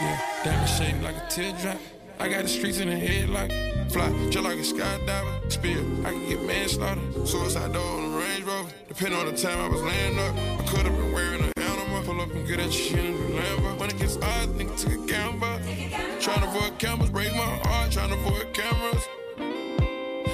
Yeah, 0.01 0.21
diamond 0.45 0.69
shaped 0.69 1.03
like 1.03 1.17
a 1.17 1.27
teardrop. 1.29 1.79
I 2.21 2.29
got 2.29 2.43
the 2.43 2.49
streets 2.49 2.79
in 2.79 2.89
the 2.89 2.97
head 2.97 3.31
like 3.31 3.51
fly, 3.91 4.11
just 4.31 4.45
like 4.45 4.59
a 4.59 4.63
skydiver. 4.63 5.53
Spill, 5.53 6.07
I 6.07 6.11
can 6.11 6.29
get 6.29 6.43
manslaughter. 6.43 7.01
Suicide 7.27 7.73
door 7.73 7.83
on 7.83 8.13
the 8.13 8.19
Range 8.19 8.45
Rover. 8.45 8.71
Depending 8.89 9.19
on 9.19 9.27
the 9.27 9.37
time 9.37 9.59
I 9.59 9.69
was 9.69 9.83
laying 9.83 10.19
up, 10.19 10.35
I 10.61 10.65
could 10.69 10.87
have 10.87 10.97
been 10.97 11.13
wearing 11.13 11.43
a 11.43 11.61
animal. 11.61 12.03
Pull 12.05 12.21
up 12.21 12.31
and 12.33 12.47
get 12.47 12.59
that 12.59 12.73
shit 12.73 13.05
in 13.05 13.15
the 13.15 13.41
Lambo. 13.41 13.79
When 13.79 13.91
it 13.91 13.99
gets 13.99 14.17
odd, 14.17 14.49
nigga 14.59 14.77
took 14.77 14.93
a 14.93 15.07
gamble. 15.07 15.59
Trying 16.21 16.43
to 16.43 16.49
avoid 16.49 16.79
cameras, 16.79 17.11
break 17.11 17.33
my 17.33 17.39
heart. 17.39 17.93
Trying 17.93 18.11
to 18.11 18.17
avoid 18.17 18.53
cameras. 18.53 19.07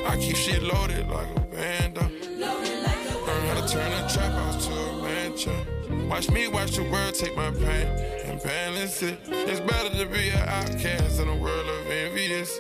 I 0.06 0.16
keep 0.16 0.36
shit 0.36 0.62
loaded 0.62 1.08
like 1.08 1.28
a 1.36 1.40
band. 1.40 1.96
Learn 1.96 3.46
how 3.48 3.60
to 3.60 3.72
turn 3.72 3.92
a 3.92 4.08
trap 4.08 4.32
house 4.32 4.66
to 4.66 4.72
a 4.72 5.02
mansion. 5.02 6.08
Watch 6.08 6.30
me 6.30 6.48
watch 6.48 6.76
the 6.76 6.82
world 6.84 7.14
take 7.14 7.36
my 7.36 7.50
pain 7.50 7.86
and 8.26 8.42
balance 8.42 9.02
it. 9.02 9.18
It's 9.26 9.60
better 9.60 9.90
to 9.96 10.06
be 10.06 10.28
an 10.28 10.48
outcast 10.48 11.20
in 11.20 11.28
a 11.28 11.36
world 11.36 11.66
of 11.66 11.90
envious. 11.90 12.58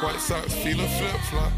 White 0.00 0.20
socks, 0.20 0.54
feeling 0.54 0.88
flip 0.88 1.20
flop. 1.30 1.52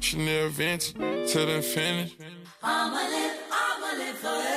Chanel 0.00 0.48
vintage 0.50 0.94
till 1.30 1.46
the 1.46 1.62
finish. 1.62 2.16
I'ma 2.62 2.96
live, 2.96 3.36
I'ma 3.50 3.98
live 3.98 4.16
forever. 4.16 4.56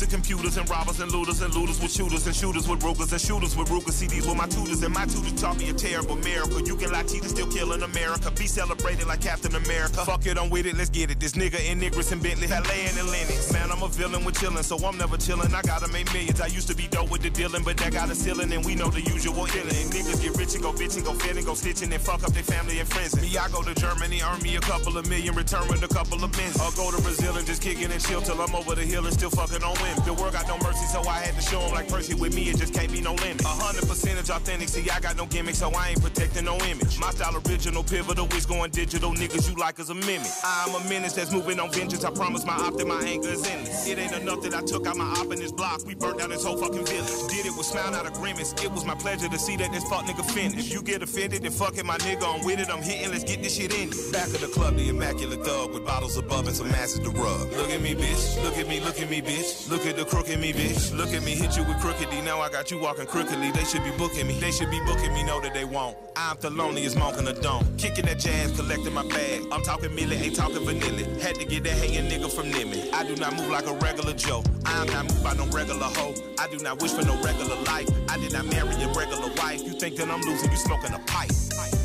Music 0.00 0.14
computers 0.14 0.56
and 0.56 0.70
robbers 0.70 0.98
and 1.00 1.12
looters 1.12 1.42
and 1.42 1.54
looters 1.54 1.78
with 1.78 1.92
shooters 1.92 2.26
and 2.26 2.34
shooters 2.34 2.66
with 2.66 2.80
brokers 2.80 3.12
and 3.12 3.20
shooters 3.20 3.54
with 3.54 3.68
Ruger 3.68 3.92
CDs 3.92 4.26
with 4.26 4.34
my 4.34 4.46
tutors 4.46 4.82
and 4.82 4.94
my 4.94 5.04
tutors 5.04 5.38
taught 5.38 5.58
me 5.58 5.68
a 5.68 5.74
terrible 5.74 6.16
miracle. 6.16 6.58
You 6.62 6.74
can 6.74 6.90
Latino 6.90 7.26
still 7.26 7.46
kill 7.48 7.74
in 7.74 7.82
America. 7.82 8.30
Be 8.30 8.46
celebrated 8.46 9.06
like 9.06 9.20
Captain 9.20 9.54
America. 9.54 10.02
Fuck 10.06 10.24
it, 10.24 10.38
I'm 10.38 10.48
with 10.48 10.64
it, 10.64 10.78
let's 10.78 10.88
get 10.88 11.10
it. 11.10 11.20
This 11.20 11.32
nigga 11.32 11.60
in 11.70 11.80
Nigris 11.80 12.12
and 12.12 12.22
Bentley, 12.22 12.46
Halle 12.46 12.64
and 12.64 12.96
Lennox. 13.12 13.52
Man, 13.52 13.70
I'm 13.70 13.82
a 13.82 13.88
villain 13.88 14.24
with 14.24 14.36
chillin', 14.36 14.64
so 14.64 14.78
I'm 14.78 14.96
never 14.96 15.18
chillin'. 15.18 15.52
I 15.52 15.60
gotta 15.60 15.92
make 15.92 16.10
millions. 16.14 16.40
I 16.40 16.46
used 16.46 16.68
to 16.68 16.74
be 16.74 16.88
dope 16.88 17.10
with 17.10 17.20
the 17.20 17.28
dealing, 17.28 17.62
but 17.62 17.76
that 17.76 17.92
got 17.92 18.08
a 18.08 18.14
ceiling 18.14 18.50
and 18.54 18.64
we 18.64 18.74
know 18.74 18.88
the 18.88 19.02
usual 19.02 19.44
illin'. 19.52 19.90
Niggas 19.92 20.22
get 20.22 20.34
rich 20.38 20.54
and 20.54 20.62
go 20.62 20.72
bitch 20.72 20.96
and 20.96 21.04
go 21.04 21.12
fit 21.12 21.36
and 21.36 21.44
go 21.44 21.52
stitching 21.52 21.92
and 21.92 22.00
fuck 22.00 22.24
up 22.24 22.32
their 22.32 22.42
family 22.42 22.80
and 22.80 22.88
friends. 22.88 23.20
Me, 23.20 23.36
I 23.36 23.50
go 23.50 23.62
to 23.62 23.74
Germany, 23.74 24.22
earn 24.22 24.40
me 24.40 24.56
a 24.56 24.60
couple 24.60 24.96
of 24.96 25.06
million, 25.10 25.34
return 25.34 25.68
with 25.68 25.82
a 25.82 25.88
couple 25.88 26.24
of 26.24 26.32
bins. 26.32 26.56
Or 26.56 26.72
go 26.72 26.90
to 26.90 27.02
Brazil 27.02 27.36
and 27.36 27.46
just 27.46 27.60
kick 27.60 27.82
it 27.82 27.92
and 27.92 28.00
chill 28.00 28.22
till 28.22 28.40
I'm 28.40 28.54
over 28.54 28.74
the 28.74 28.86
hill 28.86 29.04
and 29.04 29.12
still 29.12 29.30
fuckin' 29.30 29.62
on 29.62 29.76
The 30.04 30.14
world 30.14 30.32
got 30.32 30.46
no 30.48 30.58
mercy, 30.58 30.86
so 30.86 31.00
I 31.08 31.18
had 31.20 31.34
to 31.34 31.42
show 31.42 31.60
'em 31.60 31.72
like 31.72 31.88
Percy 31.88 32.14
with 32.14 32.34
me, 32.34 32.48
it 32.50 32.58
just 32.58 32.72
can't 32.74 32.90
be 32.90 33.00
no 33.00 33.14
limit. 33.14 33.44
A 33.44 33.48
hundred 33.48 33.86
percentage 33.88 34.30
authentic, 34.30 34.68
see, 34.68 34.88
I 34.90 35.00
got 35.00 35.16
no 35.16 35.26
gimmick, 35.26 35.54
so 35.54 35.70
I 35.70 35.90
ain't 35.90 36.02
protecting 36.02 36.44
no 36.44 36.56
image. 36.58 36.98
My 36.98 37.10
style 37.10 37.36
original, 37.46 37.82
pivotal, 37.82 38.26
it's 38.32 38.46
going 38.46 38.70
digital, 38.70 39.12
niggas 39.12 39.48
you 39.48 39.54
like 39.56 39.78
as 39.78 39.90
a 39.90 39.94
mimic. 39.94 40.30
I'm 40.44 40.74
a 40.74 40.80
menace 40.88 41.14
that's 41.14 41.32
moving 41.32 41.58
on 41.60 41.70
vengeance, 41.72 42.04
I 42.04 42.10
promise 42.10 42.44
my 42.44 42.54
op 42.54 42.76
that 42.78 42.86
my 42.86 43.02
anger 43.02 43.28
is 43.28 43.46
endless. 43.46 43.86
It 43.86 43.98
ain't 43.98 44.12
enough 44.12 44.42
that 44.42 44.54
I 44.54 44.62
took 44.62 44.86
out 44.86 44.96
my 44.96 45.04
op 45.18 45.32
in 45.32 45.38
this 45.38 45.52
block, 45.52 45.84
we 45.86 45.94
burnt 45.94 46.18
down 46.18 46.30
this 46.30 46.44
whole 46.44 46.56
fucking 46.56 46.86
village. 46.86 47.28
Did 47.28 47.46
it 47.46 47.56
with 47.56 47.66
smile, 47.66 47.90
not 47.90 48.06
a 48.06 48.10
grimace. 48.10 48.52
it 48.62 48.70
was 48.70 48.84
my 48.84 48.94
pleasure 48.94 49.28
to 49.28 49.38
see 49.38 49.56
that 49.56 49.72
this 49.72 49.84
fuck 49.84 50.04
nigga 50.06 50.24
finish. 50.30 50.66
If 50.66 50.72
you 50.72 50.82
get 50.82 51.02
offended, 51.02 51.42
then 51.42 51.52
fuck 51.52 51.76
it, 51.78 51.84
my 51.84 51.98
nigga, 51.98 52.24
I'm 52.24 52.44
with 52.44 52.60
it, 52.60 52.70
I'm 52.70 52.82
hitting, 52.82 53.10
let's 53.10 53.24
get 53.24 53.42
this 53.42 53.56
shit 53.56 53.74
in. 53.74 53.90
Back 54.12 54.28
of 54.28 54.40
the 54.40 54.48
club, 54.48 54.76
the 54.76 54.88
immaculate 54.88 55.44
thug 55.44 55.72
with 55.74 55.84
bottles 55.84 56.16
above 56.16 56.46
and 56.46 56.56
some 56.56 56.68
asses 56.72 57.00
to 57.00 57.10
rub. 57.10 57.52
Look 57.52 57.70
at 57.70 57.80
me, 57.80 57.94
bitch, 57.94 58.42
look 58.44 58.56
at 58.58 58.66
me, 58.68 58.80
look 58.80 59.00
at 59.00 59.10
me, 59.10 59.20
bitch. 59.20 59.68
Look 59.68 59.79
at 59.86 59.96
the 59.96 60.04
crook 60.04 60.28
in 60.28 60.40
me, 60.40 60.52
bitch. 60.52 60.96
Look 60.96 61.10
at 61.14 61.22
me, 61.22 61.32
hit 61.32 61.56
you 61.56 61.62
with 61.64 61.76
crookedy. 61.78 62.22
Now 62.24 62.40
I 62.40 62.50
got 62.50 62.70
you 62.70 62.78
walking 62.78 63.06
crookedly. 63.06 63.50
They 63.50 63.64
should 63.64 63.84
be 63.84 63.90
booking 63.92 64.26
me. 64.26 64.38
They 64.40 64.50
should 64.50 64.70
be 64.70 64.80
booking 64.80 65.12
me, 65.14 65.22
know 65.22 65.40
that 65.40 65.54
they 65.54 65.64
won't. 65.64 65.96
I'm 66.16 66.36
the 66.40 66.50
loneliest 66.50 66.98
monk 66.98 67.18
in 67.18 67.24
the 67.24 67.32
dome. 67.32 67.64
Kicking 67.78 68.06
that 68.06 68.18
jazz, 68.18 68.52
collecting 68.56 68.92
my 68.92 69.06
bag. 69.08 69.42
I'm 69.52 69.62
talking 69.62 69.90
milli, 69.90 70.20
ain't 70.20 70.36
talking 70.36 70.64
vanilla. 70.64 71.04
Had 71.20 71.36
to 71.36 71.44
get 71.44 71.64
that 71.64 71.72
hating 71.72 72.10
nigga 72.10 72.30
from 72.30 72.50
Nimmy. 72.50 72.92
I 72.92 73.04
do 73.04 73.16
not 73.16 73.36
move 73.36 73.48
like 73.48 73.66
a 73.66 73.74
regular 73.74 74.12
Joe. 74.12 74.42
I'm 74.66 74.86
not 74.88 75.04
moved 75.04 75.22
by 75.22 75.34
no 75.34 75.46
regular 75.46 75.86
hoe. 75.86 76.14
I 76.38 76.48
do 76.48 76.58
not 76.58 76.82
wish 76.82 76.92
for 76.92 77.02
no 77.02 77.14
regular 77.22 77.56
life. 77.62 77.88
I 78.08 78.18
did 78.18 78.32
not 78.32 78.46
marry 78.46 78.74
a 78.82 78.88
regular 78.88 79.30
wife. 79.36 79.62
You 79.64 79.72
think 79.72 79.96
that 79.96 80.10
I'm 80.10 80.20
losing, 80.22 80.50
you 80.50 80.56
smoking 80.56 80.92
a 80.92 80.98
pipe. 81.00 81.30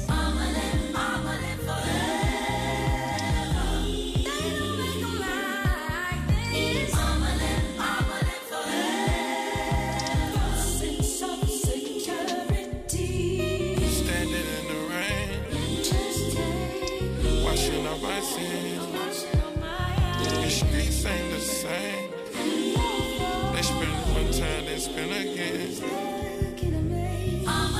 I'ma 0.09 1.31
live 1.31 1.59
forever. 1.61 2.24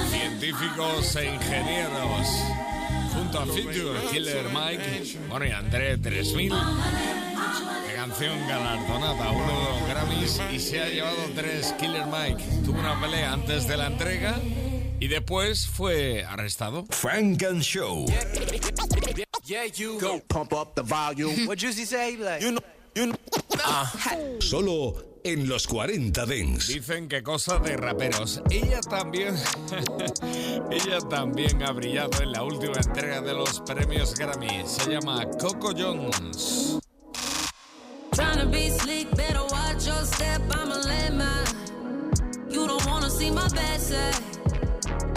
Científicos 0.10 1.16
e 1.16 1.26
ingenieros. 1.26 2.28
Junto 3.14 3.40
a 3.40 3.46
Future, 3.46 4.00
Killer 4.12 4.46
Mike, 4.50 5.18
bueno 5.30 5.46
y 5.46 5.52
André 5.52 5.98
3000. 5.98 6.50
La 6.50 7.94
canción 7.96 8.48
galardonada, 8.48 9.32
uno 9.32 9.48
de 9.48 9.80
los 9.80 9.90
Grammys 9.90 10.42
y 10.52 10.60
se 10.60 10.82
ha 10.82 10.90
llevado 10.90 11.16
tres. 11.36 11.74
Killer 11.80 12.06
Mike 12.08 12.44
tuvo 12.66 12.80
una 12.80 13.00
pelea 13.00 13.34
antes 13.34 13.68
de 13.68 13.78
la 13.78 13.88
entrega 13.88 14.36
y 15.00 15.08
después 15.08 15.68
fue 15.68 16.26
arrestado. 16.26 16.86
Frank 16.90 17.44
and 17.44 17.62
Show. 17.62 18.06
Yeah, 19.46 19.66
you 19.66 20.00
go 20.00 20.20
pump 20.28 20.54
up 20.54 20.74
the 20.76 20.82
volume. 20.82 21.46
what 21.48 21.58
Juicy 21.60 21.86
say? 21.86 22.18
Like, 22.18 22.42
you 22.42 22.52
know, 22.52 22.62
you 22.96 23.08
know. 23.08 23.16
Solo 24.40 25.15
en 25.26 25.50
los 25.50 25.66
40 25.66 26.24
Dents. 26.28 26.68
Dicen 26.68 27.08
que 27.08 27.24
cosa 27.24 27.58
de 27.58 27.76
raperos. 27.76 28.42
Ella 28.52 28.80
también. 28.82 29.36
ella 30.72 31.00
también 31.10 31.64
ha 31.64 31.72
brillado 31.72 32.22
en 32.22 32.32
la 32.32 32.44
última 32.44 32.76
entrega 32.76 33.22
de 33.22 33.34
los 33.34 33.60
premios 33.62 34.14
Grammy. 34.14 34.64
Se 34.68 34.92
llama 34.92 35.26
Coco 35.42 35.74
Jones. 35.76 36.78
Tryna 38.12 38.46
be 38.52 38.70
slick, 38.70 39.10
better 39.18 39.42
watch 39.50 39.88
your 39.88 40.06
step. 40.06 40.42
I'm 40.52 40.72
a 40.72 40.80
landmine. 40.84 42.52
You 42.52 42.68
don't 42.68 42.86
wanna 42.86 43.10
see 43.10 43.32
my 43.32 43.48
bad 43.50 43.82
side. 43.82 44.22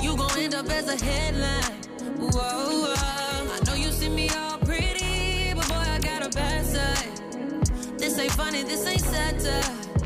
You 0.02 0.16
gon' 0.16 0.38
end 0.38 0.54
up 0.54 0.70
as 0.70 0.88
a 0.88 1.04
headline. 1.04 1.82
Whoa, 2.16 2.30
whoa. 2.32 2.94
I 2.96 3.60
know 3.66 3.74
you 3.74 3.92
see 3.92 4.08
me 4.08 4.30
all 4.30 4.56
pretty, 4.58 5.52
but 5.54 5.68
boy, 5.68 5.74
I 5.74 5.98
got 6.00 6.26
a 6.26 6.30
bad 6.30 6.64
side. 6.64 7.98
This 7.98 8.18
ain't 8.18 8.32
funny, 8.32 8.62
this 8.62 8.86
ain't 8.86 9.02
satire. 9.02 9.97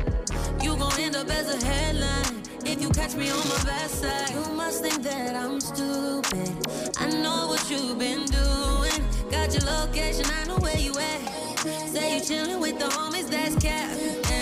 You 0.63 0.77
gon' 0.77 0.97
end 0.97 1.17
up 1.17 1.29
as 1.29 1.53
a 1.53 1.65
headline. 1.65 2.41
If 2.65 2.81
you 2.81 2.89
catch 2.91 3.15
me 3.15 3.29
on 3.29 3.47
my 3.49 3.63
bad 3.65 3.89
side, 3.89 4.29
you 4.29 4.55
must 4.55 4.81
think 4.81 5.03
that 5.03 5.35
I'm 5.35 5.59
stupid. 5.59 6.51
I 6.97 7.09
know 7.21 7.47
what 7.47 7.69
you've 7.69 7.99
been 7.99 8.23
doing. 8.25 8.99
Got 9.29 9.53
your 9.53 9.65
location, 9.69 10.25
I 10.25 10.45
know 10.45 10.57
where 10.59 10.77
you 10.77 10.97
at. 10.97 11.59
Say 11.89 12.15
you 12.15 12.21
chillin' 12.21 12.61
with 12.61 12.79
the 12.79 12.85
homies, 12.85 13.29
that's 13.29 13.55
cap. 13.61 14.32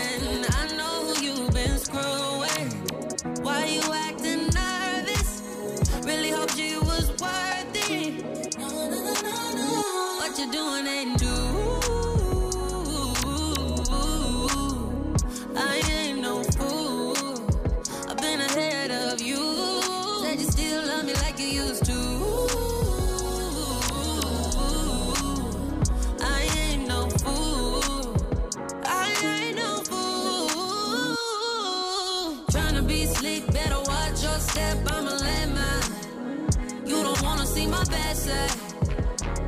Side. 38.15 38.51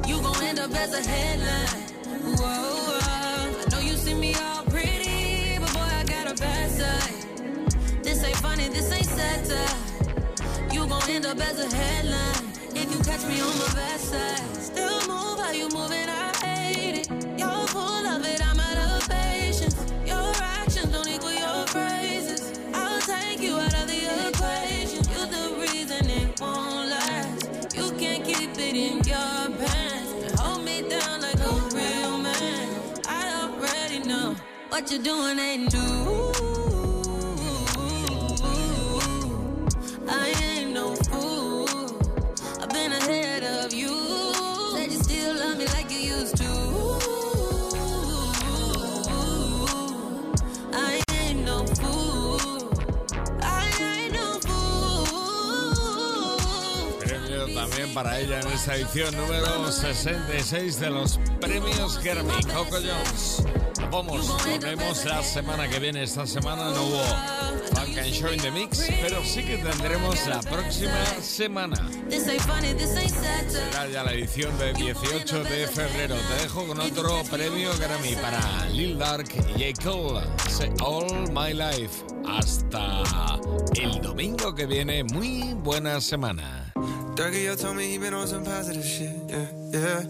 You 0.07 0.22
gon' 0.22 0.43
end 0.43 0.59
up 0.59 0.72
as 0.72 0.93
a 0.93 1.09
headline. 1.09 1.68
Whoa, 2.38 2.45
whoa. 2.45 3.61
I 3.61 3.70
know 3.72 3.80
you 3.80 3.95
see 3.95 4.14
me 4.14 4.36
all 4.36 4.64
pretty, 4.66 5.57
but 5.59 5.74
boy, 5.74 5.80
I 5.82 6.03
got 6.03 6.32
a 6.32 6.36
bad 6.36 6.72
side. 6.72 8.03
This 8.03 8.24
ain't 8.24 8.38
funny, 8.38 8.68
this 8.70 8.91
ain't 8.91 9.05
satire. 9.05 9.76
You 10.72 10.88
gon' 10.88 11.09
end 11.09 11.26
up 11.26 11.39
as 11.39 11.59
a 11.59 11.76
headline 11.76 12.53
if 12.76 12.91
you 12.91 12.99
catch 13.03 13.24
me 13.26 13.41
on 13.41 13.57
my 13.59 13.74
bad 13.74 13.99
side. 13.99 14.53
What 34.74 34.92
you 34.92 34.98
doing 34.98 35.38
ain't 35.38 35.70
do. 35.70 35.78
Premio 57.00 57.46
también 57.54 57.94
para 57.94 58.20
ella 58.20 58.40
en 58.40 58.48
esta 58.48 58.76
edición 58.76 59.16
número 59.16 59.72
66 59.72 60.80
de 60.80 60.90
los 60.90 61.20
premios 61.40 62.00
Germán 62.00 62.42
Coco 62.52 62.78
Jones. 62.78 63.43
Vamos, 63.94 64.28
volvemos 64.44 65.06
la 65.06 65.22
semana 65.22 65.70
que 65.70 65.78
viene. 65.78 66.02
Esta 66.02 66.26
semana 66.26 66.72
no 66.72 66.82
hubo 66.82 67.04
Funk 67.76 67.96
and 68.00 68.12
Show 68.12 68.34
in 68.34 68.41
the 68.41 68.50
Mix, 68.50 68.89
pero 69.00 69.24
sí 69.24 69.44
que 69.44 69.58
tendremos 69.58 70.26
la 70.26 70.39
próxima 70.39 71.06
semana. 71.22 71.78
Será 72.10 73.88
ya 73.88 74.04
la 74.04 74.14
edición 74.14 74.58
del 74.58 74.74
18 74.74 75.44
de 75.44 75.68
febrero. 75.68 76.16
Te 76.16 76.41
dejo 76.41 76.66
con 76.66 76.80
otro 76.80 77.22
premio 77.30 77.70
Grammy 77.78 78.16
para 78.16 78.68
Lil 78.70 78.98
Dark 78.98 79.30
y 79.56 79.72
J. 79.72 79.84
Cole. 79.84 80.26
All 80.82 81.32
My 81.32 81.54
Life. 81.54 82.04
Hasta 82.28 83.04
el 83.76 84.02
domingo 84.02 84.56
que 84.56 84.66
viene. 84.66 85.04
Muy 85.04 85.54
buena 85.54 86.02
semana. 86.02 86.74
Dougie, 87.16 87.44
yo 87.44 87.56
told 87.56 87.76
me 87.76 87.94
he 87.94 88.00
been 88.00 88.16
on 88.16 88.28
some 88.28 88.44
positive 88.44 88.84
shit, 88.84 89.12
yeah, 89.30 89.46
yeah. 89.72 90.04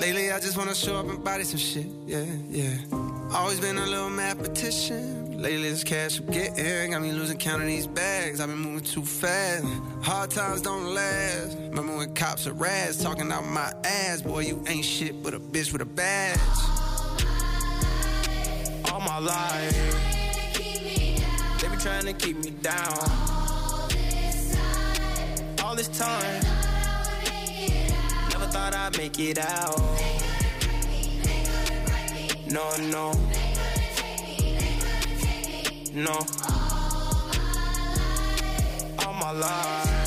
Lately, 0.00 0.32
I 0.32 0.40
just 0.40 0.56
wanna 0.56 0.74
show 0.74 0.96
up 0.96 1.08
and 1.08 1.22
body 1.22 1.44
some 1.44 1.60
shit, 1.60 1.86
yeah, 2.04 2.24
yeah. 2.50 3.07
Always 3.34 3.60
been 3.60 3.76
a 3.76 3.86
little 3.86 4.08
mathematician. 4.08 5.40
Lately, 5.40 5.68
this 5.70 5.84
cash 5.84 6.18
I'm 6.18 6.26
getting 6.26 6.90
got 6.92 7.02
me 7.02 7.12
losing 7.12 7.36
count 7.36 7.60
of 7.60 7.68
these 7.68 7.86
bags. 7.86 8.40
I've 8.40 8.48
been 8.48 8.58
moving 8.58 8.80
too 8.80 9.04
fast. 9.04 9.66
Hard 10.02 10.30
times 10.30 10.62
don't 10.62 10.94
last. 10.94 11.56
Remember 11.58 11.96
when 11.98 12.14
cops 12.14 12.46
are 12.46 12.54
rats 12.54 12.96
talking 13.02 13.30
out 13.30 13.44
my 13.44 13.70
ass? 13.84 14.22
Boy, 14.22 14.40
you 14.40 14.64
ain't 14.66 14.84
shit 14.84 15.22
but 15.22 15.34
a 15.34 15.40
bitch 15.40 15.72
with 15.72 15.82
a 15.82 15.84
badge. 15.84 16.40
All 18.90 19.00
my 19.00 19.18
life, 19.18 19.76
they 21.60 21.68
been 21.68 21.78
trying 21.78 22.06
to 22.06 22.14
keep 22.14 22.38
me 22.38 22.50
down 22.50 22.98
all 25.62 25.76
this 25.76 25.88
time. 25.88 26.42
Never 28.30 28.46
thought 28.46 28.74
I'd 28.74 28.96
make 28.96 29.20
it 29.20 29.38
out. 29.38 30.27
No, 32.50 32.74
no. 32.78 33.12
They 33.12 33.52
to 33.54 33.94
take 33.94 34.22
me 34.24 34.56
they 34.58 34.72
couldn't 34.80 35.20
take 35.20 35.94
me. 35.94 36.02
No. 36.02 36.12
All 36.12 36.22
my 37.28 37.42
life 38.32 39.06
All 39.06 39.14
my 39.14 39.32
life. 39.32 39.98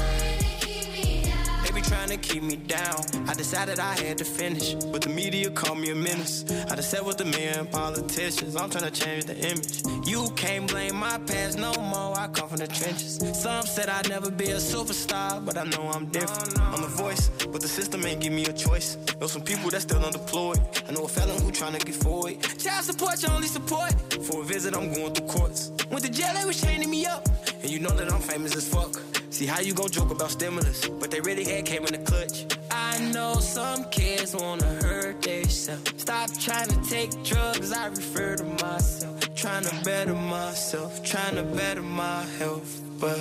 trying 1.84 2.10
to 2.10 2.18
keep 2.18 2.42
me 2.42 2.56
down. 2.56 3.04
I 3.28 3.34
decided 3.34 3.80
I 3.80 3.94
had 3.96 4.18
to 4.20 4.26
finish, 4.26 4.74
but 4.74 5.02
the 5.02 5.10
media 5.10 5.52
called 5.52 5.78
me 5.80 5.92
a 5.92 5.96
menace. 5.96 6.46
I 6.70 6.76
just 6.76 6.90
sat 6.90 7.06
with 7.06 7.18
the 7.18 7.26
men 7.26 7.68
politicians. 7.68 8.56
I'm 8.56 8.70
trying 8.70 8.92
to 8.92 8.92
change 8.92 9.26
the 9.26 9.38
image. 9.38 9.84
You 10.08 10.30
can't 10.36 10.68
blame 10.68 10.96
my 10.96 11.18
past 11.20 11.58
no 11.58 11.74
more. 11.74 12.11
Come 12.34 12.48
from 12.50 12.58
the 12.58 12.68
trenches. 12.68 13.18
Some 13.34 13.66
said 13.66 13.90
I'd 13.90 14.10
never 14.10 14.32
be 14.32 14.52
a 14.52 14.58
superstar, 14.58 15.44
but 15.46 15.58
I 15.58 15.64
know 15.66 15.90
I'm 15.94 16.06
different. 16.08 16.60
I'm 16.60 16.82
the 16.82 16.88
voice, 16.88 17.30
but 17.52 17.62
the 17.62 17.68
system 17.68 18.06
ain't 18.06 18.22
give 18.22 18.34
me 18.34 18.46
a 18.46 18.54
choice. 18.54 18.98
Know 19.20 19.28
some 19.28 19.42
people 19.42 19.70
that 19.72 19.82
still 19.82 20.00
undeployed. 20.00 20.60
I 20.88 20.94
know 20.94 21.04
a 21.04 21.08
felon 21.08 21.42
who 21.42 21.52
trying 21.52 21.78
to 21.78 21.86
get 21.86 21.96
forward. 21.96 22.42
Child 22.58 22.86
support, 22.86 23.22
your 23.22 23.32
only 23.32 23.48
support. 23.48 23.92
For 24.24 24.42
a 24.42 24.46
visit, 24.46 24.76
I'm 24.76 24.94
going 24.94 25.14
through 25.14 25.28
courts. 25.28 25.72
Went 25.90 26.06
to 26.06 26.12
jail, 26.12 26.34
they 26.34 26.46
was 26.46 26.62
chaining 26.62 26.90
me 26.90 27.06
up. 27.06 27.28
And 27.62 27.70
you 27.70 27.80
know 27.80 27.92
that 27.92 28.12
I'm 28.12 28.22
famous 28.22 28.56
as 28.56 28.68
fuck. 28.68 29.02
See 29.30 29.46
how 29.46 29.60
you 29.60 29.74
gon' 29.74 29.90
joke 29.90 30.12
about 30.12 30.32
stimulus, 30.32 30.88
but 30.88 31.12
they 31.12 31.22
really 31.22 31.44
had 31.44 31.66
came 31.66 31.86
in 31.86 31.94
the 31.94 32.00
clutch. 32.00 32.46
I 32.70 33.00
know 33.14 33.36
some 33.36 33.86
kids 33.86 34.36
wanna 34.36 34.66
hurt 34.84 35.22
themselves. 35.22 35.94
Stop 35.98 36.30
trying 36.40 36.68
to 36.68 36.90
take 36.90 37.12
drugs, 37.24 37.72
I 37.72 37.88
refer 37.88 38.36
to 38.36 38.44
myself. 38.44 39.21
Trying 39.42 39.64
to 39.64 39.84
better 39.84 40.14
myself, 40.14 41.04
trying 41.04 41.36
to 41.36 41.44
better 41.44 41.82
my 41.82 42.24
health, 42.40 42.82
but 43.00 43.20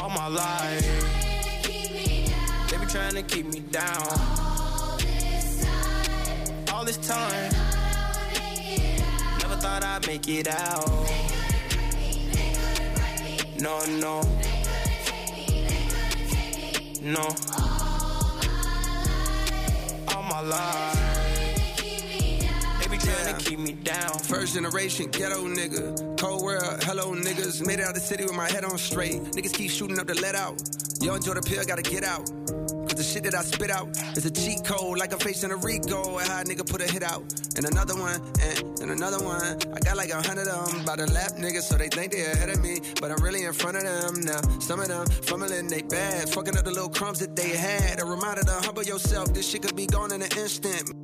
all 0.00 0.10
my 0.10 0.28
life, 0.28 0.82
they 2.70 2.78
been 2.78 2.88
trying 2.88 3.14
to 3.14 3.22
keep 3.22 3.46
me 3.46 3.60
down. 3.60 4.06
All 6.72 6.84
this 6.84 6.96
time, 7.06 7.52
never 9.40 9.56
thought 9.56 9.84
I'd 9.84 10.06
make 10.06 10.26
it 10.28 10.48
out 10.48 11.34
no, 13.64 13.80
no. 13.86 14.20
No. 17.00 17.28
All 20.14 20.22
my 20.22 20.22
life 20.22 20.22
All 20.22 20.22
my 20.22 20.40
life. 20.40 21.43
Trying 23.04 23.26
yeah. 23.26 23.32
to 23.36 23.44
keep 23.44 23.58
me 23.58 23.72
down. 23.72 24.18
First 24.20 24.54
generation 24.54 25.10
ghetto 25.10 25.46
nigga. 25.46 26.18
Cold 26.18 26.42
world, 26.42 26.82
hello 26.84 27.14
niggas. 27.14 27.66
Made 27.66 27.80
it 27.80 27.84
out 27.84 27.94
the 27.94 28.00
city 28.00 28.24
with 28.24 28.34
my 28.34 28.50
head 28.50 28.64
on 28.64 28.78
straight. 28.78 29.20
Niggas 29.36 29.52
keep 29.52 29.70
shooting 29.70 29.98
up 29.98 30.06
the 30.06 30.14
let 30.20 30.34
out. 30.34 30.60
Yo, 31.00 31.14
enjoy 31.14 31.34
the 31.34 31.42
pill, 31.42 31.62
gotta 31.64 31.82
get 31.82 32.02
out. 32.02 32.24
Cause 32.88 32.94
the 32.96 33.02
shit 33.02 33.24
that 33.24 33.34
I 33.34 33.42
spit 33.42 33.70
out 33.70 33.88
is 34.16 34.24
a 34.24 34.30
cheat 34.30 34.64
code, 34.64 34.98
like 34.98 35.12
a 35.12 35.18
face 35.18 35.44
in 35.44 35.50
a 35.50 35.56
Rico. 35.56 36.18
And 36.18 36.28
how 36.28 36.40
a 36.40 36.44
nigga 36.44 36.68
put 36.68 36.80
a 36.80 36.90
hit 36.90 37.02
out. 37.02 37.22
And 37.56 37.66
another 37.66 37.94
one, 37.94 38.20
and, 38.40 38.80
and 38.80 38.90
another 38.90 39.22
one. 39.22 39.58
I 39.74 39.80
got 39.80 39.96
like 39.96 40.10
a 40.10 40.22
hundred 40.22 40.48
of 40.48 40.70
them 40.70 40.84
by 40.84 40.96
the 40.96 41.06
lap 41.12 41.32
niggas, 41.32 41.62
so 41.62 41.76
they 41.76 41.88
think 41.88 42.12
they 42.12 42.24
ahead 42.24 42.48
of 42.48 42.62
me. 42.62 42.80
But 43.00 43.10
I'm 43.10 43.22
really 43.22 43.44
in 43.44 43.52
front 43.52 43.76
of 43.76 43.82
them 43.84 44.24
now. 44.24 44.40
Some 44.60 44.80
of 44.80 44.88
them 44.88 45.06
fumbling 45.28 45.68
they 45.68 45.82
bad, 45.82 46.30
fucking 46.30 46.56
up 46.56 46.64
the 46.64 46.70
little 46.70 46.88
crumbs 46.88 47.18
that 47.18 47.36
they 47.36 47.50
had. 47.50 48.00
A 48.00 48.04
reminder 48.04 48.42
to 48.42 48.52
humble 48.64 48.82
yourself, 48.82 49.34
this 49.34 49.48
shit 49.48 49.62
could 49.62 49.76
be 49.76 49.86
gone 49.86 50.12
in 50.12 50.22
an 50.22 50.30
instant. 50.38 51.03